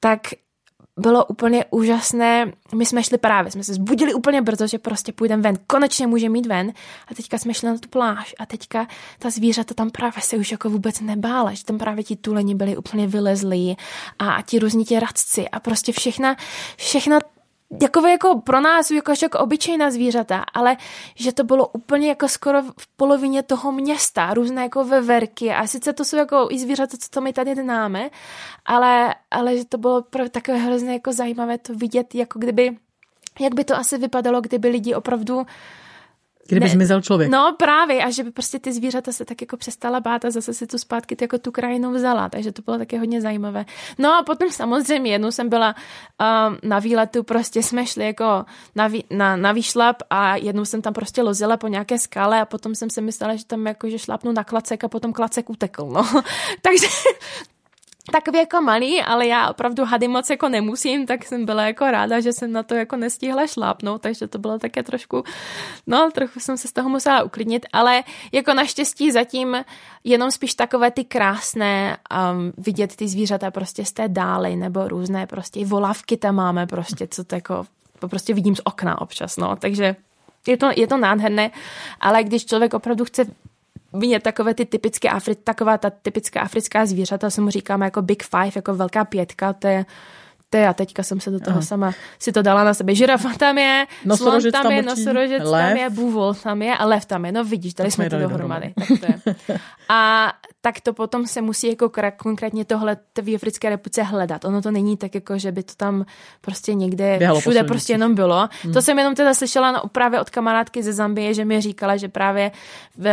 tak 0.00 0.20
bylo 1.00 1.24
úplně 1.24 1.64
úžasné. 1.70 2.52
My 2.74 2.86
jsme 2.86 3.02
šli 3.02 3.18
právě, 3.18 3.52
jsme 3.52 3.64
se 3.64 3.74
zbudili 3.74 4.14
úplně 4.14 4.42
brzo, 4.42 4.66
že 4.66 4.78
prostě 4.78 5.12
půjdeme 5.12 5.42
ven, 5.42 5.58
konečně 5.66 6.06
můžeme 6.06 6.32
mít 6.32 6.46
ven. 6.46 6.72
A 7.08 7.14
teďka 7.14 7.38
jsme 7.38 7.54
šli 7.54 7.68
na 7.68 7.78
tu 7.78 7.88
pláž 7.88 8.34
a 8.38 8.46
teďka 8.46 8.86
ta 9.18 9.30
zvířata 9.30 9.74
tam 9.74 9.90
právě 9.90 10.22
se 10.22 10.36
už 10.36 10.52
jako 10.52 10.70
vůbec 10.70 11.00
nebála, 11.00 11.52
že 11.52 11.64
tam 11.64 11.78
právě 11.78 12.04
ti 12.04 12.16
tuleni 12.16 12.54
byli 12.54 12.76
úplně 12.76 13.06
vylezlí 13.06 13.76
a, 14.18 14.42
ti 14.42 14.58
různí 14.58 14.84
ti 14.84 15.00
radci 15.00 15.48
a 15.48 15.60
prostě 15.60 15.92
všechna, 15.92 16.36
všechna 16.76 17.18
takové 17.80 18.10
jako 18.10 18.40
pro 18.40 18.60
nás 18.60 18.90
jako, 18.90 19.12
jako 19.22 19.38
obyčejná 19.38 19.90
zvířata, 19.90 20.44
ale 20.54 20.76
že 21.14 21.32
to 21.32 21.44
bylo 21.44 21.68
úplně 21.68 22.08
jako 22.08 22.28
skoro 22.28 22.62
v 22.62 22.86
polovině 22.96 23.42
toho 23.42 23.72
města, 23.72 24.34
různé 24.34 24.62
jako 24.62 24.84
veverky. 24.84 25.50
A 25.50 25.66
sice 25.66 25.92
to 25.92 26.04
jsou 26.04 26.16
jako 26.16 26.48
i 26.50 26.58
zvířata, 26.58 26.96
co 26.96 27.08
to 27.08 27.20
my 27.20 27.32
tady 27.32 27.54
známe, 27.54 28.10
ale, 28.64 29.14
ale 29.30 29.56
že 29.56 29.64
to 29.64 29.78
bylo 29.78 30.04
takové 30.30 30.58
hrozně 30.58 30.92
jako 30.92 31.12
zajímavé 31.12 31.58
to 31.58 31.74
vidět, 31.74 32.14
jako 32.14 32.38
kdyby, 32.38 32.76
jak 33.40 33.54
by 33.54 33.64
to 33.64 33.76
asi 33.76 33.98
vypadalo, 33.98 34.40
kdyby 34.40 34.68
lidi 34.68 34.94
opravdu 34.94 35.46
Kdyby 36.46 36.66
ne, 36.66 36.72
zmizel 36.72 37.02
člověk. 37.02 37.30
No 37.30 37.54
právě, 37.58 38.04
a 38.04 38.10
že 38.10 38.24
by 38.24 38.30
prostě 38.30 38.58
ty 38.58 38.72
zvířata 38.72 39.12
se 39.12 39.24
tak 39.24 39.40
jako 39.40 39.56
přestala 39.56 40.00
bát 40.00 40.24
a 40.24 40.30
zase 40.30 40.54
si 40.54 40.66
tu 40.66 40.78
zpátky 40.78 41.16
jako 41.20 41.38
tu 41.38 41.52
krajinu 41.52 41.92
vzala, 41.92 42.28
takže 42.28 42.52
to 42.52 42.62
bylo 42.62 42.78
také 42.78 42.98
hodně 42.98 43.20
zajímavé. 43.20 43.64
No 43.98 44.14
a 44.14 44.22
potom 44.22 44.50
samozřejmě 44.50 45.12
jednou 45.12 45.30
jsem 45.30 45.48
byla 45.48 45.74
um, 45.74 46.58
na 46.62 46.78
výletu, 46.78 47.22
prostě 47.22 47.62
jsme 47.62 47.86
šli 47.86 48.04
jako 48.06 48.44
na, 48.74 48.86
vý, 48.86 49.04
na, 49.10 49.36
na 49.36 49.52
výšlap 49.52 49.96
a 50.10 50.36
jednou 50.36 50.64
jsem 50.64 50.82
tam 50.82 50.92
prostě 50.92 51.22
lozila 51.22 51.56
po 51.56 51.68
nějaké 51.68 51.98
skále 51.98 52.40
a 52.40 52.44
potom 52.44 52.74
jsem 52.74 52.90
si 52.90 53.00
myslela, 53.00 53.36
že 53.36 53.44
tam 53.44 53.66
jako, 53.66 53.90
že 53.90 53.98
šlapnu 53.98 54.32
na 54.32 54.44
klacek 54.44 54.84
a 54.84 54.88
potom 54.88 55.12
klacek 55.12 55.50
utekl, 55.50 55.86
no. 55.86 56.02
takže 56.62 56.86
takový 58.12 58.38
jako 58.38 58.60
malý, 58.60 59.02
ale 59.02 59.26
já 59.26 59.50
opravdu 59.50 59.84
hady 59.84 60.08
moc 60.08 60.30
jako 60.30 60.48
nemusím, 60.48 61.06
tak 61.06 61.24
jsem 61.24 61.44
byla 61.44 61.62
jako 61.62 61.90
ráda, 61.90 62.20
že 62.20 62.32
jsem 62.32 62.52
na 62.52 62.62
to 62.62 62.74
jako 62.74 62.96
nestihla 62.96 63.46
šlápnout, 63.46 64.02
takže 64.02 64.28
to 64.28 64.38
bylo 64.38 64.58
také 64.58 64.82
trošku, 64.82 65.24
no 65.86 66.10
trochu 66.10 66.40
jsem 66.40 66.56
se 66.56 66.68
z 66.68 66.72
toho 66.72 66.88
musela 66.88 67.22
uklidnit, 67.22 67.66
ale 67.72 68.02
jako 68.32 68.54
naštěstí 68.54 69.10
zatím 69.12 69.56
jenom 70.04 70.30
spíš 70.30 70.54
takové 70.54 70.90
ty 70.90 71.04
krásné 71.04 71.96
um, 72.32 72.52
vidět 72.58 72.96
ty 72.96 73.08
zvířata 73.08 73.50
prostě 73.50 73.84
z 73.84 73.92
té 73.92 74.08
dály, 74.08 74.56
nebo 74.56 74.88
různé 74.88 75.26
prostě 75.26 75.66
volavky 75.66 76.16
tam 76.16 76.34
máme 76.34 76.66
prostě, 76.66 77.06
co 77.06 77.24
to 77.24 77.34
jako 77.34 77.66
prostě 78.00 78.34
vidím 78.34 78.56
z 78.56 78.60
okna 78.64 79.00
občas, 79.00 79.36
no, 79.36 79.56
takže 79.56 79.96
je 80.46 80.56
to, 80.56 80.70
je 80.76 80.86
to 80.86 80.96
nádherné, 80.96 81.50
ale 82.00 82.24
když 82.24 82.46
člověk 82.46 82.74
opravdu 82.74 83.04
chce 83.04 83.24
vidět 83.98 84.22
takové 84.22 84.54
ty 84.54 84.66
typické 84.66 85.08
Afri, 85.08 85.34
taková 85.34 85.78
ta 85.78 85.90
typická 85.90 86.40
africká 86.40 86.86
zvířata, 86.86 87.30
se 87.30 87.40
mu 87.40 87.50
říkáme 87.50 87.84
jako 87.84 88.02
Big 88.02 88.22
Five, 88.22 88.52
jako 88.54 88.74
velká 88.74 89.04
pětka, 89.04 89.52
to 89.52 89.66
je 89.66 89.84
to 90.50 90.56
je 90.56 90.68
a 90.68 90.74
teďka 90.74 91.02
jsem 91.02 91.20
se 91.20 91.30
do 91.30 91.40
toho 91.40 91.56
Aha. 91.56 91.66
sama 91.66 91.92
si 92.18 92.32
to 92.32 92.42
dala 92.42 92.64
na 92.64 92.74
sebe. 92.74 92.94
Žirafa 92.94 93.28
tam 93.38 93.58
je, 93.58 93.86
slon 94.14 94.42
tam, 94.42 94.62
tam 94.62 94.72
je, 94.72 94.82
nosorožec 94.82 95.42
tam 95.42 95.76
je, 95.76 95.90
bůvol 95.90 96.34
tam 96.34 96.62
je 96.62 96.76
a 96.76 96.84
lev 96.84 97.04
tam 97.04 97.24
je. 97.24 97.32
No 97.32 97.44
vidíš, 97.44 97.74
tady 97.74 97.90
jsme 97.90 98.10
to 98.10 98.18
dohromady. 98.18 98.74
Tak 98.76 98.88
to 99.00 99.06
je. 99.06 99.36
A 99.88 100.32
tak 100.60 100.80
to 100.80 100.92
potom 100.92 101.26
se 101.26 101.42
musí 101.42 101.68
jako 101.68 101.90
konkrétně 102.16 102.64
tohle 102.64 102.96
v 103.22 103.34
Africké 103.34 103.70
republice 103.70 104.02
hledat. 104.02 104.44
Ono 104.44 104.62
to 104.62 104.70
není 104.70 104.96
tak 104.96 105.14
jako, 105.14 105.38
že 105.38 105.52
by 105.52 105.62
to 105.62 105.72
tam 105.76 106.04
prostě 106.40 106.74
někde 106.74 107.18
Běhalo 107.18 107.40
všude 107.40 107.64
prostě 107.64 107.92
jenom 107.92 108.14
bylo. 108.14 108.48
Hmm. 108.62 108.72
To 108.72 108.82
jsem 108.82 108.98
jenom 108.98 109.14
teda 109.14 109.34
slyšela 109.34 109.72
no, 109.72 109.82
právě 109.92 110.20
od 110.20 110.30
kamarádky 110.30 110.82
ze 110.82 110.92
Zambie, 110.92 111.34
že 111.34 111.44
mi 111.44 111.60
říkala, 111.60 111.96
že 111.96 112.08
právě 112.08 112.50
v, 112.96 113.08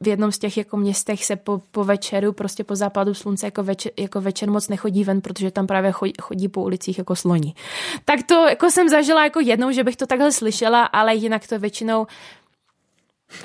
v 0.00 0.08
jednom 0.08 0.32
z 0.32 0.38
těch 0.38 0.56
jako 0.56 0.76
městech 0.76 1.24
se 1.24 1.36
po, 1.36 1.62
po 1.70 1.84
večeru, 1.84 2.32
prostě 2.32 2.64
po 2.64 2.76
západu 2.76 3.14
slunce 3.14 3.46
jako 3.46 3.62
večer, 3.62 3.92
jako 3.98 4.20
večer 4.20 4.50
moc 4.50 4.68
nechodí 4.68 5.04
ven, 5.04 5.20
protože 5.20 5.50
tam 5.50 5.66
právě 5.66 5.92
chodí, 5.92 6.12
chodí 6.20 6.48
po 6.48 6.62
ulicích 6.72 6.98
jako 6.98 7.16
sloni. 7.16 7.54
Tak 8.04 8.22
to 8.22 8.48
jako 8.48 8.70
jsem 8.70 8.88
zažila 8.88 9.24
jako 9.24 9.40
jednou, 9.40 9.72
že 9.72 9.84
bych 9.84 9.96
to 9.96 10.06
takhle 10.06 10.32
slyšela, 10.32 10.84
ale 10.84 11.14
jinak 11.14 11.46
to 11.46 11.58
většinou 11.58 12.06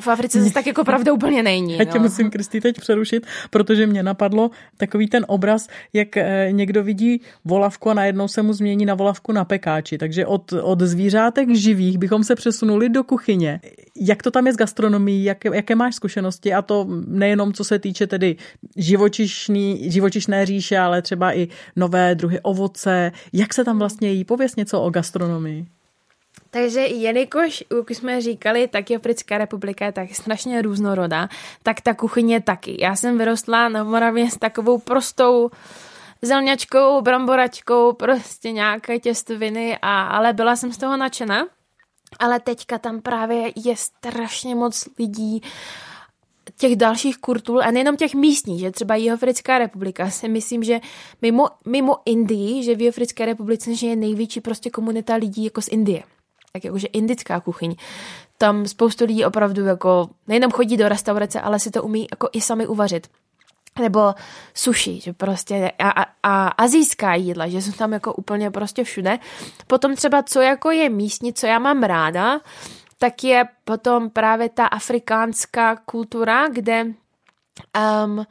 v 0.01 0.07
Africe 0.07 0.39
zase 0.39 0.53
tak 0.53 0.67
jako 0.67 0.83
pravda 0.83 1.13
úplně 1.13 1.43
není. 1.43 1.77
Já 1.77 1.85
tě 1.85 1.97
no. 1.97 2.03
musím, 2.03 2.29
Kristý, 2.29 2.61
teď 2.61 2.79
přerušit, 2.79 3.27
protože 3.49 3.87
mě 3.87 4.03
napadlo 4.03 4.51
takový 4.77 5.07
ten 5.07 5.25
obraz, 5.27 5.67
jak 5.93 6.17
eh, 6.17 6.47
někdo 6.51 6.83
vidí 6.83 7.21
volavku 7.45 7.89
a 7.89 7.93
najednou 7.93 8.27
se 8.27 8.41
mu 8.41 8.53
změní 8.53 8.85
na 8.85 8.95
volavku 8.95 9.31
na 9.31 9.45
pekáči. 9.45 9.97
Takže 9.97 10.25
od, 10.25 10.53
od 10.53 10.81
zvířátek 10.81 11.55
živých 11.55 11.97
bychom 11.97 12.23
se 12.23 12.35
přesunuli 12.35 12.89
do 12.89 13.03
kuchyně. 13.03 13.61
Jak 13.95 14.23
to 14.23 14.31
tam 14.31 14.47
je 14.47 14.53
s 14.53 14.57
gastronomií, 14.57 15.23
jak, 15.23 15.45
jaké 15.45 15.75
máš 15.75 15.95
zkušenosti 15.95 16.53
a 16.53 16.61
to 16.61 16.87
nejenom 17.07 17.53
co 17.53 17.63
se 17.63 17.79
týče 17.79 18.07
tedy 18.07 18.35
živočišný, 18.75 19.91
živočišné 19.91 20.45
říše, 20.45 20.77
ale 20.77 21.01
třeba 21.01 21.37
i 21.37 21.47
nové 21.75 22.15
druhy 22.15 22.39
ovoce. 22.39 23.11
Jak 23.33 23.53
se 23.53 23.63
tam 23.63 23.79
vlastně 23.79 24.11
jí? 24.11 24.23
Pověz 24.23 24.55
něco 24.55 24.81
o 24.81 24.89
gastronomii. 24.89 25.76
Takže 26.57 26.79
jelikož, 26.79 27.63
jak 27.77 27.89
jsme 27.89 28.21
říkali, 28.21 28.67
tak 28.67 28.91
Africká 28.91 29.37
republika 29.37 29.85
je 29.85 29.91
tak 29.91 30.15
strašně 30.15 30.61
různorodá, 30.61 31.29
tak 31.63 31.81
ta 31.81 31.93
kuchyně 31.93 32.41
taky. 32.41 32.77
Já 32.79 32.95
jsem 32.95 33.17
vyrostla 33.17 33.69
na 33.69 33.83
Moravě 33.83 34.31
s 34.31 34.37
takovou 34.37 34.77
prostou 34.77 35.49
zelňačkou, 36.21 37.01
bramboračkou, 37.01 37.93
prostě 37.93 38.51
nějaké 38.51 38.99
těstoviny, 38.99 39.77
a, 39.81 40.01
ale 40.01 40.33
byla 40.33 40.55
jsem 40.55 40.73
z 40.73 40.77
toho 40.77 40.97
nadšená. 40.97 41.47
Ale 42.19 42.39
teďka 42.39 42.77
tam 42.77 43.01
právě 43.01 43.51
je 43.55 43.75
strašně 43.75 44.55
moc 44.55 44.87
lidí, 44.99 45.41
těch 46.57 46.75
dalších 46.75 47.17
kultur 47.17 47.63
a 47.63 47.71
nejenom 47.71 47.97
těch 47.97 48.13
místních, 48.15 48.59
že 48.59 48.71
třeba 48.71 48.95
Jihoafrická 48.95 49.57
republika 49.57 50.09
si 50.09 50.29
myslím, 50.29 50.63
že 50.63 50.79
mimo, 51.21 51.47
mimo 51.65 51.97
Indii, 52.05 52.63
že 52.63 52.75
v 52.75 52.81
Jihoafrické 52.81 53.25
republice 53.25 53.75
že 53.75 53.87
je 53.87 53.95
největší 53.95 54.41
prostě 54.41 54.69
komunita 54.69 55.15
lidí 55.15 55.43
jako 55.43 55.61
z 55.61 55.67
Indie 55.67 56.03
tak 56.57 56.65
jakože 56.65 56.87
indická 56.87 57.39
kuchyň. 57.39 57.75
Tam 58.37 58.65
spoustu 58.65 59.05
lidí 59.05 59.25
opravdu 59.25 59.65
jako 59.65 60.09
nejenom 60.27 60.51
chodí 60.51 60.77
do 60.77 60.89
restaurace, 60.89 61.41
ale 61.41 61.59
si 61.59 61.71
to 61.71 61.83
umí 61.83 62.07
jako 62.11 62.29
i 62.33 62.41
sami 62.41 62.67
uvařit 62.67 63.07
nebo 63.79 64.13
sushi, 64.53 64.99
že 65.01 65.13
prostě 65.13 65.71
a, 65.79 65.89
a, 65.89 66.05
a 66.23 66.47
azijská 66.47 67.13
jídla, 67.13 67.47
že 67.47 67.61
jsou 67.61 67.71
tam 67.71 67.93
jako 67.93 68.13
úplně 68.13 68.51
prostě 68.51 68.83
všude. 68.83 69.19
Potom 69.67 69.95
třeba 69.95 70.23
co 70.23 70.41
jako 70.41 70.71
je 70.71 70.89
místní, 70.89 71.33
co 71.33 71.47
já 71.47 71.59
mám 71.59 71.83
ráda, 71.83 72.39
tak 72.97 73.23
je 73.23 73.45
potom 73.65 74.09
právě 74.09 74.49
ta 74.49 74.65
afrikánská 74.65 75.75
kultura, 75.75 76.47
kde 76.47 76.85
um, 76.85 78.25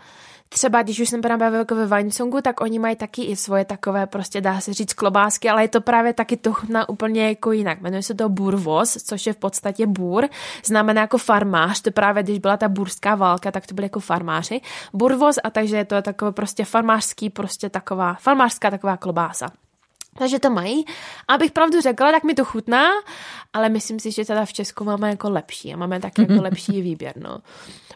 třeba 0.49 0.83
když 0.83 1.01
už 1.01 1.09
jsem 1.09 1.21
právě 1.21 1.59
jako 1.59 1.75
ve 1.75 1.87
Vinesongu, 1.87 2.41
tak 2.41 2.61
oni 2.61 2.79
mají 2.79 2.97
taky 2.97 3.23
i 3.23 3.37
svoje 3.37 3.65
takové, 3.65 4.07
prostě 4.07 4.41
dá 4.41 4.61
se 4.61 4.75
říct 4.75 4.93
klobásky, 4.93 5.49
ale 5.49 5.65
je 5.65 5.69
to 5.69 5.81
právě 5.81 6.13
taky 6.13 6.37
to 6.37 6.53
chutná 6.53 6.89
úplně 6.89 7.29
jako 7.29 7.53
jinak. 7.53 7.81
Jmenuje 7.81 8.03
se 8.03 8.15
to 8.15 8.29
burvos, 8.29 8.97
což 9.05 9.27
je 9.27 9.33
v 9.33 9.37
podstatě 9.37 9.87
bůr, 9.87 10.29
znamená 10.65 11.01
jako 11.01 11.19
farmář, 11.19 11.81
to 11.81 11.91
právě 11.91 12.23
když 12.23 12.39
byla 12.39 12.57
ta 12.57 12.69
burská 12.69 13.15
válka, 13.15 13.51
tak 13.51 13.67
to 13.67 13.75
byly 13.75 13.85
jako 13.85 14.01
farmáři. 14.01 14.61
Burvos 14.93 15.37
a 15.45 15.51
takže 15.51 15.77
je 15.77 15.85
to 15.85 16.03
takové 16.03 16.33
prostě 16.33 16.65
farmářský, 16.65 17.31
prostě 17.31 17.71
taková, 17.71 18.15
farmářská 18.15 18.71
taková 18.71 18.97
klobása. 18.97 19.51
Takže 20.19 20.39
to 20.39 20.51
mají. 20.51 20.85
A 21.29 21.35
abych 21.35 21.53
pravdu 21.53 21.81
řekla, 21.81 22.13
tak 22.13 22.25
mi 22.25 22.35
to 22.35 22.45
chutná, 22.45 22.87
ale 23.53 23.69
myslím 23.69 24.01
si, 24.01 24.13
že 24.13 24.25
teda 24.25 24.45
v 24.45 24.53
Česku 24.53 24.85
máme 24.85 25.11
jako 25.11 25.31
lepší 25.31 25.75
a 25.75 25.77
máme 25.77 26.01
taky 26.01 26.23
jako 26.23 26.35
lepší 26.43 26.83
výběr, 26.83 27.15
no. 27.17 27.39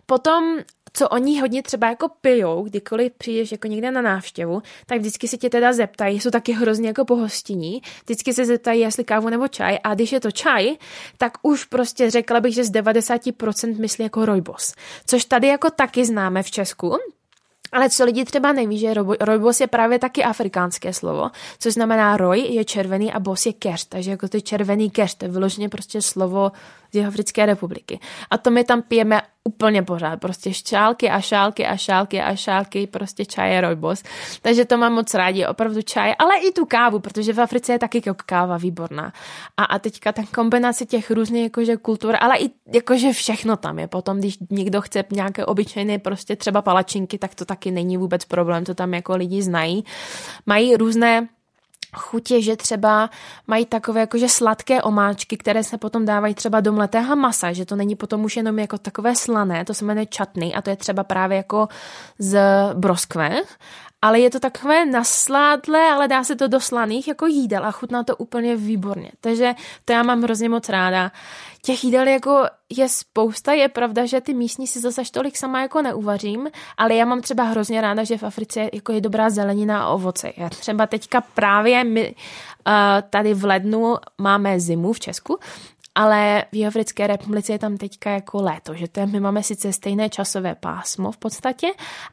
Potom 0.07 0.59
co 0.93 1.09
oni 1.09 1.41
hodně 1.41 1.63
třeba 1.63 1.89
jako 1.89 2.09
pijou, 2.21 2.63
kdykoliv 2.63 3.13
přijdeš 3.19 3.53
jako 3.53 3.69
někde 3.69 3.91
na 3.91 4.03
návštěvu, 4.03 4.63
tak 4.87 4.99
vždycky 4.99 5.29
se 5.29 5.37
tě 5.37 5.51
teda 5.51 5.73
zeptají, 5.73 6.21
jsou 6.21 6.31
taky 6.31 6.53
hrozně 6.53 6.89
jako 6.89 7.05
pohostiní, 7.05 7.83
vždycky 8.05 8.33
se 8.33 8.45
zeptají, 8.45 8.81
jestli 8.81 9.05
kávu 9.05 9.29
nebo 9.29 9.49
čaj 9.49 9.79
a 9.85 9.95
když 9.95 10.13
je 10.13 10.21
to 10.21 10.31
čaj, 10.31 10.77
tak 11.19 11.33
už 11.43 11.65
prostě 11.65 12.11
řekla 12.11 12.41
bych, 12.41 12.55
že 12.55 12.65
z 12.65 12.71
90% 12.71 13.81
myslí 13.81 14.03
jako 14.05 14.25
rojbos, 14.27 14.75
což 15.07 15.25
tady 15.25 15.47
jako 15.47 15.71
taky 15.71 16.05
známe 16.05 16.43
v 16.43 16.51
Česku, 16.51 16.97
ale 17.73 17.91
co 17.91 18.05
lidi 18.05 18.25
třeba 18.25 18.53
neví, 18.53 18.79
že 18.79 18.95
rojbos 19.21 19.61
je 19.61 19.67
právě 19.67 19.99
taky 19.99 20.25
afrikánské 20.25 20.93
slovo, 20.93 21.31
což 21.59 21.75
znamená 21.75 22.17
roj 22.17 22.41
je 22.41 22.65
červený 22.65 23.13
a 23.13 23.21
bos 23.21 23.47
je 23.47 23.53
keš, 23.53 23.85
takže 23.85 24.11
jako 24.11 24.29
to 24.29 24.41
červený 24.41 24.91
keš, 24.91 25.15
to 25.15 25.25
je 25.25 25.31
vyloženě 25.31 25.69
prostě 25.69 26.03
slovo 26.03 26.53
z 26.93 26.95
Jihoafrické 26.95 27.47
republiky. 27.47 28.01
A 28.31 28.39
to 28.39 28.51
my 28.51 28.65
tam 28.65 28.83
pijeme 28.83 29.23
úplně 29.45 29.83
pořád, 29.83 30.21
prostě 30.21 30.55
šálky 30.55 31.11
a 31.11 31.21
šálky 31.21 31.67
a 31.67 31.77
šálky 31.77 32.21
a 32.21 32.37
šálky, 32.37 32.87
prostě 32.87 33.25
čaje 33.25 33.61
rojbos. 33.61 34.03
Takže 34.43 34.65
to 34.65 34.77
mám 34.79 34.93
moc 34.93 35.15
rádi, 35.15 35.47
opravdu 35.47 35.83
čaj, 35.83 36.15
ale 36.19 36.39
i 36.39 36.53
tu 36.53 36.65
kávu, 36.67 36.99
protože 36.99 37.33
v 37.33 37.41
Africe 37.41 37.73
je 37.73 37.79
taky 37.79 38.03
káva 38.27 38.57
výborná. 38.57 39.13
A, 39.57 39.65
a 39.65 39.79
teďka 39.79 40.13
ta 40.13 40.23
kombinace 40.35 40.87
těch 40.87 41.11
různých 41.11 41.43
jakože 41.43 41.77
kultur, 41.77 42.17
ale 42.21 42.39
i 42.39 42.51
jakože 42.73 43.13
všechno 43.13 43.57
tam 43.57 43.79
je. 43.79 43.87
Potom, 43.87 44.19
když 44.19 44.39
někdo 44.51 44.81
chce 44.81 45.05
nějaké 45.11 45.47
obyčejné 45.47 45.99
prostě 45.99 46.37
třeba 46.37 46.63
palačinky, 46.63 47.19
tak 47.19 47.35
to 47.35 47.45
taky 47.45 47.71
není 47.71 47.97
vůbec 47.97 48.25
problém, 48.25 48.65
to 48.65 48.75
tam 48.75 48.95
jako 48.95 49.17
lidi 49.17 49.43
znají. 49.43 49.85
Mají 50.47 50.77
různé 50.77 51.29
chutě, 51.97 52.43
že 52.43 52.57
třeba 52.57 53.11
mají 53.47 53.67
takové 53.67 54.01
jakože 54.01 54.29
sladké 54.29 54.83
omáčky, 54.83 55.37
které 55.37 55.65
se 55.65 55.79
potom 55.79 56.05
dávají 56.05 56.35
třeba 56.35 56.61
do 56.61 56.73
mletého 56.73 57.17
masa, 57.17 57.53
že 57.53 57.65
to 57.65 57.77
není 57.77 57.97
potom 57.97 58.25
už 58.25 58.37
jenom 58.37 58.59
jako 58.59 58.79
takové 58.79 59.17
slané, 59.17 59.65
to 59.65 59.75
se 59.75 59.85
jmenuje 59.85 60.07
čatny 60.07 60.55
a 60.55 60.63
to 60.63 60.71
je 60.71 60.77
třeba 60.77 61.05
právě 61.05 61.37
jako 61.37 61.69
z 62.19 62.41
broskve 62.75 63.43
ale 64.03 64.21
je 64.21 64.31
to 64.31 64.41
takové 64.41 64.87
nasládlé, 64.87 65.91
ale 65.93 66.09
dá 66.09 66.25
se 66.25 66.37
to 66.37 66.49
do 66.49 66.61
slaných 66.61 67.09
jako 67.09 67.27
jídel 67.27 67.65
a 67.67 67.71
chutná 67.71 68.05
to 68.05 68.17
úplně 68.17 68.57
výborně. 68.57 69.11
Takže 69.21 69.55
to 69.85 69.93
já 69.93 70.03
mám 70.03 70.23
hrozně 70.23 70.49
moc 70.49 70.69
ráda. 70.69 71.13
Těch 71.63 71.85
jídel 71.85 72.09
jako 72.09 72.47
je 72.71 72.89
spousta, 72.89 73.53
je 73.53 73.69
pravda, 73.69 74.07
že 74.07 74.21
ty 74.21 74.35
místní 74.35 74.67
si 74.67 74.81
zase 74.81 75.03
tolik 75.13 75.37
sama 75.37 75.63
jako 75.63 75.83
neuvařím, 75.83 76.49
ale 76.77 76.95
já 76.95 77.05
mám 77.05 77.21
třeba 77.21 77.43
hrozně 77.43 77.81
ráda, 77.81 78.05
že 78.05 78.19
v 78.19 78.23
Africe 78.23 78.71
jako 78.73 78.93
je 78.93 79.01
dobrá 79.01 79.31
zelenina 79.31 79.85
a 79.85 79.89
ovoce. 79.89 80.33
Já 80.37 80.49
třeba 80.49 80.87
teďka 80.87 81.21
právě 81.21 81.85
my, 81.85 82.15
uh, 82.67 82.73
tady 83.11 83.35
v 83.35 83.45
lednu 83.45 83.97
máme 84.19 84.61
zimu 84.61 84.93
v 84.93 85.01
Česku 85.01 85.39
ale 85.95 86.45
v 86.53 86.57
Jihoafrické 86.57 87.07
republice 87.07 87.53
je 87.53 87.59
tam 87.59 87.77
teďka 87.77 88.11
jako 88.11 88.43
léto, 88.43 88.75
že 88.75 88.89
tam 88.89 89.13
my 89.13 89.21
máme 89.21 89.43
sice 89.43 89.73
stejné 89.73 90.09
časové 90.09 90.55
pásmo 90.55 91.13
v 91.13 91.17
podstatě, 91.17 91.67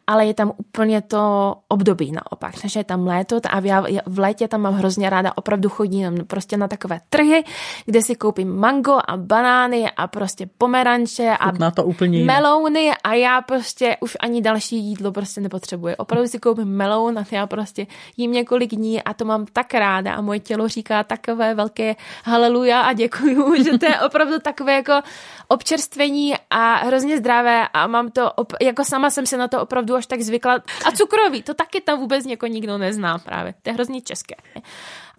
ale 0.07 0.25
je 0.25 0.33
tam 0.33 0.51
úplně 0.57 1.01
to 1.01 1.55
období 1.67 2.11
naopak, 2.11 2.61
takže 2.61 2.79
je 2.79 2.83
tam 2.83 3.07
léto 3.07 3.39
a 3.49 3.59
v 4.05 4.19
létě 4.19 4.47
tam 4.47 4.61
mám 4.61 4.73
hrozně 4.73 5.09
ráda, 5.09 5.31
opravdu 5.35 5.69
chodím 5.69 6.25
prostě 6.27 6.57
na 6.57 6.67
takové 6.67 6.99
trhy, 7.09 7.43
kde 7.85 8.01
si 8.01 8.15
koupím 8.15 8.55
mango 8.55 8.99
a 9.07 9.17
banány 9.17 9.91
a 9.97 10.07
prostě 10.07 10.49
pomeranče 10.57 11.29
a 11.39 11.51
na 11.51 11.71
to 11.71 11.83
úplně 11.83 12.25
melouny 12.25 12.91
a 13.03 13.13
já 13.13 13.41
prostě 13.41 13.97
už 14.01 14.17
ani 14.19 14.41
další 14.41 14.77
jídlo 14.77 15.11
prostě 15.11 15.41
nepotřebuji. 15.41 15.95
Opravdu 15.95 16.27
si 16.27 16.39
koupím 16.39 16.67
meloun 16.67 17.19
a 17.19 17.25
já 17.31 17.47
prostě 17.47 17.87
jím 18.17 18.31
několik 18.31 18.75
dní 18.75 19.03
a 19.03 19.13
to 19.13 19.25
mám 19.25 19.45
tak 19.45 19.73
ráda 19.73 20.13
a 20.13 20.21
moje 20.21 20.39
tělo 20.39 20.67
říká 20.67 21.03
takové 21.03 21.53
velké 21.55 21.95
haleluja 22.23 22.81
a 22.81 22.93
děkuju, 22.93 23.55
že 23.71 23.77
to 23.77 23.85
je 23.85 23.99
opravdu 23.99 24.39
takové 24.39 24.73
jako 24.73 25.01
občerstvení 25.47 26.35
a 26.49 26.75
hrozně 26.75 27.17
zdravé 27.17 27.67
a 27.73 27.87
mám 27.87 28.11
to, 28.11 28.31
op- 28.37 28.57
jako 28.61 28.85
sama 28.85 29.09
jsem 29.09 29.25
se 29.25 29.37
na 29.37 29.47
to 29.47 29.61
opravdu 29.61 29.95
až 29.95 30.05
tak 30.05 30.21
zvykla. 30.21 30.53
A 30.85 30.91
cukrový, 30.91 31.43
to 31.43 31.53
taky 31.53 31.81
tam 31.81 31.99
vůbec 31.99 32.25
něko 32.25 32.47
nikdo 32.47 32.77
nezná 32.77 33.17
právě. 33.17 33.53
To 33.61 33.69
je 33.69 33.73
hrozně 33.73 34.01
české 34.01 34.35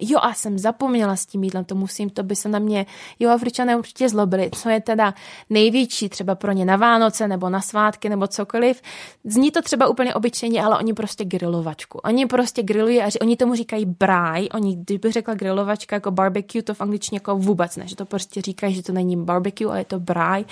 jo 0.00 0.18
a 0.22 0.34
jsem 0.34 0.58
zapomněla 0.58 1.16
s 1.16 1.26
tím 1.26 1.44
jídlem, 1.44 1.64
to 1.64 1.74
musím, 1.74 2.10
to 2.10 2.22
by 2.22 2.36
se 2.36 2.48
na 2.48 2.58
mě, 2.58 2.86
jo, 3.18 3.30
Afričané 3.30 3.76
určitě 3.76 4.08
zlobili, 4.08 4.50
co 4.54 4.68
je 4.68 4.80
teda 4.80 5.14
největší 5.50 6.08
třeba 6.08 6.34
pro 6.34 6.52
ně 6.52 6.64
na 6.64 6.76
Vánoce 6.76 7.28
nebo 7.28 7.50
na 7.50 7.60
svátky 7.60 8.08
nebo 8.08 8.26
cokoliv. 8.26 8.82
Zní 9.24 9.50
to 9.50 9.62
třeba 9.62 9.86
úplně 9.86 10.14
obyčejně, 10.14 10.62
ale 10.62 10.78
oni 10.78 10.94
prostě 10.94 11.24
grilovačku. 11.24 11.98
Oni 11.98 12.26
prostě 12.26 12.62
grillují 12.62 13.02
a 13.02 13.10
oni 13.20 13.36
tomu 13.36 13.54
říkají 13.54 13.84
braj, 13.84 14.48
oni, 14.54 14.76
kdyby 14.76 15.12
řekla 15.12 15.34
grilovačka 15.34 15.96
jako 15.96 16.10
barbecue, 16.10 16.62
to 16.62 16.74
v 16.74 16.80
angličtině 16.80 17.16
jako 17.16 17.36
vůbec 17.36 17.76
ne, 17.76 17.88
že 17.88 17.96
to 17.96 18.04
prostě 18.04 18.42
říkají, 18.42 18.74
že 18.74 18.82
to 18.82 18.92
není 18.92 19.16
barbecue, 19.16 19.70
ale 19.70 19.80
je 19.80 19.84
to 19.84 20.00
braj 20.00 20.44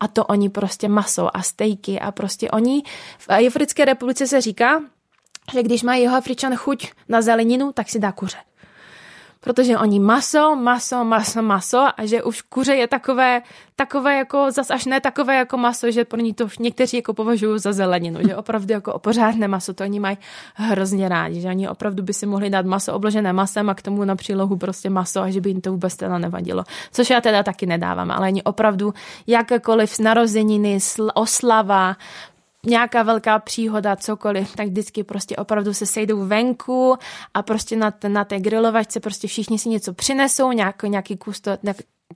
a 0.00 0.08
to 0.08 0.24
oni 0.24 0.48
prostě 0.48 0.88
maso 0.88 1.36
a 1.36 1.42
stejky 1.42 2.00
a 2.00 2.12
prostě 2.12 2.50
oni 2.50 2.82
v 3.18 3.28
Africké 3.28 3.84
republice 3.84 4.26
se 4.26 4.40
říká, 4.40 4.80
že 5.52 5.62
když 5.62 5.82
má 5.82 5.94
jeho 5.94 6.16
Afričan 6.16 6.56
chuť 6.56 6.92
na 7.08 7.22
zeleninu, 7.22 7.72
tak 7.72 7.88
si 7.88 7.98
dá 7.98 8.12
kuře 8.12 8.36
protože 9.44 9.78
oni 9.78 10.00
maso, 10.00 10.56
maso, 10.56 11.04
maso, 11.04 11.42
maso 11.42 11.78
a 11.96 12.06
že 12.06 12.22
už 12.22 12.42
kuře 12.42 12.74
je 12.74 12.88
takové, 12.88 13.42
takové 13.76 14.16
jako, 14.16 14.50
zas 14.50 14.70
až 14.70 14.84
ne 14.84 15.00
takové 15.00 15.36
jako 15.36 15.56
maso, 15.56 15.90
že 15.90 16.04
pro 16.04 16.20
ní 16.20 16.34
to 16.34 16.48
někteří 16.58 16.96
jako 16.96 17.14
považují 17.14 17.60
za 17.60 17.72
zeleninu, 17.72 18.20
že 18.28 18.36
opravdu 18.36 18.72
jako 18.72 18.98
pořádné 18.98 19.48
maso, 19.48 19.74
to 19.74 19.84
oni 19.84 20.00
mají 20.00 20.18
hrozně 20.54 21.08
rádi, 21.08 21.40
že 21.40 21.48
oni 21.48 21.68
opravdu 21.68 22.02
by 22.02 22.12
si 22.12 22.26
mohli 22.26 22.50
dát 22.50 22.66
maso 22.66 22.94
obložené 22.94 23.32
masem 23.32 23.70
a 23.70 23.74
k 23.74 23.82
tomu 23.82 24.04
na 24.04 24.16
přílohu 24.16 24.56
prostě 24.56 24.90
maso 24.90 25.20
a 25.20 25.30
že 25.30 25.40
by 25.40 25.50
jim 25.50 25.60
to 25.60 25.70
vůbec 25.70 25.96
teda 25.96 26.18
nevadilo. 26.18 26.64
Což 26.92 27.10
já 27.10 27.20
teda 27.20 27.42
taky 27.42 27.66
nedávám, 27.66 28.10
ale 28.10 28.28
oni 28.28 28.42
opravdu 28.42 28.94
jakékoliv 29.26 29.98
narozeniny, 29.98 30.78
oslava, 31.14 31.96
nějaká 32.66 33.02
velká 33.02 33.38
příhoda, 33.38 33.96
cokoliv, 33.96 34.56
tak 34.56 34.66
vždycky 34.66 35.04
prostě 35.04 35.36
opravdu 35.36 35.74
se 35.74 35.86
sejdou 35.86 36.26
venku 36.26 36.96
a 37.34 37.42
prostě 37.42 37.76
na, 37.76 37.92
na 38.08 38.24
té 38.24 38.40
grilovačce 38.40 39.00
prostě 39.00 39.28
všichni 39.28 39.58
si 39.58 39.68
něco 39.68 39.94
přinesou, 39.94 40.52
nějaký, 40.52 40.88
nějaký 40.88 41.16
kus, 41.16 41.40
to, 41.40 41.50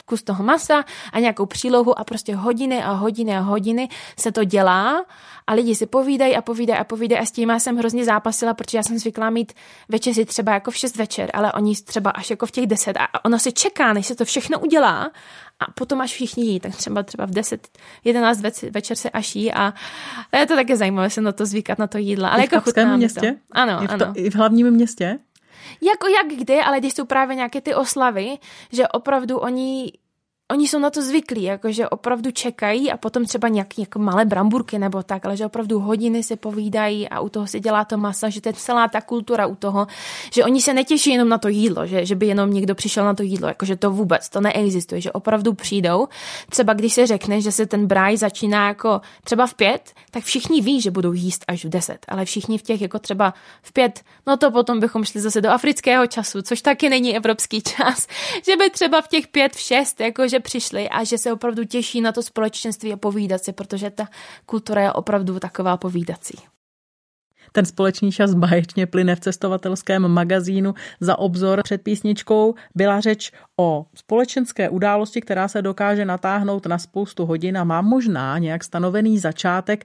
kus 0.03 0.23
toho 0.23 0.45
masa 0.45 0.85
a 1.13 1.21
nějakou 1.21 1.47
přílohu 1.47 1.99
a 1.99 2.05
prostě 2.05 2.35
hodiny 2.35 2.83
a 2.83 2.93
hodiny 2.93 3.37
a 3.37 3.41
hodiny 3.41 3.89
se 4.19 4.33
to 4.33 4.45
dělá 4.45 5.05
a 5.47 5.53
lidi 5.53 5.75
si 5.75 5.87
povídají 5.87 6.37
a 6.37 6.43
povídají 6.43 6.81
a 6.81 6.85
povídají 6.85 7.21
a 7.21 7.27
s 7.27 7.31
tím 7.31 7.49
já 7.49 7.59
jsem 7.59 7.77
hrozně 7.77 8.05
zápasila, 8.05 8.55
protože 8.55 8.79
já 8.79 8.83
jsem 8.83 8.99
zvyklá 8.99 9.31
mít 9.31 9.53
večeři 9.89 10.25
třeba 10.25 10.53
jako 10.53 10.71
v 10.71 10.77
6 10.77 10.97
večer, 10.97 11.31
ale 11.35 11.53
oni 11.53 11.77
třeba 11.77 12.11
až 12.11 12.31
jako 12.31 12.47
v 12.47 12.51
těch 12.51 12.67
10 12.67 12.97
a 12.97 13.25
ono 13.25 13.39
se 13.39 13.53
čeká, 13.53 13.93
než 13.93 14.07
se 14.07 14.15
to 14.15 14.25
všechno 14.25 14.61
udělá 14.61 15.11
a 15.61 15.71
potom 15.75 16.01
až 16.01 16.13
všichni 16.13 16.45
jí, 16.45 16.61
tak 16.61 16.77
třeba 16.77 17.03
třeba 17.03 17.27
v 17.27 17.31
10, 17.31 17.69
11 18.05 18.43
večer 18.71 18.97
se 18.97 19.11
až 19.11 19.37
jí 19.37 19.53
a 19.53 19.75
je 20.39 20.47
to 20.47 20.55
také 20.55 20.77
zajímavé 20.77 21.11
se 21.11 21.21
na 21.21 21.33
to 21.33 21.47
zvykat, 21.47 21.79
na 21.79 21.87
to 21.87 21.99
jídlo. 21.99 22.33
Ale 22.33 22.45
I 22.45 22.49
v 22.49 22.53
jako 22.53 22.65
chutná 22.65 22.97
městě? 22.97 23.33
To. 23.33 23.39
Ano, 23.53 23.83
I 23.83 23.87
v, 23.87 23.89
to, 23.89 24.05
ano. 24.05 24.13
I 24.17 24.31
v 24.31 24.35
hlavním 24.35 24.71
městě? 24.71 25.19
Jako 25.81 26.07
jak 26.07 26.27
kdy, 26.27 26.61
ale 26.61 26.81
když 26.81 26.95
jsou 26.95 27.05
právě 27.05 27.37
nějaké 27.37 27.61
ty 27.61 27.75
oslavy, 27.75 28.39
že 28.73 28.89
opravdu 28.89 29.39
oni 29.39 29.93
oni 30.51 30.69
jsou 30.69 30.79
na 30.79 30.91
to 30.91 31.03
zvyklí, 31.03 31.43
jakože 31.43 31.89
opravdu 31.89 32.31
čekají 32.31 32.93
a 32.93 32.97
potom 32.97 33.25
třeba 33.25 33.49
nějaké 33.49 33.83
jako 33.83 33.99
malé 33.99 34.25
bramburky 34.25 34.79
nebo 34.79 35.03
tak, 35.03 35.27
ale 35.27 35.37
že 35.37 35.47
opravdu 35.47 35.79
hodiny 35.79 36.23
se 36.23 36.37
povídají 36.37 37.09
a 37.09 37.21
u 37.21 37.29
toho 37.29 37.47
se 37.47 37.61
dělá 37.61 37.85
to 37.85 37.99
masa, 37.99 38.29
že 38.29 38.41
to 38.41 38.49
je 38.49 38.53
celá 38.53 38.89
ta 38.89 39.01
kultura 39.01 39.47
u 39.47 39.55
toho, 39.55 39.87
že 40.33 40.45
oni 40.45 40.63
se 40.63 40.75
netěší 40.75 41.11
jenom 41.11 41.29
na 41.29 41.39
to 41.39 41.49
jídlo, 41.49 41.87
že, 41.87 42.07
že 42.07 42.15
by 42.15 42.27
jenom 42.27 42.53
někdo 42.53 42.75
přišel 42.75 43.05
na 43.05 43.15
to 43.15 43.23
jídlo, 43.23 43.49
jakože 43.49 43.77
to 43.77 43.91
vůbec, 43.91 44.29
to 44.29 44.41
neexistuje, 44.41 45.01
že 45.01 45.13
opravdu 45.13 45.55
přijdou. 45.55 46.09
Třeba 46.51 46.73
když 46.73 46.93
se 46.93 47.07
řekne, 47.07 47.41
že 47.41 47.53
se 47.53 47.67
ten 47.67 47.87
braj 47.87 48.17
začíná 48.17 48.69
jako 48.69 49.01
třeba 49.25 49.47
v 49.47 49.55
pět, 49.55 49.93
tak 50.11 50.25
všichni 50.25 50.61
ví, 50.61 50.81
že 50.81 50.91
budou 50.91 51.13
jíst 51.13 51.45
až 51.49 51.65
v 51.65 51.69
deset, 51.69 51.99
ale 52.09 52.25
všichni 52.25 52.59
v 52.59 52.63
těch 52.63 52.81
jako 52.81 52.99
třeba 52.99 53.35
v 53.63 53.73
pět, 53.73 54.01
no 54.27 54.37
to 54.37 54.51
potom 54.51 54.81
bychom 54.81 55.05
šli 55.05 55.21
zase 55.21 55.41
do 55.41 55.51
afrického 55.51 56.07
času, 56.07 56.43
což 56.43 56.63
taky 56.63 56.89
není 56.89 57.17
evropský 57.17 57.63
čas, 57.63 58.07
že 58.47 58.57
by 58.57 58.71
třeba 58.71 59.01
v 59.01 59.09
těch 59.09 59.29
pět, 59.29 59.53
v 59.53 59.61
šest, 59.61 60.01
jakože 60.01 60.38
že 60.39 60.43
přišli 60.43 60.89
a 60.89 61.05
že 61.05 61.19
se 61.19 61.33
opravdu 61.33 61.65
těší 61.65 62.01
na 62.01 62.13
to 62.13 62.23
společenství 62.23 62.93
a 62.93 62.97
povídat 62.97 63.45
si, 63.45 63.53
protože 63.53 63.91
ta 63.91 64.09
kultura 64.47 64.83
je 64.83 64.93
opravdu 64.93 65.39
taková 65.39 65.77
povídací. 65.77 66.39
Ten 67.53 67.65
společný 67.65 68.13
čas 68.13 68.35
báječně 68.35 68.87
plyne 68.87 69.17
v 69.17 69.21
cestovatelském 69.21 70.09
magazínu 70.09 70.75
za 71.01 71.19
obzor 71.19 71.61
před 71.65 71.83
písničkou. 71.83 72.55
Byla 72.75 73.01
řeč 73.01 73.33
o 73.57 73.87
společenské 73.95 74.69
události, 74.69 75.21
která 75.21 75.49
se 75.49 75.63
dokáže 75.63 76.05
natáhnout 76.05 76.67
na 76.67 76.79
spoustu 76.79 77.27
hodin 77.27 77.59
a 77.59 77.65
má 77.65 77.81
možná 77.83 78.39
nějak 78.39 78.65
stanovený 78.65 79.19
začátek, 79.19 79.85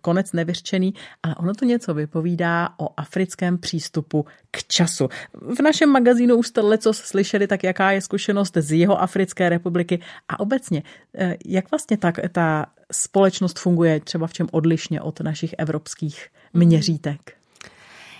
konec 0.00 0.32
nevyřčený, 0.32 0.94
ale 1.22 1.34
ono 1.34 1.54
to 1.54 1.64
něco 1.64 1.94
vypovídá 1.94 2.68
o 2.76 2.88
africkém 2.96 3.58
přístupu 3.58 4.26
k 4.50 4.64
času. 4.64 5.08
V 5.34 5.62
našem 5.62 5.90
magazínu 5.90 6.36
už 6.36 6.46
jste 6.46 6.60
leco 6.60 6.92
slyšeli, 6.92 7.46
tak 7.46 7.64
jaká 7.64 7.90
je 7.90 8.00
zkušenost 8.00 8.56
z 8.56 8.72
jeho 8.78 9.00
Africké 9.02 9.48
republiky 9.48 10.00
a 10.28 10.40
obecně, 10.40 10.82
eh, 11.14 11.36
jak 11.44 11.70
vlastně 11.70 11.96
tak 11.96 12.20
ta 12.32 12.66
společnost 12.92 13.58
funguje 13.58 14.00
třeba 14.00 14.26
v 14.26 14.32
čem 14.32 14.48
odlišně 14.52 15.00
od 15.00 15.20
našich 15.20 15.54
evropských 15.58 16.28
měřítek? 16.58 17.32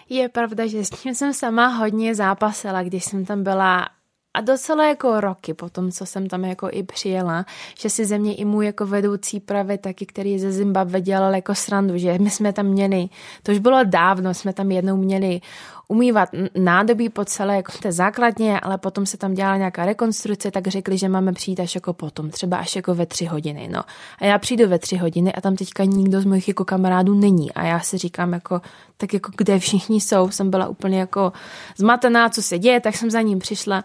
Je 0.09 0.29
pravda, 0.29 0.67
že 0.67 0.85
s 0.85 0.91
tím 0.91 1.15
jsem 1.15 1.35
sama 1.35 1.67
hodně 1.67 2.15
zápasila, 2.15 2.83
když 2.83 3.05
jsem 3.05 3.25
tam 3.25 3.43
byla 3.43 3.89
a 4.35 4.41
docela 4.41 4.89
jako 4.89 5.21
roky 5.21 5.55
po 5.55 5.69
tom, 5.69 5.91
co 5.91 6.07
jsem 6.07 6.27
tam 6.27 6.45
jako 6.45 6.69
i 6.73 6.83
přijela, 6.83 7.47
že 7.79 7.91
si 7.91 8.05
ze 8.05 8.19
mě 8.19 8.35
i 8.35 8.45
můj 8.45 8.67
jako 8.67 8.87
vedoucí 8.87 9.41
pravy 9.41 9.79
taky, 9.79 10.07
který 10.07 10.39
ze 10.39 10.53
Zimbabwe 10.53 11.01
dělal 11.01 11.35
jako 11.35 11.55
srandu, 11.55 11.99
že 11.99 12.19
my 12.19 12.31
jsme 12.31 12.53
tam 12.53 12.67
měli, 12.67 13.09
to 13.43 13.53
už 13.53 13.59
bylo 13.59 13.85
dávno, 13.85 14.35
jsme 14.35 14.53
tam 14.53 14.71
jednou 14.71 14.97
měli 14.97 15.41
umývat 15.89 16.29
nádobí 16.59 17.09
po 17.09 17.25
celé 17.25 17.57
jako 17.57 17.73
té 17.83 17.93
základně, 17.93 18.61
ale 18.61 18.79
potom 18.79 19.07
se 19.07 19.17
tam 19.17 19.35
dělala 19.35 19.57
nějaká 19.57 19.87
rekonstrukce, 19.87 20.51
tak 20.51 20.67
řekli, 20.67 20.99
že 20.99 21.09
máme 21.09 21.33
přijít 21.33 21.61
až 21.61 21.75
jako 21.75 21.93
potom, 21.93 22.31
třeba 22.31 22.57
až 22.57 22.77
jako 22.77 22.95
ve 22.95 23.07
tři 23.07 23.25
hodiny. 23.25 23.69
No. 23.73 23.83
A 24.19 24.25
já 24.25 24.39
přijdu 24.39 24.69
ve 24.69 24.79
tři 24.79 24.97
hodiny 24.97 25.33
a 25.33 25.41
tam 25.41 25.57
teďka 25.57 25.85
nikdo 25.85 26.21
z 26.21 26.25
mojich 26.25 26.49
jako 26.49 26.65
kamarádů 26.65 27.15
není. 27.15 27.53
A 27.53 27.65
já 27.65 27.81
si 27.81 27.99
říkám 27.99 28.33
jako, 28.33 28.61
tak 28.97 29.15
jako 29.15 29.33
kde 29.37 29.59
všichni 29.59 30.01
jsou, 30.01 30.31
jsem 30.31 30.51
byla 30.51 30.69
úplně 30.69 31.01
jako 31.01 31.33
zmatená, 31.77 32.29
co 32.29 32.43
se 32.43 32.59
děje, 32.59 32.81
tak 32.81 32.97
jsem 32.97 33.11
za 33.11 33.21
ním 33.21 33.39
přišla 33.39 33.85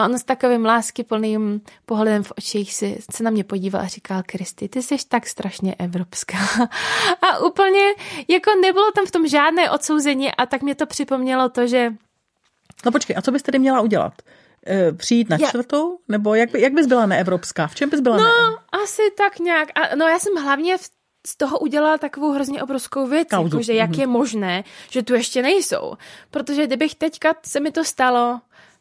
a 0.00 0.04
on 0.04 0.18
s 0.18 0.24
takovým 0.24 0.64
láskyplným 0.64 1.60
pohledem 1.86 2.22
v 2.22 2.32
očích 2.38 2.74
si, 2.74 2.98
se 3.10 3.22
na 3.22 3.30
mě 3.30 3.44
podíval 3.44 3.82
a 3.82 3.86
říkal, 3.86 4.22
Kristy, 4.26 4.68
ty 4.68 4.82
jsi 4.82 4.96
tak 5.08 5.26
strašně 5.26 5.74
evropská. 5.74 6.38
A 7.22 7.38
úplně 7.38 7.80
jako 8.28 8.50
nebylo 8.62 8.92
tam 8.92 9.06
v 9.06 9.10
tom 9.10 9.28
žádné 9.28 9.70
odsouzení 9.70 10.34
a 10.34 10.46
tak 10.46 10.62
mě 10.62 10.74
to 10.74 10.86
připomnělo 10.86 11.48
to, 11.48 11.66
že... 11.66 11.92
No 12.84 12.92
počkej, 12.92 13.16
a 13.16 13.22
co 13.22 13.32
bys 13.32 13.42
tedy 13.42 13.58
měla 13.58 13.80
udělat? 13.80 14.12
E, 14.66 14.92
přijít 14.92 15.28
na 15.28 15.38
čtvrtou? 15.38 15.98
Nebo 16.08 16.34
jak, 16.34 16.52
by, 16.52 16.60
jak 16.60 16.72
bys 16.72 16.86
byla 16.86 17.06
neevropská? 17.06 17.66
V 17.66 17.74
čem 17.74 17.90
bys 17.90 18.00
byla 18.00 18.16
No, 18.16 18.22
ne... 18.22 18.56
asi 18.84 19.02
tak 19.16 19.38
nějak. 19.38 19.68
A, 19.74 19.96
no 19.96 20.08
já 20.08 20.18
jsem 20.18 20.36
hlavně 20.36 20.78
v 20.78 20.90
z 21.26 21.36
toho 21.36 21.58
udělala 21.58 21.98
takovou 21.98 22.32
hrozně 22.32 22.62
obrovskou 22.62 23.06
věc, 23.06 23.28
jako, 23.32 23.62
že 23.62 23.72
jak 23.72 23.90
mm-hmm. 23.90 24.00
je 24.00 24.06
možné, 24.06 24.64
že 24.90 25.02
tu 25.02 25.14
ještě 25.14 25.42
nejsou. 25.42 25.96
Protože 26.30 26.66
kdybych 26.66 26.94
teďka 26.94 27.34
se 27.46 27.60
mi 27.60 27.72
to 27.72 27.84
stalo, 27.84 28.40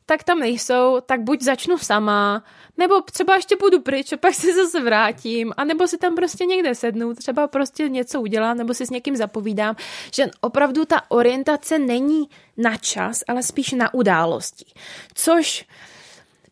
tak 0.09 0.23
tam 0.23 0.39
nejsou, 0.39 1.01
tak 1.05 1.21
buď 1.21 1.41
začnu 1.41 1.77
sama, 1.77 2.43
nebo 2.77 3.01
třeba 3.01 3.35
ještě 3.35 3.55
půjdu 3.55 3.81
pryč 3.81 4.13
a 4.13 4.17
pak 4.17 4.33
se 4.33 4.53
zase 4.53 4.81
vrátím, 4.81 5.53
a 5.57 5.63
nebo 5.63 5.87
si 5.87 5.97
tam 5.97 6.15
prostě 6.15 6.45
někde 6.45 6.75
sednu, 6.75 7.13
třeba 7.13 7.47
prostě 7.47 7.89
něco 7.89 8.21
udělám, 8.21 8.57
nebo 8.57 8.73
si 8.73 8.85
s 8.85 8.89
někým 8.89 9.15
zapovídám, 9.15 9.75
že 10.13 10.29
opravdu 10.41 10.85
ta 10.85 11.01
orientace 11.11 11.79
není 11.79 12.29
na 12.57 12.77
čas, 12.77 13.23
ale 13.27 13.43
spíš 13.43 13.71
na 13.71 13.93
události. 13.93 14.65
Což 15.13 15.65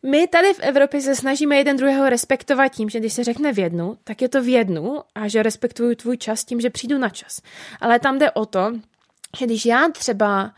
my 0.03 0.27
tady 0.27 0.53
v 0.53 0.59
Evropě 0.59 1.01
se 1.01 1.15
snažíme 1.15 1.55
jeden 1.55 1.77
druhého 1.77 2.09
respektovat 2.09 2.67
tím, 2.67 2.89
že 2.89 2.99
když 2.99 3.13
se 3.13 3.23
řekne 3.23 3.53
v 3.53 3.59
jednu, 3.59 3.97
tak 4.03 4.21
je 4.21 4.29
to 4.29 4.41
v 4.41 4.47
jednu 4.47 5.01
a 5.15 5.27
že 5.27 5.43
respektuju 5.43 5.95
tvůj 5.95 6.17
čas 6.17 6.45
tím, 6.45 6.61
že 6.61 6.69
přijdu 6.69 6.97
na 6.97 7.09
čas. 7.09 7.41
Ale 7.81 7.99
tam 7.99 8.19
jde 8.19 8.31
o 8.31 8.45
to, 8.45 8.73
že 9.37 9.45
když 9.45 9.65
já 9.65 9.89
třeba 9.89 10.51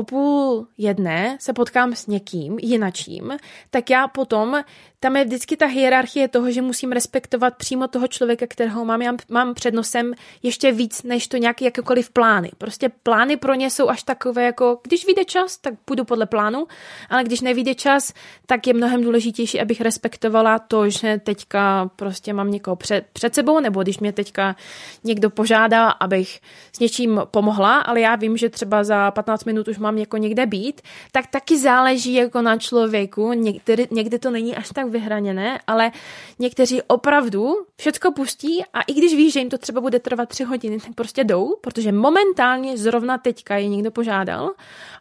o 0.00 0.02
půl 0.02 0.66
jedné 0.78 1.36
se 1.40 1.52
potkám 1.52 1.94
s 1.94 2.06
někým 2.06 2.58
jinačím, 2.58 3.32
tak 3.70 3.90
já 3.90 4.08
potom 4.08 4.62
tam 5.00 5.16
je 5.16 5.24
vždycky 5.24 5.56
ta 5.56 5.66
hierarchie 5.66 6.28
toho, 6.28 6.50
že 6.50 6.62
musím 6.62 6.92
respektovat 6.92 7.56
přímo 7.56 7.88
toho 7.88 8.08
člověka, 8.08 8.46
kterého 8.48 8.84
mám. 8.84 9.02
Já 9.02 9.12
mám 9.28 9.54
před 9.54 9.74
nosem 9.74 10.14
ještě 10.42 10.72
víc, 10.72 11.02
než 11.02 11.28
to 11.28 11.36
nějaké 11.36 11.64
jakékoliv 11.64 12.10
plány. 12.10 12.50
Prostě 12.58 12.88
plány 13.02 13.36
pro 13.36 13.54
ně 13.54 13.70
jsou 13.70 13.88
až 13.88 14.02
takové, 14.02 14.44
jako 14.44 14.80
když 14.82 15.06
vyjde 15.06 15.24
čas, 15.24 15.56
tak 15.56 15.74
půjdu 15.84 16.04
podle 16.04 16.26
plánu, 16.26 16.66
ale 17.10 17.24
když 17.24 17.40
nevyjde 17.40 17.74
čas, 17.74 18.12
tak 18.46 18.66
je 18.66 18.74
mnohem 18.74 19.02
důležitější, 19.02 19.60
abych 19.60 19.80
respektovala 19.80 20.58
to, 20.58 20.88
že 20.88 21.20
teďka 21.24 21.90
prostě 21.96 22.32
mám 22.32 22.50
někoho 22.50 22.76
před, 22.76 23.04
před 23.12 23.34
sebou, 23.34 23.60
nebo 23.60 23.82
když 23.82 23.98
mě 23.98 24.12
teďka 24.12 24.56
někdo 25.04 25.30
požádá, 25.30 25.88
abych 25.88 26.40
s 26.72 26.78
něčím 26.78 27.20
pomohla, 27.24 27.78
ale 27.78 28.00
já 28.00 28.16
vím, 28.16 28.36
že 28.36 28.48
třeba 28.48 28.84
za 28.84 29.10
15 29.10 29.44
minut 29.44 29.68
už 29.68 29.78
mám 29.78 29.89
jako 29.98 30.16
někde 30.16 30.46
být, 30.46 30.80
tak 31.12 31.26
taky 31.26 31.58
záleží 31.58 32.14
jako 32.14 32.42
na 32.42 32.58
člověku. 32.58 33.32
Někdy, 33.32 33.88
někdy 33.90 34.18
to 34.18 34.30
není 34.30 34.56
až 34.56 34.68
tak 34.68 34.86
vyhraněné, 34.86 35.60
ale 35.66 35.92
někteří 36.38 36.82
opravdu 36.82 37.54
všecko 37.76 38.12
pustí 38.12 38.64
a 38.72 38.82
i 38.82 38.92
když 38.92 39.14
ví, 39.14 39.30
že 39.30 39.40
jim 39.40 39.48
to 39.48 39.58
třeba 39.58 39.80
bude 39.80 39.98
trvat 39.98 40.28
tři 40.28 40.44
hodiny, 40.44 40.80
tak 40.80 40.94
prostě 40.94 41.24
jdou, 41.24 41.56
protože 41.60 41.92
momentálně 41.92 42.78
zrovna 42.78 43.18
teďka 43.18 43.56
je 43.56 43.68
někdo 43.68 43.90
požádal 43.90 44.50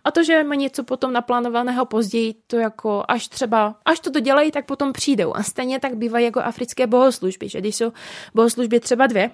a 0.03 0.11
to, 0.11 0.23
že 0.23 0.43
má 0.43 0.55
něco 0.55 0.83
potom 0.83 1.13
naplánovaného 1.13 1.85
později, 1.85 2.35
to 2.47 2.57
jako 2.57 3.03
až 3.07 3.27
třeba, 3.27 3.75
až 3.85 3.99
to 3.99 4.09
dodělají, 4.09 4.51
tak 4.51 4.65
potom 4.65 4.93
přijdou. 4.93 5.35
A 5.35 5.43
stejně 5.43 5.79
tak 5.79 5.95
bývají 5.95 6.25
jako 6.25 6.39
africké 6.39 6.87
bohoslužby, 6.87 7.49
že 7.49 7.59
když 7.59 7.75
jsou 7.75 7.91
bohoslužby 8.33 8.79
třeba 8.79 9.07
dvě, 9.07 9.31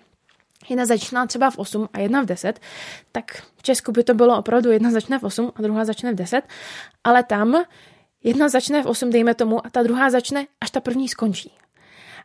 jedna 0.70 0.86
začíná 0.86 1.28
třeba 1.28 1.49
v 1.49 1.57
8 1.57 1.89
a 1.93 1.99
jedna 1.99 2.22
v 2.22 2.26
10, 2.26 2.59
tak 3.11 3.43
v 3.57 3.63
Česku 3.63 3.91
by 3.91 4.03
to 4.03 4.13
bylo 4.13 4.38
opravdu 4.38 4.72
jedna 4.72 4.91
začne 4.91 5.20
v 5.20 5.24
8 5.24 5.51
a 5.55 5.61
druhá 5.61 5.86
začne 5.86 6.11
v 6.11 6.16
10, 6.16 6.41
ale 7.03 7.24
tam 7.24 7.66
Jedna 8.26 8.49
začne 8.49 8.82
v 8.84 8.86
8, 8.86 9.09
dejme 9.09 9.36
tomu, 9.38 9.66
a 9.66 9.70
ta 9.70 9.84
druhá 9.84 10.09
začne, 10.09 10.47
až 10.61 10.72
ta 10.72 10.80
první 10.80 11.07
skončí. 11.07 11.51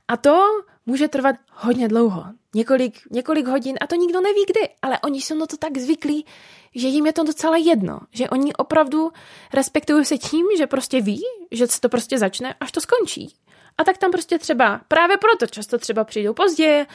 A 0.09 0.17
to 0.17 0.41
může 0.87 1.09
trvat 1.09 1.37
hodně 1.53 1.89
dlouho. 1.89 2.25
Několik, 2.55 3.01
několik 3.11 3.47
hodin 3.47 3.77
a 3.81 3.87
to 3.87 3.97
nikdo 3.97 4.21
neví 4.21 4.45
kdy, 4.47 4.69
ale 4.83 4.99
oni 5.05 5.21
jsou 5.23 5.35
na 5.35 5.47
to 5.47 5.57
tak 5.57 5.79
zvyklí, 5.79 6.27
že 6.75 6.89
jim 6.89 7.07
je 7.07 7.13
to 7.13 7.25
docela 7.25 7.57
jedno. 7.57 8.01
Že 8.13 8.29
oni 8.29 8.53
opravdu 8.53 9.13
respektují 9.55 10.05
se 10.05 10.19
tím, 10.19 10.47
že 10.59 10.67
prostě 10.67 11.01
ví, 11.01 11.23
že 11.51 11.67
se 11.67 11.81
to 11.81 11.89
prostě 11.89 12.19
začne, 12.19 12.55
až 12.61 12.73
to 12.73 12.81
skončí. 12.81 13.37
A 13.79 13.85
tak 13.85 13.99
tam 13.99 14.11
prostě 14.11 14.39
třeba, 14.39 14.81
právě 14.89 15.17
proto 15.17 15.47
často 15.47 15.79
třeba 15.79 16.05
přijdou 16.05 16.35
pozdě 16.35 16.87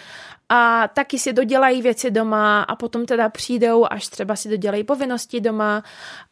a 0.50 0.88
taky 0.88 1.20
si 1.20 1.34
dodělají 1.34 1.82
věci 1.82 2.12
doma 2.12 2.64
a 2.64 2.76
potom 2.76 3.06
teda 3.06 3.30
přijdou, 3.30 3.86
až 3.90 4.08
třeba 4.08 4.36
si 4.36 4.50
dodělají 4.50 4.84
povinnosti 4.84 5.42
doma. 5.42 5.84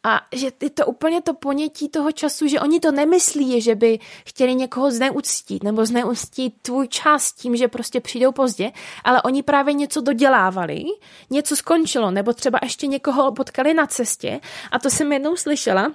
A 0.04 0.20
že 0.32 0.52
je 0.62 0.70
to 0.70 0.86
úplně 0.86 1.22
to 1.22 1.34
ponětí 1.34 1.88
toho 1.88 2.12
času, 2.12 2.46
že 2.46 2.60
oni 2.60 2.80
to 2.80 2.92
nemyslí, 2.92 3.60
že 3.60 3.74
by 3.74 3.98
chtěli 4.26 4.54
někoho 4.54 4.90
zneuctít 4.90 5.62
nebo 5.62 5.86
zneuctít 5.86 6.54
tvůj 6.62 6.88
čas 6.88 7.32
tím, 7.32 7.56
že 7.56 7.68
prostě 7.68 8.00
přijdou 8.00 8.32
pozdě, 8.32 8.72
ale 9.04 9.22
oni 9.22 9.42
právě 9.42 9.74
něco 9.74 10.00
dodělávali, 10.00 10.84
něco 11.30 11.56
skončilo 11.56 12.10
nebo 12.10 12.32
třeba 12.32 12.58
ještě 12.62 12.86
někoho 12.86 13.32
potkali 13.32 13.74
na 13.74 13.86
cestě. 13.86 14.40
A 14.70 14.78
to 14.78 14.90
jsem 14.90 15.12
jednou 15.12 15.36
slyšela, 15.36 15.92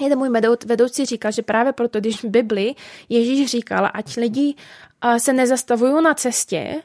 Jeden 0.00 0.18
můj 0.18 0.30
vedoucí 0.66 1.04
říkal, 1.04 1.32
že 1.32 1.42
právě 1.42 1.72
proto, 1.72 2.00
když 2.00 2.24
v 2.24 2.28
Bibli 2.28 2.74
Ježíš 3.08 3.50
říkal, 3.50 3.90
ať 3.94 4.16
lidi 4.16 4.54
se 5.18 5.32
nezastavují 5.32 6.02
na 6.02 6.14
cestě, 6.14 6.82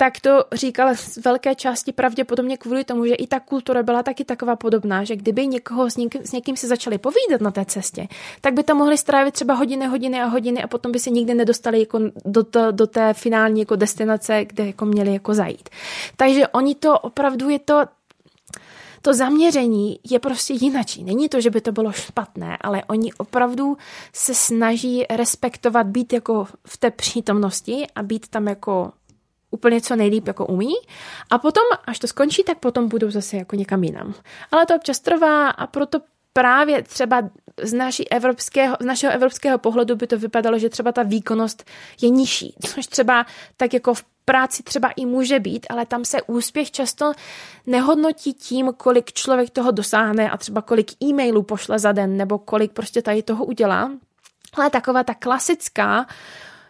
tak 0.00 0.20
to 0.20 0.44
říkal 0.52 0.94
z 0.94 1.16
velké 1.16 1.54
části 1.54 1.92
pravděpodobně 1.92 2.56
kvůli 2.56 2.84
tomu, 2.84 3.06
že 3.06 3.14
i 3.14 3.26
ta 3.26 3.40
kultura 3.40 3.82
byla 3.82 4.02
taky 4.02 4.24
taková 4.24 4.56
podobná, 4.56 5.04
že 5.04 5.16
kdyby 5.16 5.46
někoho 5.46 5.90
s 5.90 5.96
někým, 5.96 6.22
s 6.24 6.32
někým 6.32 6.56
se 6.56 6.66
začali 6.66 6.98
povídat 6.98 7.40
na 7.40 7.50
té 7.50 7.64
cestě, 7.64 8.08
tak 8.40 8.54
by 8.54 8.62
tam 8.62 8.76
mohli 8.76 8.98
strávit 8.98 9.34
třeba 9.34 9.54
hodiny, 9.54 9.86
hodiny 9.86 10.20
a 10.20 10.24
hodiny 10.24 10.62
a 10.62 10.66
potom 10.66 10.92
by 10.92 10.98
se 10.98 11.10
nikdy 11.10 11.34
nedostali 11.34 11.80
jako 11.80 12.00
do, 12.24 12.44
to, 12.44 12.70
do 12.70 12.86
té 12.86 13.14
finální 13.14 13.60
jako 13.60 13.76
destinace, 13.76 14.44
kde 14.44 14.66
jako 14.66 14.84
měli 14.84 15.12
jako 15.12 15.34
zajít. 15.34 15.68
Takže 16.16 16.48
oni 16.48 16.74
to 16.74 16.98
opravdu 16.98 17.48
je 17.48 17.58
to 17.58 17.84
to 19.02 19.14
zaměření 19.14 20.00
je 20.10 20.18
prostě 20.18 20.54
jinačí. 20.54 21.04
Není 21.04 21.28
to, 21.28 21.40
že 21.40 21.50
by 21.50 21.60
to 21.60 21.72
bylo 21.72 21.92
špatné, 21.92 22.58
ale 22.60 22.84
oni 22.84 23.12
opravdu 23.12 23.76
se 24.12 24.34
snaží 24.34 25.04
respektovat, 25.10 25.86
být 25.86 26.12
jako 26.12 26.46
v 26.66 26.76
té 26.76 26.90
přítomnosti 26.90 27.86
a 27.94 28.02
být 28.02 28.28
tam 28.28 28.46
jako 28.46 28.92
úplně 29.50 29.80
co 29.80 29.96
nejlíp 29.96 30.26
jako 30.26 30.46
umí 30.46 30.74
a 31.30 31.38
potom, 31.38 31.62
až 31.86 31.98
to 31.98 32.06
skončí, 32.06 32.44
tak 32.44 32.58
potom 32.58 32.88
budou 32.88 33.10
zase 33.10 33.36
jako 33.36 33.56
někam 33.56 33.84
jinam. 33.84 34.14
Ale 34.50 34.66
to 34.66 34.74
občas 34.74 35.00
trvá 35.00 35.48
a 35.48 35.66
proto 35.66 35.98
právě 36.32 36.82
třeba 36.82 37.22
z, 37.62 37.72
naší 37.72 38.10
evropského, 38.10 38.76
z 38.80 38.84
našeho 38.84 39.12
evropského 39.12 39.58
pohledu 39.58 39.96
by 39.96 40.06
to 40.06 40.18
vypadalo, 40.18 40.58
že 40.58 40.68
třeba 40.68 40.92
ta 40.92 41.02
výkonnost 41.02 41.64
je 42.02 42.08
nižší, 42.08 42.54
což 42.66 42.86
třeba 42.86 43.26
tak 43.56 43.74
jako 43.74 43.94
v 43.94 44.04
práci 44.28 44.62
třeba 44.62 44.90
i 44.96 45.06
může 45.06 45.40
být, 45.40 45.66
ale 45.70 45.86
tam 45.86 46.04
se 46.04 46.22
úspěch 46.22 46.70
často 46.70 47.12
nehodnotí 47.66 48.34
tím, 48.34 48.72
kolik 48.76 49.12
člověk 49.12 49.50
toho 49.50 49.70
dosáhne 49.70 50.30
a 50.30 50.36
třeba 50.36 50.62
kolik 50.62 51.02
e-mailů 51.02 51.42
pošle 51.42 51.78
za 51.78 51.92
den 51.92 52.16
nebo 52.16 52.38
kolik 52.38 52.72
prostě 52.72 53.02
tady 53.02 53.22
toho 53.22 53.44
udělá, 53.44 53.90
ale 54.54 54.70
taková 54.70 55.04
ta 55.04 55.14
klasická 55.14 56.06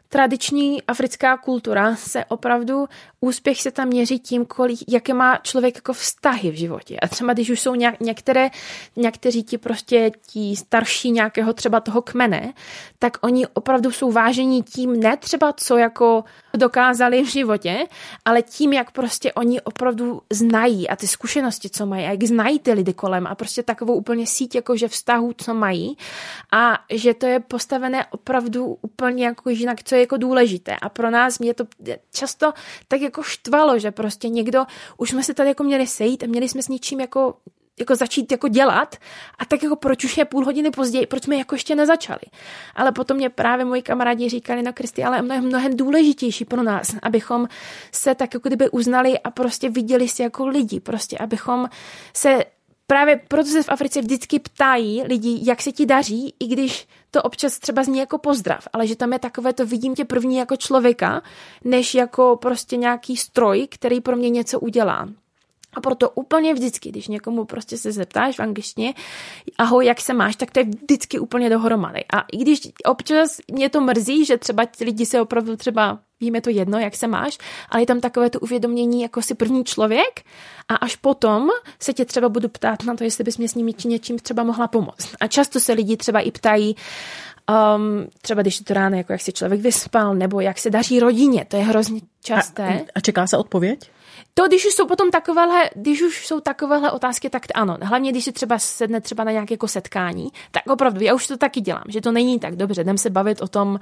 tradiční 0.08 0.82
africká 0.82 1.36
kultura 1.36 1.96
se 1.96 2.24
opravdu, 2.24 2.86
úspěch 3.20 3.62
se 3.62 3.70
tam 3.70 3.88
měří 3.88 4.18
tím, 4.18 4.44
kolik, 4.44 4.78
jaké 4.88 5.14
má 5.14 5.36
člověk 5.36 5.74
jako 5.74 5.92
vztahy 5.92 6.50
v 6.50 6.54
životě. 6.54 7.00
A 7.00 7.08
třeba 7.08 7.32
když 7.32 7.50
už 7.50 7.60
jsou 7.60 7.74
nějak, 7.74 8.00
některé, 8.00 8.50
někteří 8.96 9.42
ti 9.42 9.58
prostě 9.58 10.10
ti 10.26 10.56
starší 10.56 11.10
nějakého 11.10 11.52
třeba 11.52 11.80
toho 11.80 12.02
kmene, 12.02 12.52
tak 12.98 13.16
oni 13.20 13.46
opravdu 13.46 13.90
jsou 13.90 14.12
vážení 14.12 14.62
tím 14.62 15.00
ne 15.00 15.16
třeba 15.16 15.52
co 15.52 15.76
jako 15.76 16.24
dokázali 16.56 17.22
v 17.22 17.26
životě, 17.26 17.86
ale 18.24 18.42
tím, 18.42 18.72
jak 18.72 18.90
prostě 18.90 19.32
oni 19.32 19.60
opravdu 19.60 20.22
znají 20.32 20.88
a 20.88 20.96
ty 20.96 21.06
zkušenosti, 21.08 21.70
co 21.70 21.86
mají, 21.86 22.06
a 22.06 22.10
jak 22.10 22.24
znají 22.24 22.58
ty 22.58 22.72
lidi 22.72 22.92
kolem 22.92 23.26
a 23.26 23.34
prostě 23.34 23.62
takovou 23.62 23.94
úplně 23.94 24.26
síť 24.26 24.54
jakože 24.54 24.88
vztahů, 24.88 25.32
co 25.36 25.54
mají 25.54 25.96
a 26.52 26.78
že 26.90 27.14
to 27.14 27.26
je 27.26 27.40
postavené 27.40 28.06
opravdu 28.06 28.78
úplně 28.82 29.24
jako 29.24 29.50
jinak, 29.50 29.82
co 29.82 29.94
je 29.94 30.00
jako 30.00 30.16
důležité. 30.16 30.76
A 30.82 30.88
pro 30.88 31.10
nás 31.10 31.38
mě 31.38 31.54
to 31.54 31.64
často 32.12 32.52
tak 32.88 33.00
jako 33.08 33.22
štvalo, 33.22 33.78
že 33.78 33.90
prostě 33.90 34.28
někdo, 34.28 34.64
už 34.96 35.10
jsme 35.10 35.22
se 35.22 35.34
tady 35.34 35.48
jako 35.48 35.64
měli 35.64 35.86
sejít 35.86 36.22
a 36.22 36.26
měli 36.26 36.48
jsme 36.48 36.62
s 36.62 36.68
něčím 36.68 37.00
jako 37.00 37.34
jako 37.80 37.96
začít 37.96 38.32
jako 38.32 38.48
dělat 38.48 38.96
a 39.38 39.44
tak 39.44 39.62
jako 39.62 39.76
proč 39.76 40.04
už 40.04 40.18
je 40.18 40.24
půl 40.24 40.44
hodiny 40.44 40.70
později, 40.70 41.06
proč 41.06 41.24
jsme 41.24 41.36
jako 41.36 41.54
ještě 41.54 41.74
nezačali. 41.74 42.20
Ale 42.74 42.92
potom 42.92 43.16
mě 43.16 43.28
právě 43.28 43.64
moji 43.64 43.82
kamarádi 43.82 44.28
říkali, 44.28 44.62
no 44.62 44.72
Kristi, 44.72 45.04
ale 45.04 45.22
mnohem, 45.22 45.44
mnohem 45.44 45.76
důležitější 45.76 46.44
pro 46.44 46.62
nás, 46.62 46.94
abychom 47.02 47.48
se 47.92 48.14
tak 48.14 48.34
jako 48.34 48.48
kdyby 48.48 48.70
uznali 48.70 49.18
a 49.18 49.30
prostě 49.30 49.70
viděli 49.70 50.08
si 50.08 50.22
jako 50.22 50.46
lidi, 50.46 50.80
prostě 50.80 51.18
abychom 51.18 51.68
se 52.14 52.44
právě 52.86 53.20
proto 53.28 53.50
se 53.50 53.62
v 53.62 53.68
Africe 53.68 54.00
vždycky 54.00 54.38
ptají 54.38 55.02
lidi, 55.02 55.40
jak 55.42 55.62
se 55.62 55.72
ti 55.72 55.86
daří, 55.86 56.34
i 56.40 56.46
když 56.46 56.88
to 57.10 57.22
občas 57.22 57.58
třeba 57.58 57.82
zní 57.82 57.98
jako 57.98 58.18
pozdrav, 58.18 58.68
ale 58.72 58.86
že 58.86 58.96
tam 58.96 59.12
je 59.12 59.18
takové 59.18 59.52
to 59.52 59.66
vidím 59.66 59.94
tě 59.94 60.04
první 60.04 60.36
jako 60.36 60.56
člověka, 60.56 61.22
než 61.64 61.94
jako 61.94 62.38
prostě 62.42 62.76
nějaký 62.76 63.16
stroj, 63.16 63.66
který 63.70 64.00
pro 64.00 64.16
mě 64.16 64.30
něco 64.30 64.60
udělá. 64.60 65.08
A 65.74 65.80
proto 65.80 66.10
úplně 66.10 66.54
vždycky, 66.54 66.88
když 66.88 67.08
někomu 67.08 67.44
prostě 67.44 67.76
se 67.78 67.92
zeptáš 67.92 68.36
v 68.36 68.40
angličtině, 68.40 68.94
ahoj, 69.58 69.86
jak 69.86 70.00
se 70.00 70.14
máš, 70.14 70.36
tak 70.36 70.50
to 70.50 70.60
je 70.60 70.64
vždycky 70.64 71.18
úplně 71.18 71.50
dohromady. 71.50 72.04
A 72.12 72.20
i 72.20 72.36
když 72.36 72.60
občas 72.84 73.36
mě 73.52 73.70
to 73.70 73.80
mrzí, 73.80 74.24
že 74.24 74.38
třeba 74.38 74.64
ti 74.64 74.84
lidi 74.84 75.06
se 75.06 75.20
opravdu 75.20 75.56
třeba 75.56 75.98
jim 76.20 76.34
je 76.34 76.40
to 76.40 76.50
jedno, 76.50 76.78
jak 76.78 76.96
se 76.96 77.06
máš, 77.06 77.38
ale 77.68 77.82
je 77.82 77.86
tam 77.86 78.00
takové 78.00 78.30
to 78.30 78.40
uvědomění 78.40 79.02
jako 79.02 79.22
si 79.22 79.34
první 79.34 79.64
člověk 79.64 80.22
a 80.68 80.74
až 80.74 80.96
potom 80.96 81.48
se 81.80 81.92
tě 81.92 82.04
třeba 82.04 82.28
budu 82.28 82.48
ptát 82.48 82.84
na 82.84 82.96
to, 82.96 83.04
jestli 83.04 83.24
bys 83.24 83.38
mě 83.38 83.48
s 83.48 83.54
nimi 83.54 83.72
či 83.72 83.88
něčím 83.88 84.18
třeba 84.18 84.42
mohla 84.42 84.68
pomoct. 84.68 85.14
A 85.20 85.26
často 85.26 85.60
se 85.60 85.72
lidi 85.72 85.96
třeba 85.96 86.20
i 86.20 86.30
ptají, 86.30 86.76
um, 87.76 88.06
třeba 88.22 88.42
když 88.42 88.58
je 88.58 88.64
to 88.64 88.74
ráno, 88.74 88.96
jako 88.96 89.12
jak 89.12 89.20
si 89.20 89.32
člověk 89.32 89.60
vyspal, 89.60 90.14
nebo 90.14 90.40
jak 90.40 90.58
se 90.58 90.70
daří 90.70 91.00
rodině, 91.00 91.44
to 91.44 91.56
je 91.56 91.62
hrozně 91.62 92.00
časté. 92.22 92.66
A, 92.66 92.86
a 92.94 93.00
čeká 93.00 93.26
se 93.26 93.36
odpověď? 93.36 93.90
To, 94.34 94.46
když 94.46 94.66
už 94.66 94.72
jsou 94.72 94.86
potom 94.86 95.10
takovéhle, 95.10 95.70
když 95.74 96.02
už 96.02 96.26
jsou 96.26 96.40
takovéhle 96.40 96.90
otázky, 96.90 97.30
tak 97.30 97.42
ano. 97.54 97.78
Hlavně, 97.82 98.10
když 98.10 98.24
si 98.24 98.32
třeba 98.32 98.58
sedne 98.58 99.00
třeba 99.00 99.24
na 99.24 99.32
nějaké 99.32 99.54
jako 99.54 99.68
setkání, 99.68 100.28
tak 100.50 100.62
opravdu, 100.66 101.00
já 101.00 101.14
už 101.14 101.26
to 101.26 101.36
taky 101.36 101.60
dělám, 101.60 101.84
že 101.88 102.00
to 102.00 102.12
není 102.12 102.38
tak 102.38 102.56
dobře. 102.56 102.80
Jdem 102.80 102.98
se 102.98 103.10
bavit 103.10 103.42
o 103.42 103.48
tom, 103.48 103.80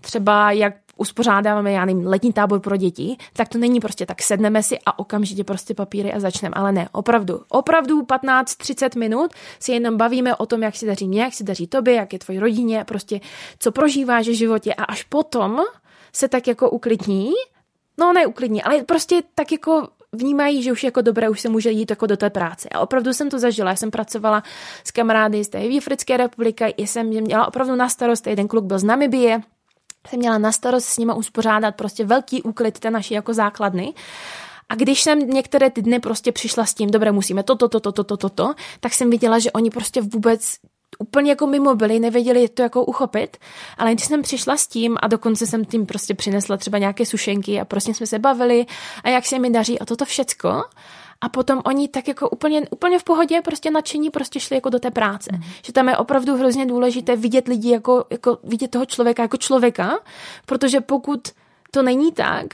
třeba 0.00 0.52
jak 0.52 0.74
uspořádáme, 0.96 1.72
já 1.72 1.84
nevím, 1.84 2.06
letní 2.06 2.32
tábor 2.32 2.60
pro 2.60 2.76
děti, 2.76 3.16
tak 3.32 3.48
to 3.48 3.58
není 3.58 3.80
prostě 3.80 4.06
tak 4.06 4.22
sedneme 4.22 4.62
si 4.62 4.78
a 4.86 4.98
okamžitě 4.98 5.44
prostě 5.44 5.74
papíry 5.74 6.12
a 6.12 6.20
začneme. 6.20 6.54
Ale 6.56 6.72
ne, 6.72 6.88
opravdu, 6.92 7.40
opravdu 7.48 8.02
15-30 8.02 8.98
minut 8.98 9.30
si 9.60 9.72
jenom 9.72 9.96
bavíme 9.96 10.36
o 10.36 10.46
tom, 10.46 10.62
jak 10.62 10.76
si 10.76 10.86
daří 10.86 11.08
mě, 11.08 11.22
jak 11.22 11.34
si 11.34 11.44
daří 11.44 11.66
tobě, 11.66 11.94
jak 11.94 12.12
je 12.12 12.18
tvoji 12.18 12.38
rodině, 12.38 12.84
prostě 12.84 13.20
co 13.58 13.72
prožíváš 13.72 14.28
v 14.28 14.34
životě 14.34 14.74
a 14.74 14.84
až 14.84 15.02
potom 15.02 15.60
se 16.12 16.28
tak 16.28 16.46
jako 16.46 16.70
uklidní 16.70 17.32
no 17.98 18.12
ne 18.12 18.26
uklidní, 18.26 18.62
ale 18.62 18.82
prostě 18.82 19.22
tak 19.34 19.52
jako 19.52 19.88
vnímají, 20.12 20.62
že 20.62 20.72
už 20.72 20.84
jako 20.84 21.00
dobré, 21.00 21.28
už 21.28 21.40
se 21.40 21.48
může 21.48 21.70
jít 21.70 21.90
jako 21.90 22.06
do 22.06 22.16
té 22.16 22.30
práce. 22.30 22.68
A 22.68 22.80
opravdu 22.80 23.12
jsem 23.12 23.30
to 23.30 23.38
zažila. 23.38 23.70
Já 23.70 23.76
jsem 23.76 23.90
pracovala 23.90 24.42
s 24.84 24.90
kamarády 24.90 25.44
z 25.44 25.48
té 25.48 25.58
Africké 25.78 26.16
republiky, 26.16 26.74
jsem 26.76 27.06
měla 27.06 27.48
opravdu 27.48 27.76
na 27.76 27.88
starost, 27.88 28.26
jeden 28.26 28.48
kluk 28.48 28.64
byl 28.64 28.78
z 28.78 28.84
Namibie, 28.84 29.40
jsem 30.08 30.18
měla 30.18 30.38
na 30.38 30.52
starost 30.52 30.86
s 30.86 30.98
nimi 30.98 31.12
uspořádat 31.16 31.74
prostě 31.74 32.04
velký 32.04 32.42
úklid 32.42 32.78
té 32.78 32.90
naší 32.90 33.14
jako 33.14 33.34
základny. 33.34 33.94
A 34.68 34.74
když 34.74 35.02
jsem 35.02 35.18
některé 35.18 35.70
ty 35.70 35.82
dny 35.82 36.00
prostě 36.00 36.32
přišla 36.32 36.64
s 36.64 36.74
tím, 36.74 36.90
dobré, 36.90 37.12
musíme 37.12 37.42
toto, 37.42 37.68
toto, 37.68 37.92
toto, 37.92 38.04
toto, 38.04 38.28
to, 38.28 38.54
tak 38.80 38.94
jsem 38.94 39.10
viděla, 39.10 39.38
že 39.38 39.52
oni 39.52 39.70
prostě 39.70 40.00
vůbec 40.00 40.54
úplně 40.98 41.30
jako 41.30 41.46
mimo 41.46 41.74
byli, 41.74 42.00
nevěděli 42.00 42.48
to 42.48 42.62
jako 42.62 42.84
uchopit, 42.84 43.36
ale 43.78 43.92
když 43.92 44.06
jsem 44.06 44.22
přišla 44.22 44.56
s 44.56 44.66
tím 44.66 44.96
a 45.02 45.08
dokonce 45.08 45.46
jsem 45.46 45.64
tím 45.64 45.86
prostě 45.86 46.14
přinesla 46.14 46.56
třeba 46.56 46.78
nějaké 46.78 47.06
sušenky 47.06 47.60
a 47.60 47.64
prostě 47.64 47.94
jsme 47.94 48.06
se 48.06 48.18
bavili 48.18 48.66
a 49.04 49.08
jak 49.08 49.26
se 49.26 49.38
mi 49.38 49.50
daří 49.50 49.78
a 49.78 49.84
toto 49.84 50.04
všecko, 50.04 50.62
a 51.20 51.28
potom 51.28 51.60
oni 51.64 51.88
tak 51.88 52.08
jako 52.08 52.28
úplně, 52.28 52.62
úplně 52.70 52.98
v 52.98 53.04
pohodě, 53.04 53.40
prostě 53.40 53.70
nadšení, 53.70 54.10
prostě 54.10 54.40
šli 54.40 54.56
jako 54.56 54.68
do 54.70 54.78
té 54.78 54.90
práce. 54.90 55.30
Mm. 55.32 55.42
Že 55.62 55.72
tam 55.72 55.88
je 55.88 55.96
opravdu 55.96 56.36
hrozně 56.36 56.66
důležité 56.66 57.16
vidět 57.16 57.48
lidi 57.48 57.70
jako, 57.70 58.04
jako 58.10 58.38
vidět 58.44 58.70
toho 58.70 58.86
člověka 58.86 59.22
jako 59.22 59.36
člověka, 59.36 59.98
protože 60.46 60.80
pokud 60.80 61.28
to 61.70 61.82
není 61.82 62.12
tak, 62.12 62.46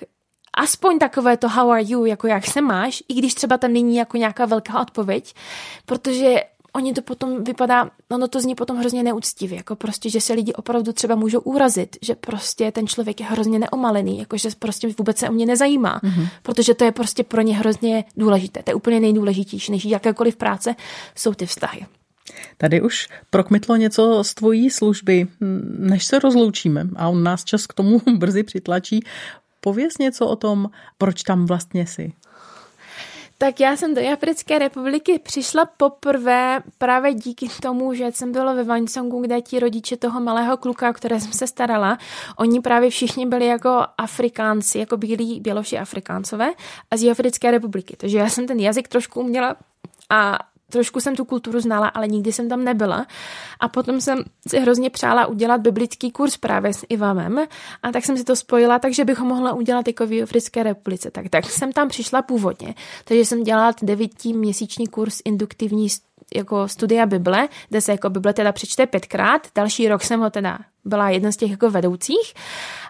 aspoň 0.54 0.98
takové 0.98 1.36
to 1.36 1.48
how 1.48 1.70
are 1.70 1.82
you, 1.86 2.04
jako 2.04 2.26
jak 2.26 2.46
se 2.46 2.60
máš, 2.60 3.02
i 3.08 3.14
když 3.14 3.34
třeba 3.34 3.58
tam 3.58 3.72
není 3.72 3.96
jako 3.96 4.16
nějaká 4.16 4.46
velká 4.46 4.80
odpověď, 4.80 5.34
protože 5.86 6.36
oni 6.72 6.92
to 6.92 7.02
potom 7.02 7.44
vypadá, 7.44 7.90
ono 8.10 8.28
to 8.28 8.40
zní 8.40 8.54
potom 8.54 8.76
hrozně 8.76 9.02
neúctivě, 9.02 9.56
jako 9.56 9.76
prostě, 9.76 10.10
že 10.10 10.20
se 10.20 10.32
lidi 10.32 10.52
opravdu 10.52 10.92
třeba 10.92 11.14
můžou 11.14 11.40
urazit, 11.40 11.96
že 12.02 12.14
prostě 12.14 12.72
ten 12.72 12.86
člověk 12.86 13.20
je 13.20 13.26
hrozně 13.26 13.58
neomalený, 13.58 14.18
jako 14.18 14.38
že 14.38 14.48
prostě 14.58 14.88
vůbec 14.98 15.18
se 15.18 15.28
o 15.28 15.32
mě 15.32 15.46
nezajímá, 15.46 16.00
mm-hmm. 16.04 16.28
protože 16.42 16.74
to 16.74 16.84
je 16.84 16.92
prostě 16.92 17.24
pro 17.24 17.40
ně 17.40 17.56
hrozně 17.56 18.04
důležité. 18.16 18.62
To 18.62 18.70
je 18.70 18.74
úplně 18.74 19.00
nejdůležitější, 19.00 19.72
než 19.72 19.84
jakékoliv 19.84 20.36
práce 20.36 20.74
jsou 21.14 21.34
ty 21.34 21.46
vztahy. 21.46 21.86
Tady 22.56 22.80
už 22.82 23.08
prokmitlo 23.30 23.76
něco 23.76 24.24
z 24.24 24.34
tvojí 24.34 24.70
služby, 24.70 25.26
než 25.78 26.04
se 26.04 26.18
rozloučíme 26.18 26.88
a 26.96 27.08
on 27.08 27.22
nás 27.22 27.44
čas 27.44 27.66
k 27.66 27.74
tomu 27.74 28.00
brzy 28.16 28.42
přitlačí. 28.42 29.00
Pověz 29.60 29.98
něco 29.98 30.26
o 30.26 30.36
tom, 30.36 30.70
proč 30.98 31.22
tam 31.22 31.46
vlastně 31.46 31.86
jsi. 31.86 32.12
Tak 33.42 33.60
já 33.60 33.76
jsem 33.76 33.94
do 33.94 34.12
Africké 34.12 34.58
republiky 34.58 35.18
přišla 35.18 35.64
poprvé 35.76 36.62
právě 36.78 37.14
díky 37.14 37.48
tomu, 37.62 37.94
že 37.94 38.12
jsem 38.12 38.32
byla 38.32 38.54
ve 38.54 38.64
Vansongu, 38.64 39.20
kde 39.20 39.40
ti 39.40 39.58
rodiče 39.58 39.96
toho 39.96 40.20
malého 40.20 40.56
kluka, 40.56 40.90
o 40.90 40.92
které 40.92 41.20
jsem 41.20 41.32
se 41.32 41.46
starala, 41.46 41.98
oni 42.36 42.60
právě 42.60 42.90
všichni 42.90 43.26
byli 43.26 43.46
jako 43.46 43.86
Afrikánci, 43.98 44.78
jako 44.78 44.96
bílí 44.96 45.40
běloši 45.40 45.78
Afrikáncové 45.78 46.52
a 46.90 46.96
z 46.96 47.10
Africké 47.10 47.50
republiky. 47.50 47.96
Takže 47.96 48.18
já 48.18 48.28
jsem 48.28 48.46
ten 48.46 48.60
jazyk 48.60 48.88
trošku 48.88 49.20
uměla 49.20 49.56
a 50.10 50.38
trošku 50.70 51.00
jsem 51.00 51.16
tu 51.16 51.24
kulturu 51.24 51.60
znala, 51.60 51.88
ale 51.88 52.08
nikdy 52.08 52.32
jsem 52.32 52.48
tam 52.48 52.64
nebyla. 52.64 53.06
A 53.60 53.68
potom 53.68 54.00
jsem 54.00 54.18
si 54.48 54.58
hrozně 54.60 54.90
přála 54.90 55.26
udělat 55.26 55.60
biblický 55.60 56.10
kurz 56.10 56.36
právě 56.36 56.74
s 56.74 56.86
Ivamem 56.88 57.38
a 57.82 57.92
tak 57.92 58.04
jsem 58.04 58.16
si 58.16 58.24
to 58.24 58.36
spojila, 58.36 58.78
takže 58.78 59.04
bych 59.04 59.18
ho 59.18 59.26
mohla 59.26 59.52
udělat 59.52 59.86
jako 59.86 60.06
v 60.06 60.22
Africké 60.22 60.62
republice. 60.62 61.10
Tak, 61.10 61.28
tak 61.28 61.44
jsem 61.44 61.72
tam 61.72 61.88
přišla 61.88 62.22
původně, 62.22 62.74
takže 63.04 63.24
jsem 63.24 63.42
dělala 63.42 63.74
devítiměsíční 63.82 64.86
kurz 64.86 65.20
induktivní 65.24 65.88
jako 66.34 66.68
studia 66.68 67.06
Bible, 67.06 67.48
kde 67.68 67.80
se 67.80 67.92
jako 67.92 68.10
Bible 68.10 68.32
teda 68.32 68.52
přečte 68.52 68.86
pětkrát, 68.86 69.48
další 69.54 69.88
rok 69.88 70.02
jsem 70.02 70.20
ho 70.20 70.30
teda 70.30 70.58
byla 70.84 71.10
jedna 71.10 71.32
z 71.32 71.36
těch 71.36 71.50
jako 71.50 71.70
vedoucích. 71.70 72.34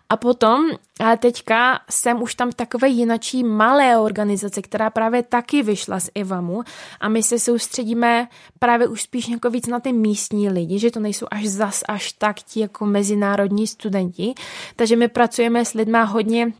A 0.08 0.16
potom, 0.16 0.70
ale 1.00 1.16
teďka 1.16 1.80
jsem 1.90 2.22
už 2.22 2.34
tam 2.34 2.52
takové 2.52 2.88
jinačí 2.88 3.44
malé 3.44 3.98
organizace, 3.98 4.62
která 4.62 4.90
právě 4.90 5.22
taky 5.22 5.62
vyšla 5.62 6.00
z 6.00 6.10
Ivamu. 6.14 6.62
A 7.00 7.08
my 7.08 7.22
se 7.22 7.38
soustředíme 7.38 8.28
právě 8.58 8.88
už 8.88 9.02
spíš 9.02 9.28
jako 9.28 9.50
víc 9.50 9.66
na 9.66 9.80
ty 9.80 9.92
místní 9.92 10.48
lidi, 10.48 10.78
že 10.78 10.90
to 10.90 11.00
nejsou 11.00 11.26
až 11.30 11.46
zas 11.46 11.82
až 11.88 12.12
tak 12.12 12.36
ti 12.36 12.60
jako 12.60 12.86
mezinárodní 12.86 13.66
studenti, 13.66 14.34
takže 14.76 14.96
my 14.96 15.08
pracujeme 15.08 15.64
s 15.64 15.74
lidma 15.74 16.02
hodně 16.02 16.52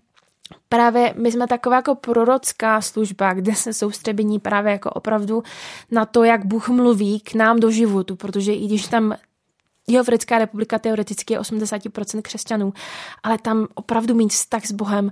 právě 0.68 1.14
my 1.16 1.32
jsme 1.32 1.46
taková 1.46 1.76
jako 1.76 1.94
prorocká 1.94 2.80
služba, 2.80 3.32
kde 3.32 3.54
se 3.54 3.72
soustředění 3.72 4.38
právě 4.38 4.72
jako 4.72 4.90
opravdu 4.90 5.42
na 5.90 6.06
to, 6.06 6.24
jak 6.24 6.46
Bůh 6.46 6.68
mluví 6.68 7.20
k 7.20 7.34
nám 7.34 7.60
do 7.60 7.70
životu, 7.70 8.16
protože 8.16 8.52
i 8.52 8.66
když 8.66 8.86
tam 8.86 9.14
Jihoafrická 9.88 10.38
republika 10.38 10.78
teoreticky 10.78 11.34
je 11.34 11.40
80% 11.40 12.22
křesťanů, 12.22 12.72
ale 13.22 13.38
tam 13.38 13.66
opravdu 13.74 14.14
mít 14.14 14.32
vztah 14.32 14.66
s 14.66 14.72
Bohem 14.72 15.10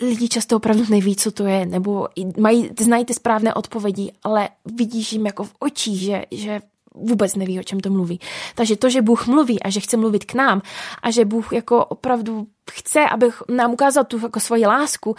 lidi 0.00 0.28
často 0.28 0.56
opravdu 0.56 0.84
neví, 0.88 1.16
co 1.16 1.30
to 1.30 1.46
je, 1.46 1.66
nebo 1.66 2.08
mají, 2.38 2.70
znají 2.80 3.04
ty 3.04 3.14
správné 3.14 3.54
odpovědi, 3.54 4.12
ale 4.22 4.48
vidíš 4.64 5.12
jim 5.12 5.26
jako 5.26 5.44
v 5.44 5.52
očích, 5.58 6.00
že, 6.00 6.24
že 6.30 6.60
vůbec 6.94 7.36
neví, 7.36 7.60
o 7.60 7.62
čem 7.62 7.80
to 7.80 7.90
mluví. 7.90 8.20
Takže 8.54 8.76
to, 8.76 8.90
že 8.90 9.02
Bůh 9.02 9.26
mluví 9.26 9.62
a 9.62 9.70
že 9.70 9.80
chce 9.80 9.96
mluvit 9.96 10.24
k 10.24 10.34
nám 10.34 10.62
a 11.02 11.10
že 11.10 11.24
Bůh 11.24 11.52
jako 11.52 11.84
opravdu 11.84 12.46
chce, 12.70 13.00
aby 13.10 13.30
nám 13.48 13.72
ukázal 13.72 14.04
tu 14.04 14.18
jako 14.18 14.40
svoji 14.40 14.66
lásku, 14.66 15.16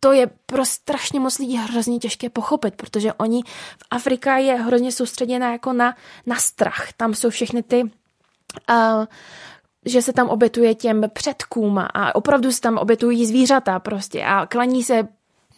to 0.00 0.12
je 0.12 0.30
pro 0.46 0.64
strašně 0.64 1.20
moc 1.20 1.38
lidí 1.38 1.56
hrozně 1.56 1.98
těžké 1.98 2.30
pochopit, 2.30 2.74
protože 2.76 3.12
oni 3.12 3.42
v 3.78 3.84
Afrika 3.90 4.36
je 4.36 4.54
hrozně 4.54 4.92
soustředěná 4.92 5.52
jako 5.52 5.72
na, 5.72 5.96
na 6.26 6.36
strach. 6.36 6.92
Tam 6.96 7.14
jsou 7.14 7.30
všechny 7.30 7.62
ty 7.62 7.82
uh, 7.82 9.04
že 9.86 10.02
se 10.02 10.12
tam 10.12 10.28
obětuje 10.28 10.74
těm 10.74 11.02
předkům 11.12 11.78
a 11.78 12.14
opravdu 12.14 12.52
se 12.52 12.60
tam 12.60 12.78
obětují 12.78 13.26
zvířata 13.26 13.78
prostě 13.78 14.24
a 14.24 14.46
klaní 14.46 14.82
se 14.84 15.08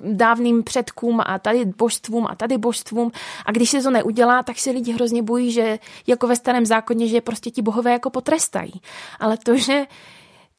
dávným 0.05 0.63
předkům 0.63 1.21
a 1.27 1.39
tady 1.39 1.65
božstvům 1.65 2.27
a 2.31 2.35
tady 2.35 2.59
božstvům 2.59 3.13
a 3.47 3.53
když 3.53 3.71
se 3.71 3.83
to 3.83 3.91
neudělá, 3.91 4.43
tak 4.43 4.59
se 4.59 4.71
lidi 4.71 4.93
hrozně 4.93 5.23
bojí, 5.23 5.53
že 5.53 5.79
jako 6.07 6.27
ve 6.27 6.37
starém 6.37 6.67
zákoně, 6.67 7.09
že 7.09 7.21
prostě 7.21 7.51
ti 7.51 7.63
bohové 7.63 7.93
jako 7.93 8.11
potrestají. 8.11 8.73
Ale 9.21 9.37
to, 9.37 9.57
že 9.57 9.87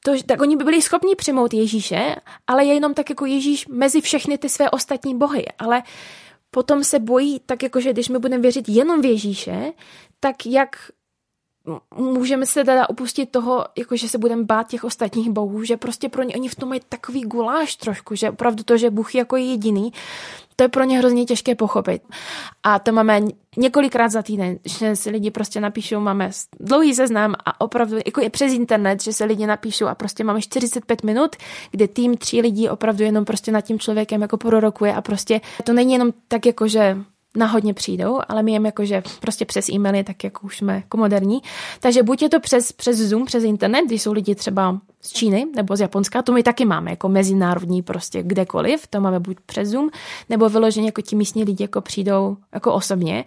to, 0.03 0.11
tak 0.25 0.41
oni 0.41 0.57
by 0.57 0.63
byli 0.63 0.81
schopni 0.81 1.15
přijmout 1.15 1.53
Ježíše, 1.53 2.15
ale 2.47 2.65
je 2.65 2.73
jenom 2.73 2.93
tak 2.93 3.09
jako 3.09 3.25
Ježíš 3.25 3.67
mezi 3.67 4.01
všechny 4.01 4.37
ty 4.37 4.49
své 4.49 4.69
ostatní 4.69 5.17
bohy. 5.17 5.45
Ale 5.59 5.83
potom 6.51 6.83
se 6.83 6.99
bojí, 6.99 7.41
tak 7.45 7.63
jako, 7.63 7.79
že 7.79 7.93
když 7.93 8.09
my 8.09 8.19
budeme 8.19 8.41
věřit 8.41 8.69
jenom 8.69 9.01
v 9.01 9.05
Ježíše, 9.05 9.73
tak 10.19 10.45
jak 10.45 10.75
můžeme 11.95 12.45
se 12.45 12.63
teda 12.63 12.89
opustit 12.89 13.31
toho, 13.31 13.65
jako 13.77 13.97
že 13.97 14.09
se 14.09 14.17
budeme 14.17 14.43
bát 14.43 14.67
těch 14.67 14.83
ostatních 14.83 15.29
bohů, 15.29 15.63
že 15.63 15.77
prostě 15.77 16.09
pro 16.09 16.23
ně 16.23 16.35
oni 16.35 16.49
v 16.49 16.55
tom 16.55 16.69
mají 16.69 16.81
takový 16.89 17.21
guláš 17.21 17.75
trošku, 17.75 18.15
že 18.15 18.29
opravdu 18.29 18.63
to, 18.63 18.77
že 18.77 18.89
Bůh 18.89 19.15
jako 19.15 19.35
je 19.35 19.43
jediný, 19.43 19.93
to 20.55 20.63
je 20.63 20.69
pro 20.69 20.83
ně 20.83 20.97
hrozně 20.97 21.25
těžké 21.25 21.55
pochopit. 21.55 22.01
A 22.63 22.79
to 22.79 22.91
máme 22.91 23.21
několikrát 23.57 24.11
za 24.11 24.21
týden, 24.21 24.59
že 24.65 24.95
si 24.95 25.09
lidi 25.09 25.31
prostě 25.31 25.61
napíšou, 25.61 25.99
máme 25.99 26.31
dlouhý 26.59 26.95
seznam 26.95 27.35
a 27.45 27.61
opravdu, 27.61 27.97
jako 28.05 28.21
je 28.21 28.29
přes 28.29 28.53
internet, 28.53 29.03
že 29.03 29.13
se 29.13 29.25
lidi 29.25 29.45
napíšou 29.45 29.85
a 29.85 29.95
prostě 29.95 30.23
máme 30.23 30.41
45 30.41 31.03
minut, 31.03 31.35
kde 31.71 31.87
tým 31.87 32.17
tří 32.17 32.41
lidí 32.41 32.69
opravdu 32.69 33.03
jenom 33.03 33.25
prostě 33.25 33.51
nad 33.51 33.61
tím 33.61 33.79
člověkem 33.79 34.21
jako 34.21 34.37
prorokuje 34.37 34.93
a 34.93 35.01
prostě 35.01 35.41
to 35.63 35.73
není 35.73 35.93
jenom 35.93 36.13
tak 36.27 36.45
jako, 36.45 36.67
že 36.67 36.97
náhodně 37.37 37.73
přijdou, 37.73 38.19
ale 38.27 38.43
my 38.43 38.51
jim 38.51 38.65
jakože 38.65 39.03
prostě 39.19 39.45
přes 39.45 39.69
e-maily, 39.69 40.03
tak 40.03 40.23
jako 40.23 40.45
už 40.45 40.57
jsme 40.57 40.75
jako 40.75 40.97
moderní. 40.97 41.41
Takže 41.79 42.03
buď 42.03 42.21
je 42.21 42.29
to 42.29 42.39
přes, 42.39 42.71
přes 42.71 42.97
Zoom, 42.97 43.25
přes 43.25 43.43
internet, 43.43 43.85
když 43.85 44.01
jsou 44.01 44.11
lidi 44.11 44.35
třeba 44.35 44.81
z 45.01 45.09
Číny 45.09 45.45
nebo 45.55 45.75
z 45.75 45.79
Japonska, 45.79 46.21
to 46.21 46.31
my 46.31 46.43
taky 46.43 46.65
máme 46.65 46.89
jako 46.89 47.09
mezinárodní 47.09 47.81
prostě 47.81 48.23
kdekoliv, 48.23 48.87
to 48.87 49.01
máme 49.01 49.19
buď 49.19 49.37
přes 49.45 49.69
Zoom, 49.69 49.89
nebo 50.29 50.49
vyloženě 50.49 50.87
jako 50.87 51.01
ti 51.01 51.15
místní 51.15 51.43
lidi 51.43 51.63
jako 51.63 51.81
přijdou 51.81 52.37
jako 52.53 52.73
osobně. 52.73 53.25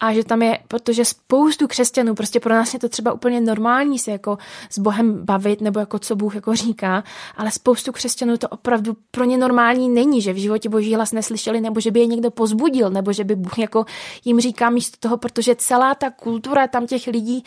A 0.00 0.12
že 0.12 0.24
tam 0.24 0.42
je, 0.42 0.58
protože 0.68 1.04
spoustu 1.04 1.68
křesťanů, 1.68 2.14
prostě 2.14 2.40
pro 2.40 2.54
nás 2.54 2.74
je 2.74 2.80
to 2.80 2.88
třeba 2.88 3.12
úplně 3.12 3.40
normální 3.40 3.98
se 3.98 4.10
jako 4.10 4.38
s 4.70 4.78
Bohem 4.78 5.24
bavit, 5.24 5.60
nebo 5.60 5.80
jako 5.80 5.98
co 5.98 6.16
Bůh 6.16 6.34
jako 6.34 6.54
říká, 6.54 7.04
ale 7.36 7.50
spoustu 7.50 7.92
křesťanů 7.92 8.36
to 8.36 8.48
opravdu 8.48 8.96
pro 9.10 9.24
ně 9.24 9.38
normální 9.38 9.88
není, 9.88 10.22
že 10.22 10.32
v 10.32 10.36
životě 10.36 10.68
boží 10.68 10.94
hlas 10.94 11.12
neslyšeli, 11.12 11.60
nebo 11.60 11.80
že 11.80 11.90
by 11.90 12.00
je 12.00 12.06
někdo 12.06 12.30
pozbudil, 12.30 12.90
nebo 12.90 13.12
že 13.12 13.24
by 13.24 13.36
Bůh 13.36 13.58
jako 13.58 13.84
jim 14.24 14.40
říká 14.40 14.70
místo 14.70 14.96
toho, 15.00 15.16
protože 15.16 15.54
celá 15.54 15.94
ta 15.94 16.10
kultura 16.10 16.66
tam 16.66 16.86
těch 16.86 17.06
lidí, 17.06 17.44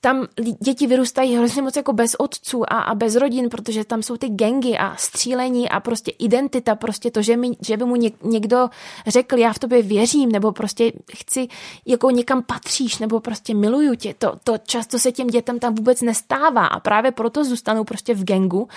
tam 0.00 0.26
děti 0.60 0.86
vyrůstají 0.86 1.36
hrozně 1.36 1.62
moc 1.62 1.76
jako 1.76 1.92
bez 1.92 2.14
otců 2.14 2.72
a, 2.72 2.80
a 2.80 2.94
bez 2.94 3.15
rodin, 3.16 3.48
protože 3.48 3.84
tam 3.84 4.02
jsou 4.02 4.16
ty 4.16 4.28
gengy 4.28 4.78
a 4.78 4.96
střílení 4.96 5.68
a 5.68 5.80
prostě 5.80 6.10
identita, 6.10 6.74
prostě 6.74 7.10
to, 7.10 7.22
že, 7.22 7.36
mi, 7.36 7.50
že 7.66 7.76
by 7.76 7.84
mu 7.84 7.96
někdo 8.22 8.68
řekl, 9.06 9.38
já 9.38 9.52
v 9.52 9.58
tobě 9.58 9.82
věřím, 9.82 10.32
nebo 10.32 10.52
prostě 10.52 10.92
chci, 11.12 11.48
jako 11.86 12.10
někam 12.10 12.42
patříš, 12.42 12.98
nebo 12.98 13.20
prostě 13.20 13.54
miluju 13.54 13.94
tě, 13.94 14.14
to, 14.18 14.32
to 14.44 14.58
často 14.58 14.98
se 14.98 15.12
těm 15.12 15.26
dětem 15.26 15.58
tam 15.58 15.74
vůbec 15.74 16.00
nestává. 16.00 16.66
A 16.66 16.80
právě 16.80 17.12
proto 17.12 17.44
zůstanou 17.44 17.84
prostě 17.84 18.14
v 18.14 18.24
gengu, 18.24 18.68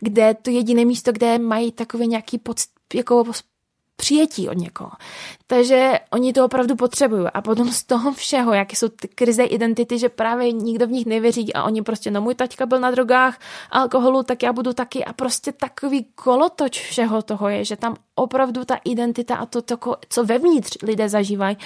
kde 0.00 0.34
to 0.42 0.50
jediné 0.50 0.84
místo, 0.84 1.12
kde 1.12 1.38
mají 1.38 1.72
takový 1.72 2.06
nějaký 2.06 2.38
pod, 2.38 2.56
jako 2.94 3.24
přijetí 4.00 4.48
od 4.48 4.56
někoho. 4.56 4.90
Takže 5.46 5.92
oni 6.12 6.32
to 6.32 6.44
opravdu 6.44 6.76
potřebují. 6.76 7.26
A 7.34 7.40
potom 7.40 7.72
z 7.72 7.84
toho 7.84 8.12
všeho, 8.12 8.52
jaké 8.52 8.76
jsou 8.76 8.88
ty 8.88 9.08
krize 9.08 9.44
identity, 9.44 9.98
že 9.98 10.08
právě 10.08 10.52
nikdo 10.52 10.86
v 10.86 10.90
nich 10.90 11.06
nevěří 11.06 11.52
a 11.52 11.64
oni 11.64 11.82
prostě, 11.82 12.10
no 12.10 12.20
můj 12.20 12.34
taťka 12.34 12.66
byl 12.66 12.80
na 12.80 12.90
drogách, 12.90 13.38
alkoholu, 13.70 14.22
tak 14.22 14.42
já 14.42 14.52
budu 14.52 14.72
taky. 14.72 15.04
A 15.04 15.12
prostě 15.12 15.52
takový 15.52 16.06
kolotoč 16.14 16.80
všeho 16.80 17.22
toho 17.22 17.48
je, 17.48 17.64
že 17.64 17.76
tam 17.76 17.96
opravdu 18.14 18.64
ta 18.64 18.78
identita 18.84 19.36
a 19.36 19.46
to, 19.46 19.62
to 19.62 19.76
co 20.08 20.24
vevnitř 20.24 20.76
lidé 20.82 21.08
zažívají, 21.08 21.56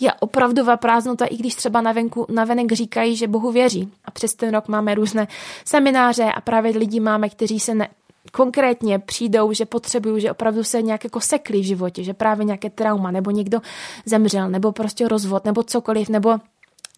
je 0.00 0.12
opravdová 0.12 0.76
prázdnota, 0.76 1.24
i 1.24 1.36
když 1.36 1.54
třeba 1.54 1.80
na, 1.80 1.92
venku, 1.92 2.26
na 2.28 2.44
venek 2.44 2.72
říkají, 2.72 3.16
že 3.16 3.28
Bohu 3.28 3.52
věří. 3.52 3.92
A 4.04 4.10
přes 4.10 4.34
ten 4.34 4.54
rok 4.54 4.68
máme 4.68 4.94
různé 4.94 5.28
semináře 5.64 6.24
a 6.24 6.40
právě 6.40 6.78
lidi 6.78 7.00
máme, 7.00 7.28
kteří 7.28 7.60
se 7.60 7.74
ne, 7.74 7.88
konkrétně 8.30 8.98
přijdou, 8.98 9.52
že 9.52 9.66
potřebují, 9.66 10.20
že 10.20 10.30
opravdu 10.30 10.64
se 10.64 10.82
nějak 10.82 11.04
jako 11.04 11.20
sekli 11.20 11.60
v 11.60 11.64
životě, 11.64 12.04
že 12.04 12.14
právě 12.14 12.44
nějaké 12.44 12.70
trauma, 12.70 13.10
nebo 13.10 13.30
někdo 13.30 13.58
zemřel, 14.04 14.50
nebo 14.50 14.72
prostě 14.72 15.08
rozvod, 15.08 15.44
nebo 15.44 15.62
cokoliv, 15.62 16.08
nebo 16.08 16.38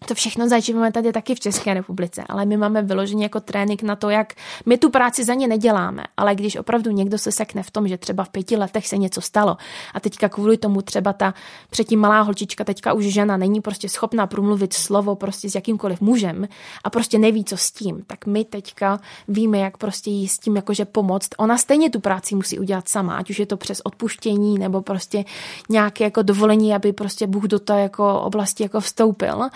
to 0.05 0.15
všechno 0.15 0.49
zažíváme 0.49 0.91
tady 0.91 1.11
taky 1.11 1.35
v 1.35 1.39
České 1.39 1.73
republice, 1.73 2.23
ale 2.29 2.45
my 2.45 2.57
máme 2.57 2.81
vyloženě 2.81 3.25
jako 3.25 3.39
trénink 3.39 3.83
na 3.83 3.95
to, 3.95 4.09
jak 4.09 4.33
my 4.65 4.77
tu 4.77 4.89
práci 4.89 5.23
za 5.25 5.33
ně 5.33 5.47
neděláme, 5.47 6.03
ale 6.17 6.35
když 6.35 6.55
opravdu 6.55 6.91
někdo 6.91 7.17
se 7.17 7.31
sekne 7.31 7.63
v 7.63 7.71
tom, 7.71 7.87
že 7.87 7.97
třeba 7.97 8.23
v 8.23 8.29
pěti 8.29 8.57
letech 8.57 8.87
se 8.87 8.97
něco 8.97 9.21
stalo 9.21 9.57
a 9.93 9.99
teďka 9.99 10.29
kvůli 10.29 10.57
tomu 10.57 10.81
třeba 10.81 11.13
ta 11.13 11.33
předtím 11.69 11.99
malá 11.99 12.21
holčička, 12.21 12.63
teďka 12.63 12.93
už 12.93 13.05
žena 13.05 13.37
není 13.37 13.61
prostě 13.61 13.89
schopná 13.89 14.27
promluvit 14.27 14.73
slovo 14.73 15.15
prostě 15.15 15.49
s 15.49 15.55
jakýmkoliv 15.55 16.01
mužem 16.01 16.47
a 16.83 16.89
prostě 16.89 17.17
neví, 17.19 17.43
co 17.43 17.57
s 17.57 17.71
tím, 17.71 18.03
tak 18.07 18.25
my 18.25 18.45
teďka 18.45 18.99
víme, 19.27 19.57
jak 19.57 19.77
prostě 19.77 20.09
jí 20.09 20.27
s 20.27 20.39
tím 20.39 20.55
jakože 20.55 20.85
pomoct. 20.85 21.29
Ona 21.37 21.57
stejně 21.57 21.89
tu 21.89 21.99
práci 21.99 22.35
musí 22.35 22.59
udělat 22.59 22.89
sama, 22.89 23.17
ať 23.17 23.29
už 23.29 23.39
je 23.39 23.45
to 23.45 23.57
přes 23.57 23.81
odpuštění 23.81 24.59
nebo 24.59 24.81
prostě 24.81 25.25
nějaké 25.69 26.03
jako 26.03 26.21
dovolení, 26.21 26.75
aby 26.75 26.93
prostě 26.93 27.27
Bůh 27.27 27.43
do 27.43 27.59
té 27.59 27.79
jako 27.79 28.21
oblasti 28.21 28.63
jako 28.63 28.79
vstoupil 28.79 29.49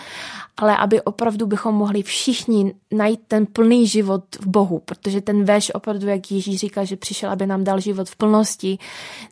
ale 0.57 0.77
aby 0.77 1.01
opravdu 1.01 1.45
bychom 1.45 1.75
mohli 1.75 2.03
všichni 2.03 2.73
najít 2.91 3.19
ten 3.27 3.45
plný 3.45 3.87
život 3.87 4.23
v 4.39 4.47
Bohu, 4.47 4.79
protože 4.85 5.21
ten 5.21 5.43
veš 5.43 5.71
opravdu, 5.73 6.07
jak 6.07 6.31
Ježíš 6.31 6.59
říká, 6.59 6.83
že 6.83 6.95
přišel, 6.95 7.31
aby 7.31 7.47
nám 7.47 7.63
dal 7.63 7.79
život 7.79 8.09
v 8.09 8.15
plnosti, 8.15 8.77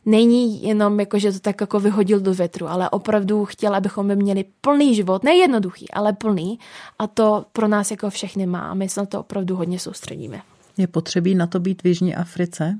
není 0.06 0.62
jenom 0.62 1.00
jako, 1.00 1.18
že 1.18 1.32
to 1.32 1.38
tak 1.38 1.60
jako 1.60 1.80
vyhodil 1.80 2.20
do 2.20 2.34
větru, 2.34 2.68
ale 2.68 2.90
opravdu 2.90 3.44
chtěl, 3.44 3.74
abychom 3.74 4.14
měli 4.14 4.44
plný 4.60 4.94
život, 4.94 5.24
nejednoduchý, 5.24 5.90
ale 5.90 6.12
plný 6.12 6.58
a 6.98 7.06
to 7.06 7.44
pro 7.52 7.68
nás 7.68 7.90
jako 7.90 8.10
všechny 8.10 8.46
má 8.46 8.70
a 8.70 8.74
my 8.74 8.88
se 8.88 9.00
na 9.00 9.06
to 9.06 9.20
opravdu 9.20 9.56
hodně 9.56 9.78
soustředíme. 9.78 10.40
Je 10.78 10.86
potřebí 10.86 11.34
na 11.34 11.46
to 11.46 11.60
být 11.60 11.82
v 11.82 11.86
Jižní 11.86 12.14
Africe? 12.14 12.78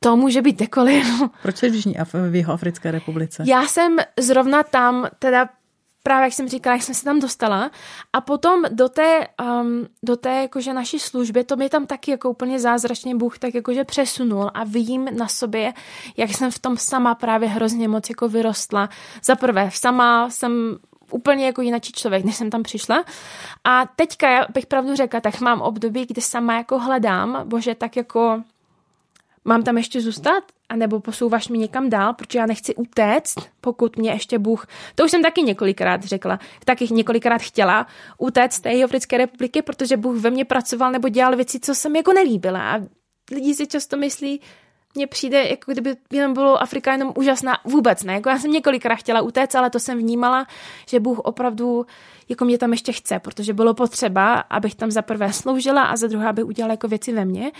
To 0.00 0.16
může 0.16 0.42
být 0.42 0.58
dekoliv. 0.58 1.06
Proč 1.42 1.56
jsi 1.56 1.70
v 1.70 1.74
Jižní 1.74 1.98
Af- 1.98 2.30
v 2.30 2.34
Jihoafrické 2.34 2.90
republice? 2.90 3.44
Já 3.46 3.66
jsem 3.66 3.96
zrovna 4.20 4.62
tam 4.62 5.06
teda 5.18 5.48
právě 6.02 6.24
jak 6.24 6.32
jsem 6.32 6.48
říkala, 6.48 6.76
jak 6.76 6.82
jsem 6.82 6.94
se 6.94 7.04
tam 7.04 7.20
dostala 7.20 7.70
a 8.12 8.20
potom 8.20 8.64
do 8.70 8.88
té, 8.88 9.26
um, 9.60 9.86
do 10.02 10.16
té 10.16 10.42
jakože 10.42 10.72
naší 10.72 10.98
služby, 10.98 11.44
to 11.44 11.56
mě 11.56 11.68
tam 11.68 11.86
taky 11.86 12.10
jako 12.10 12.30
úplně 12.30 12.58
zázračně 12.58 13.14
Bůh 13.14 13.38
tak 13.38 13.54
jakože 13.54 13.84
přesunul 13.84 14.50
a 14.54 14.64
vidím 14.64 15.08
na 15.18 15.28
sobě, 15.28 15.72
jak 16.16 16.30
jsem 16.30 16.50
v 16.50 16.58
tom 16.58 16.76
sama 16.76 17.14
právě 17.14 17.48
hrozně 17.48 17.88
moc 17.88 18.08
jako 18.08 18.28
vyrostla. 18.28 18.88
Za 19.24 19.36
prvé, 19.36 19.70
sama 19.72 20.30
jsem 20.30 20.78
úplně 21.10 21.46
jako 21.46 21.62
jiný 21.62 21.80
člověk, 21.80 22.24
než 22.24 22.36
jsem 22.36 22.50
tam 22.50 22.62
přišla. 22.62 23.04
A 23.64 23.86
teďka, 23.96 24.30
já 24.30 24.46
bych 24.54 24.66
pravdu 24.66 24.96
řekla, 24.96 25.20
tak 25.20 25.40
mám 25.40 25.60
období, 25.60 26.06
kdy 26.06 26.20
sama 26.20 26.54
jako 26.56 26.78
hledám, 26.78 27.42
bože, 27.44 27.74
tak 27.74 27.96
jako 27.96 28.42
mám 29.44 29.62
tam 29.62 29.76
ještě 29.76 30.00
zůstat? 30.00 30.44
A 30.68 30.76
nebo 30.76 31.00
posouváš 31.00 31.48
mi 31.48 31.58
někam 31.58 31.90
dál, 31.90 32.14
protože 32.14 32.38
já 32.38 32.46
nechci 32.46 32.74
utéct, 32.74 33.38
pokud 33.60 33.96
mě 33.96 34.10
ještě 34.10 34.38
Bůh, 34.38 34.66
to 34.94 35.04
už 35.04 35.10
jsem 35.10 35.22
taky 35.22 35.42
několikrát 35.42 36.04
řekla, 36.04 36.38
taky 36.64 36.88
několikrát 36.90 37.42
chtěla 37.42 37.86
utéct 38.18 38.56
z 38.56 38.60
té 38.60 38.72
Jihoafrické 38.72 39.18
republiky, 39.18 39.62
protože 39.62 39.96
Bůh 39.96 40.16
ve 40.16 40.30
mně 40.30 40.44
pracoval 40.44 40.92
nebo 40.92 41.08
dělal 41.08 41.36
věci, 41.36 41.60
co 41.60 41.74
jsem 41.74 41.96
jako 41.96 42.12
nelíbila. 42.12 42.72
A 42.72 42.80
lidi 43.32 43.54
si 43.54 43.66
často 43.66 43.96
myslí, 43.96 44.40
mně 44.94 45.06
přijde, 45.06 45.48
jako 45.48 45.72
kdyby 45.72 45.96
jenom 46.10 46.34
bylo 46.34 46.62
Afrika 46.62 46.92
jenom 46.92 47.12
úžasná. 47.16 47.58
Vůbec 47.64 48.02
ne. 48.02 48.12
Jako 48.12 48.28
já 48.28 48.38
jsem 48.38 48.52
několikrát 48.52 48.94
chtěla 48.94 49.20
utéct, 49.20 49.54
ale 49.54 49.70
to 49.70 49.78
jsem 49.78 49.98
vnímala, 49.98 50.46
že 50.86 51.00
Bůh 51.00 51.18
opravdu 51.18 51.86
jako 52.28 52.44
mě 52.44 52.58
tam 52.58 52.72
ještě 52.72 52.92
chce, 52.92 53.18
protože 53.18 53.52
bylo 53.52 53.74
potřeba, 53.74 54.34
abych 54.34 54.74
tam 54.74 54.90
za 54.90 55.02
prvé 55.02 55.32
sloužila 55.32 55.82
a 55.82 55.96
za 55.96 56.06
druhé, 56.06 56.28
aby 56.28 56.42
udělala 56.42 56.72
jako 56.72 56.88
věci 56.88 57.12
ve 57.12 57.24
mně. 57.24 57.52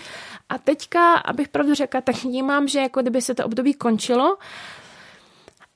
A 0.49 0.57
teďka, 0.57 1.13
abych 1.13 1.47
pravdu 1.47 1.73
řekla, 1.73 2.01
tak 2.01 2.23
vnímám, 2.23 2.67
že 2.67 2.79
jako 2.79 3.01
kdyby 3.01 3.21
se 3.21 3.35
to 3.35 3.45
období 3.45 3.73
končilo, 3.73 4.37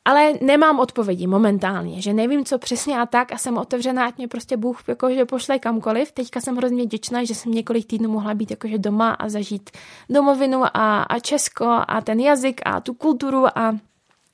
ale 0.06 0.34
nemám 0.42 0.80
odpovědi 0.80 1.28
momentálně, 1.28 2.02
že 2.02 2.14
nevím, 2.14 2.46
co 2.46 2.58
přesně 2.58 3.00
a 3.00 3.06
tak 3.06 3.32
a 3.32 3.38
jsem 3.38 3.58
otevřená, 3.58 4.06
ať 4.06 4.18
mě 4.18 4.28
prostě 4.28 4.58
Bůh 4.58 4.84
jakože 4.88 5.26
pošle 5.26 5.60
kamkoliv. 5.60 6.12
Teďka 6.12 6.42
jsem 6.42 6.56
hrozně 6.56 6.84
vděčná, 6.84 7.24
že 7.24 7.36
jsem 7.36 7.52
několik 7.52 7.88
týdnů 7.88 8.10
mohla 8.10 8.34
být 8.34 8.52
jakože 8.52 8.78
doma 8.78 9.12
a 9.12 9.30
zažít 9.30 9.70
domovinu 10.10 10.64
a, 10.64 11.04
a 11.04 11.20
Česko 11.20 11.66
a 11.88 12.02
ten 12.02 12.20
jazyk 12.20 12.62
a 12.66 12.80
tu 12.80 12.94
kulturu 12.94 13.58
a 13.58 13.78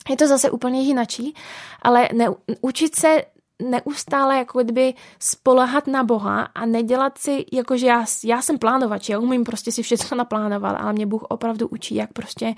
je 0.10 0.18
to 0.18 0.28
zase 0.28 0.52
úplně 0.52 0.82
jinačí, 0.82 1.36
ale 1.82 2.10
ne, 2.14 2.28
učit 2.62 2.96
se 2.96 3.22
neustále 3.62 4.38
jako 4.38 4.64
kdyby 4.64 4.93
spolehat 5.20 5.88
na 5.88 6.03
Boha 6.03 6.41
a 6.41 6.66
nedělat 6.66 7.18
si, 7.18 7.45
jakože 7.53 7.88
já, 7.88 8.05
já 8.24 8.41
jsem 8.41 8.57
plánovač, 8.57 9.09
já 9.09 9.20
umím 9.20 9.43
prostě 9.43 9.72
si 9.72 9.84
všechno 9.84 10.18
naplánovat, 10.18 10.78
ale 10.80 10.93
mě 10.93 11.05
Bůh 11.05 11.24
opravdu 11.24 11.68
učí, 11.68 11.95
jak 11.95 12.14
prostě 12.14 12.53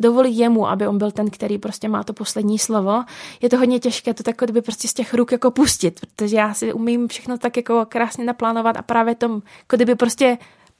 dovolit 0.00 0.32
jemu, 0.32 0.68
aby 0.68 0.86
on 0.86 0.98
byl 0.98 1.10
ten, 1.10 1.30
který 1.30 1.58
prostě 1.58 1.88
má 1.88 2.04
to 2.04 2.12
poslední 2.12 2.58
slovo. 2.58 3.04
Je 3.40 3.48
to 3.48 3.56
hodně 3.56 3.78
těžké 3.80 4.14
to 4.14 4.22
tak 4.22 4.36
kdyby 4.38 4.62
prostě 4.62 4.88
z 4.88 4.94
těch 4.94 5.14
ruk 5.14 5.32
jako 5.32 5.50
pustit, 5.50 6.00
protože 6.00 6.36
já 6.36 6.54
si 6.54 6.72
umím 6.72 7.08
všechno 7.08 7.38
tak 7.38 7.56
jako 7.56 7.86
krásně 7.88 8.24
naplánovat 8.24 8.76
a 8.76 8.82
právě 8.82 9.14
tom, 9.14 9.32
jako 9.32 9.76
kdyby 9.76 9.94
prostě 9.94 10.38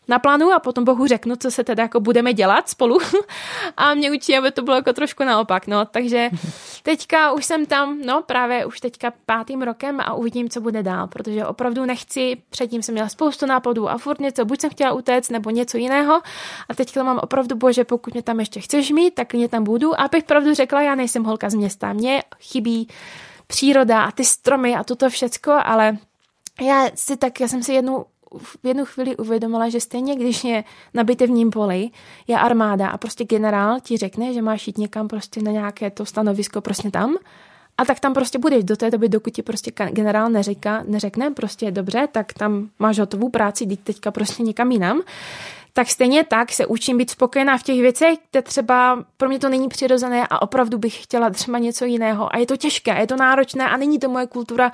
naplánu 0.09 0.53
a 0.53 0.59
potom 0.59 0.85
Bohu 0.85 1.07
řeknu, 1.07 1.37
co 1.37 1.51
se 1.51 1.65
teda 1.65 1.83
jako 1.83 2.01
budeme 2.01 2.35
dělat 2.35 2.69
spolu. 2.69 2.99
A 3.77 3.95
mě 3.95 4.13
učí, 4.13 4.37
aby 4.39 4.51
to 4.51 4.63
bylo 4.63 4.77
jako 4.77 4.93
trošku 4.93 5.25
naopak, 5.25 5.67
no, 5.67 5.85
takže 5.85 6.31
teďka 6.83 7.33
už 7.33 7.45
jsem 7.45 7.67
tam, 7.67 7.99
no, 8.01 8.23
právě 8.23 8.67
už 8.67 8.81
teďka 8.81 9.13
pátým 9.27 9.63
rokem 9.63 10.01
a 10.01 10.15
uvidím, 10.15 10.49
co 10.49 10.61
bude 10.61 10.83
dál, 10.83 11.07
protože 11.07 11.47
opravdu 11.47 11.85
nechci, 11.85 12.43
předtím 12.51 12.83
jsem 12.83 12.93
měla 12.93 13.09
spoustu 13.09 13.47
nápadů 13.47 13.89
a 13.89 13.99
furt 13.99 14.21
něco, 14.21 14.45
buď 14.45 14.61
jsem 14.61 14.71
chtěla 14.71 14.93
utéct, 14.93 15.31
nebo 15.31 15.51
něco 15.51 15.79
jiného. 15.79 16.21
A 16.69 16.75
teďka 16.75 17.03
mám 17.03 17.19
opravdu, 17.23 17.57
bože, 17.57 17.85
pokud 17.85 18.15
mě 18.15 18.23
tam 18.23 18.41
ještě 18.41 18.61
chceš 18.61 18.91
mít, 18.91 19.15
tak 19.15 19.35
mě 19.35 19.49
tam 19.49 19.65
budu. 19.65 20.01
A 20.01 20.05
abych 20.05 20.25
pravdu 20.25 20.55
řekla, 20.55 20.83
já 20.83 20.95
nejsem 20.95 21.25
holka 21.25 21.51
z 21.51 21.55
města, 21.55 21.93
mně 21.93 22.23
chybí 22.41 22.89
příroda 23.47 24.03
a 24.03 24.11
ty 24.11 24.25
stromy 24.25 24.77
a 24.77 24.85
toto 24.85 25.11
všecko, 25.11 25.53
ale 25.65 25.99
já 26.61 26.87
si 26.95 27.17
tak, 27.17 27.41
já 27.41 27.49
jsem 27.49 27.63
si 27.63 27.73
jednu 27.73 28.05
v 28.39 28.57
jednu 28.65 28.85
chvíli 28.85 29.17
uvědomila, 29.17 29.69
že 29.69 29.81
stejně 29.81 30.17
když 30.17 30.45
je 30.45 30.65
na 30.95 31.05
bitevním 31.05 31.51
poli, 31.51 31.91
je 32.27 32.39
armáda 32.39 32.89
a 32.89 32.99
prostě 32.99 33.25
generál 33.25 33.81
ti 33.81 33.97
řekne, 33.97 34.33
že 34.33 34.43
máš 34.43 34.67
jít 34.67 34.79
někam 34.79 35.09
prostě 35.09 35.43
na 35.43 35.53
nějaké 35.53 35.91
to 35.91 36.05
stanovisko 36.05 36.61
prostě 36.61 36.91
tam 36.91 37.17
a 37.79 37.85
tak 37.85 38.01
tam 38.01 38.15
prostě 38.15 38.39
budeš. 38.39 38.65
Do 38.65 38.77
té 38.77 38.91
doby, 38.91 39.09
dokud 39.09 39.33
ti 39.33 39.43
prostě 39.43 39.73
generál 39.91 40.31
neříká, 40.31 40.83
neřekne 40.87 41.31
prostě 41.31 41.71
dobře, 41.71 42.09
tak 42.13 42.33
tam 42.33 42.69
máš 42.79 42.99
hotovou 42.99 43.29
práci, 43.29 43.65
jít 43.65 43.81
teďka 43.81 44.11
prostě 44.11 44.43
někam 44.43 44.73
jinam 44.73 45.03
tak 45.73 45.89
stejně 45.89 46.25
tak 46.25 46.53
se 46.53 46.67
učím 46.67 46.99
být 46.99 47.11
spokojená 47.11 47.59
v 47.59 47.63
těch 47.63 47.81
věcech, 47.81 48.19
kde 48.31 48.43
třeba 48.43 49.05
pro 49.17 49.29
mě 49.29 49.39
to 49.39 49.49
není 49.49 49.69
přirozené 49.69 50.27
a 50.31 50.43
opravdu 50.43 50.79
bych 50.79 51.03
chtěla 51.03 51.31
třeba 51.31 51.59
něco 51.59 51.85
jiného. 51.85 52.35
A 52.35 52.39
je 52.39 52.47
to 52.47 52.57
těžké, 52.57 53.01
je 53.01 53.07
to 53.07 53.17
náročné 53.17 53.69
a 53.69 53.77
není 53.77 53.99
to 53.99 54.09
moje 54.09 54.27
kultura, 54.27 54.73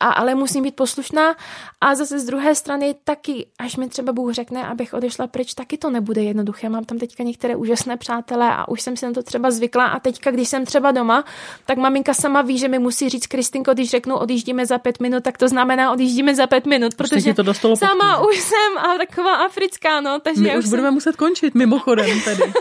a, 0.00 0.08
ale 0.08 0.34
musím 0.34 0.64
být 0.64 0.76
poslušná. 0.76 1.34
A 1.80 1.94
zase 1.94 2.18
z 2.18 2.24
druhé 2.24 2.54
strany 2.54 2.94
taky, 3.04 3.46
až 3.58 3.76
mi 3.76 3.88
třeba 3.88 4.12
Bůh 4.12 4.32
řekne, 4.32 4.66
abych 4.66 4.94
odešla 4.94 5.26
pryč, 5.26 5.54
taky 5.54 5.78
to 5.78 5.90
nebude 5.90 6.22
jednoduché. 6.22 6.68
Mám 6.68 6.84
tam 6.84 6.98
teďka 6.98 7.22
některé 7.22 7.56
úžasné 7.56 7.96
přátelé 7.96 8.48
a 8.52 8.68
už 8.68 8.80
jsem 8.80 8.96
si 8.96 9.06
na 9.06 9.12
to 9.12 9.22
třeba 9.22 9.50
zvykla. 9.50 9.86
A 9.86 10.00
teďka, 10.00 10.30
když 10.30 10.48
jsem 10.48 10.66
třeba 10.66 10.90
doma, 10.92 11.24
tak 11.66 11.78
maminka 11.78 12.14
sama 12.14 12.42
ví, 12.42 12.58
že 12.58 12.68
mi 12.68 12.78
musí 12.78 13.08
říct, 13.08 13.26
Kristinko, 13.26 13.74
když 13.74 13.90
řeknu 13.90 14.16
odjíždíme 14.16 14.66
za 14.66 14.78
pět 14.78 15.00
minut, 15.00 15.24
tak 15.24 15.38
to 15.38 15.48
znamená 15.48 15.92
odjíždíme 15.92 16.34
za 16.34 16.46
pět 16.46 16.66
minut, 16.66 16.94
protože 16.94 17.34
to 17.34 17.44
sama 17.76 18.28
už 18.28 18.38
jsem 18.38 18.78
a 18.78 18.98
taková 18.98 19.34
africká, 19.34 20.00
no, 20.00 20.20
takže 20.34 20.42
My 20.42 20.58
už, 20.58 20.64
už 20.64 20.70
budeme 20.70 20.86
jsem... 20.86 20.94
muset 20.94 21.16
končit, 21.16 21.54
mimochodem 21.54 22.20
tady. 22.24 22.42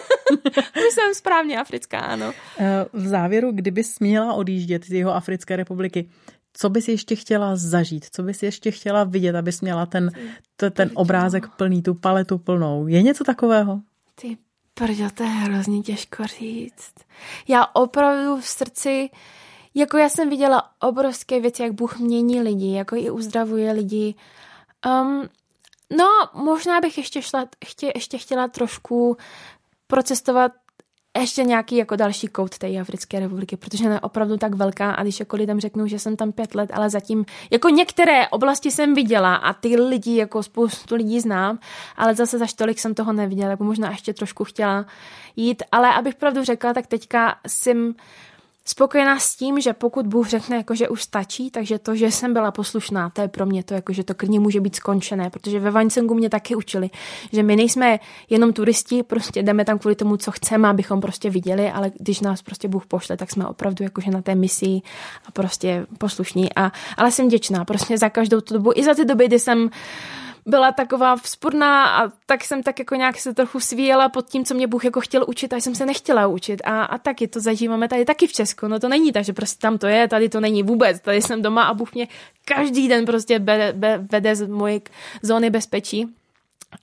už 0.87 0.93
jsem 0.93 1.13
správně 1.13 1.59
africká, 1.59 1.99
ano. 1.99 2.33
Eh, 2.59 2.85
v 2.93 3.07
závěru, 3.07 3.51
kdybys 3.51 3.99
měla 3.99 4.33
odjíždět 4.33 4.85
z 4.85 4.91
jeho 4.91 5.15
Africké 5.15 5.55
republiky, 5.55 6.09
co 6.53 6.69
bys 6.69 6.87
ještě 6.87 7.15
chtěla 7.15 7.55
zažít, 7.55 8.05
co 8.11 8.23
bys 8.23 8.43
ještě 8.43 8.71
chtěla 8.71 9.03
vidět, 9.03 9.35
abys 9.35 9.61
měla 9.61 9.85
ten, 9.85 10.11
ten, 10.55 10.71
ten 10.71 10.91
obrázek 10.93 11.47
plný, 11.47 11.83
tu 11.83 11.93
paletu 11.93 12.37
plnou. 12.37 12.87
Je 12.87 13.01
něco 13.01 13.23
takového? 13.23 13.79
Ty 14.15 14.37
prďo, 14.73 15.09
to 15.13 15.23
je 15.23 15.29
hrozně 15.29 15.81
těžko 15.81 16.23
říct. 16.27 16.93
Já 17.47 17.65
opravdu 17.73 18.41
v 18.41 18.45
srdci, 18.45 19.09
jako 19.75 19.97
já 19.97 20.09
jsem 20.09 20.29
viděla 20.29 20.63
obrovské 20.79 21.39
věci, 21.39 21.63
jak 21.63 21.71
Bůh 21.71 21.99
mění 21.99 22.41
lidi, 22.41 22.71
jako 22.71 22.95
i 22.95 23.09
uzdravuje 23.09 23.71
lidi. 23.71 24.15
Um, 24.85 25.29
No, 25.97 26.07
možná 26.33 26.81
bych 26.81 26.97
ještě, 26.97 27.21
šla, 27.21 27.45
chtě, 27.65 27.91
ještě 27.95 28.17
chtěla 28.17 28.47
trošku 28.47 29.17
procestovat 29.87 30.51
ještě 31.19 31.43
nějaký 31.43 31.75
jako 31.75 31.95
další 31.95 32.27
kout 32.27 32.57
té 32.57 32.79
Africké 32.79 33.19
republiky, 33.19 33.57
protože 33.57 33.87
je 33.87 33.99
opravdu 33.99 34.37
tak 34.37 34.53
velká 34.53 34.91
a 34.91 35.03
když 35.03 35.19
jako 35.19 35.35
lidem 35.35 35.59
řeknu, 35.59 35.87
že 35.87 35.99
jsem 35.99 36.15
tam 36.15 36.31
pět 36.31 36.55
let, 36.55 36.69
ale 36.73 36.89
zatím 36.89 37.25
jako 37.51 37.69
některé 37.69 38.27
oblasti 38.27 38.71
jsem 38.71 38.93
viděla 38.93 39.35
a 39.35 39.53
ty 39.53 39.81
lidi, 39.81 40.15
jako 40.15 40.43
spoustu 40.43 40.95
lidí 40.95 41.19
znám, 41.19 41.59
ale 41.95 42.15
zase 42.15 42.37
za 42.37 42.45
tolik 42.55 42.79
jsem 42.79 42.95
toho 42.95 43.13
neviděla, 43.13 43.49
jako 43.49 43.63
možná 43.63 43.91
ještě 43.91 44.13
trošku 44.13 44.43
chtěla 44.43 44.85
jít, 45.35 45.63
ale 45.71 45.93
abych 45.93 46.15
pravdu 46.15 46.43
řekla, 46.43 46.73
tak 46.73 46.87
teďka 46.87 47.35
jsem 47.47 47.95
spokojená 48.69 49.19
s 49.19 49.35
tím, 49.35 49.61
že 49.61 49.73
pokud 49.73 50.07
Bůh 50.07 50.27
řekne, 50.27 50.57
jako, 50.57 50.75
že 50.75 50.89
už 50.89 51.03
stačí, 51.03 51.51
takže 51.51 51.79
to, 51.79 51.95
že 51.95 52.11
jsem 52.11 52.33
byla 52.33 52.51
poslušná, 52.51 53.09
to 53.09 53.21
je 53.21 53.27
pro 53.27 53.45
mě 53.45 53.63
to, 53.63 53.73
jako, 53.73 53.93
že 53.93 54.03
to 54.03 54.15
klidně 54.15 54.39
může 54.39 54.61
být 54.61 54.75
skončené, 54.75 55.29
protože 55.29 55.59
ve 55.59 55.71
Vaňcengu 55.71 56.13
mě 56.13 56.29
taky 56.29 56.55
učili, 56.55 56.89
že 57.31 57.43
my 57.43 57.55
nejsme 57.55 57.99
jenom 58.29 58.53
turisti, 58.53 59.03
prostě 59.03 59.43
jdeme 59.43 59.65
tam 59.65 59.79
kvůli 59.79 59.95
tomu, 59.95 60.17
co 60.17 60.31
chceme, 60.31 60.67
abychom 60.67 61.01
prostě 61.01 61.29
viděli, 61.29 61.71
ale 61.71 61.91
když 61.99 62.21
nás 62.21 62.41
prostě 62.41 62.67
Bůh 62.67 62.85
pošle, 62.85 63.17
tak 63.17 63.31
jsme 63.31 63.47
opravdu 63.47 63.83
jakože 63.83 64.11
na 64.11 64.21
té 64.21 64.35
misi 64.35 64.81
a 65.25 65.31
prostě 65.31 65.85
poslušní. 65.97 66.53
A, 66.55 66.71
ale 66.97 67.11
jsem 67.11 67.27
děčná 67.27 67.65
prostě 67.65 67.97
za 67.97 68.09
každou 68.09 68.41
tu 68.41 68.53
dobu, 68.53 68.71
i 68.75 68.83
za 68.83 68.93
ty 68.93 69.05
doby, 69.05 69.27
kdy 69.27 69.39
jsem 69.39 69.69
byla 70.49 70.71
taková 70.71 71.15
vzpurná 71.15 71.85
a 71.85 72.11
tak 72.25 72.43
jsem 72.43 72.63
tak 72.63 72.79
jako 72.79 72.95
nějak 72.95 73.17
se 73.17 73.33
trochu 73.33 73.59
svíjela 73.59 74.09
pod 74.09 74.29
tím, 74.29 74.45
co 74.45 74.53
mě 74.53 74.67
Bůh 74.67 74.85
jako 74.85 75.01
chtěl 75.01 75.25
učit 75.27 75.53
a 75.53 75.57
jsem 75.57 75.75
se 75.75 75.85
nechtěla 75.85 76.27
učit. 76.27 76.61
A, 76.65 76.83
a 76.83 76.97
taky 76.97 77.27
to 77.27 77.39
zažíváme 77.39 77.87
tady 77.87 78.05
taky 78.05 78.27
v 78.27 78.33
Česku, 78.33 78.67
no 78.67 78.79
to 78.79 78.89
není 78.89 79.11
tak, 79.11 79.23
že 79.23 79.33
prostě 79.33 79.61
tam 79.61 79.77
to 79.77 79.87
je, 79.87 80.07
tady 80.07 80.29
to 80.29 80.39
není 80.39 80.63
vůbec, 80.63 81.01
tady 81.01 81.21
jsem 81.21 81.41
doma 81.41 81.63
a 81.63 81.73
Bůh 81.73 81.93
mě 81.93 82.07
každý 82.45 82.87
den 82.87 83.05
prostě 83.05 83.39
vede, 83.39 83.73
vede 84.11 84.35
z 84.35 84.47
mojí 84.47 84.81
zóny 85.21 85.49
bezpečí 85.49 86.18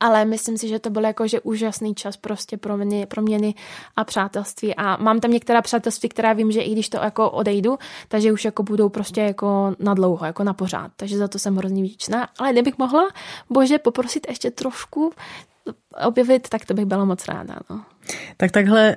ale 0.01 0.25
myslím 0.25 0.59
si, 0.59 0.69
že 0.69 0.79
to 0.79 0.91
byl 0.91 1.05
jakože 1.05 1.41
úžasný 1.41 1.95
čas 1.95 2.17
prostě 2.17 2.57
pro 2.57 2.77
mě, 2.77 3.07
pro 3.07 3.23
měny 3.23 3.55
a 3.97 4.05
přátelství 4.05 4.75
a 4.75 4.97
mám 5.03 5.21
tam 5.21 5.31
některá 5.31 5.63
přátelství, 5.63 6.09
která 6.09 6.33
vím, 6.33 6.53
že 6.53 6.61
i 6.61 6.73
když 6.73 6.89
to 6.89 6.97
jako 6.97 7.31
odejdu, 7.31 7.79
takže 8.09 8.33
už 8.33 8.45
jako 8.45 8.63
budou 8.63 8.89
prostě 8.89 9.21
jako 9.21 9.75
na 9.79 9.95
dlouho, 9.95 10.27
jako 10.27 10.45
na 10.45 10.53
pořád, 10.53 10.91
takže 10.97 11.19
za 11.19 11.29
to 11.29 11.39
jsem 11.39 11.57
hrozně 11.57 11.83
vděčná, 11.83 12.29
ale 12.39 12.53
kdybych 12.53 12.79
mohla, 12.79 13.09
bože, 13.51 13.79
poprosit 13.79 14.27
ještě 14.29 14.51
trošku 14.51 15.13
objevit, 16.07 16.49
tak 16.49 16.65
to 16.65 16.75
bych 16.75 16.85
byla 16.85 17.05
moc 17.05 17.29
ráda. 17.29 17.57
No. 17.71 17.83
Tak 18.37 18.51
takhle 18.51 18.97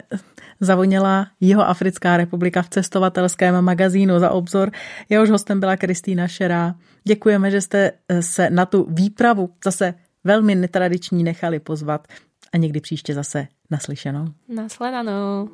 zavoněla 0.60 1.28
jeho 1.40 1.68
Africká 1.68 2.18
republika 2.18 2.62
v 2.62 2.70
cestovatelském 2.70 3.62
magazínu 3.62 4.20
za 4.20 4.30
obzor. 4.30 4.72
Jehož 5.10 5.30
hostem 5.30 5.60
byla 5.60 5.78
Kristýna 5.78 6.28
Šerá. 6.28 6.76
Děkujeme, 7.04 7.52
že 7.52 7.62
jste 7.62 7.92
se 8.20 8.50
na 8.50 8.66
tu 8.66 8.88
výpravu 8.90 9.50
zase 9.66 9.94
velmi 10.24 10.56
netradiční 10.56 11.24
nechali 11.24 11.60
pozvat 11.60 12.08
a 12.54 12.58
někdy 12.58 12.82
příště 12.82 13.14
zase 13.14 13.48
naslyšenou. 13.70 14.26
Nasledanou. 14.56 15.50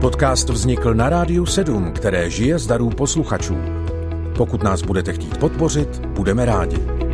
Podcast 0.00 0.48
vznikl 0.48 0.94
na 0.94 1.08
Rádiu 1.08 1.46
7, 1.46 1.92
které 1.92 2.30
žije 2.30 2.58
z 2.58 2.66
darů 2.66 2.90
posluchačů. 2.90 3.56
Pokud 4.36 4.62
nás 4.62 4.82
budete 4.82 5.12
chtít 5.12 5.38
podpořit, 5.38 6.06
budeme 6.06 6.44
rádi. 6.44 7.09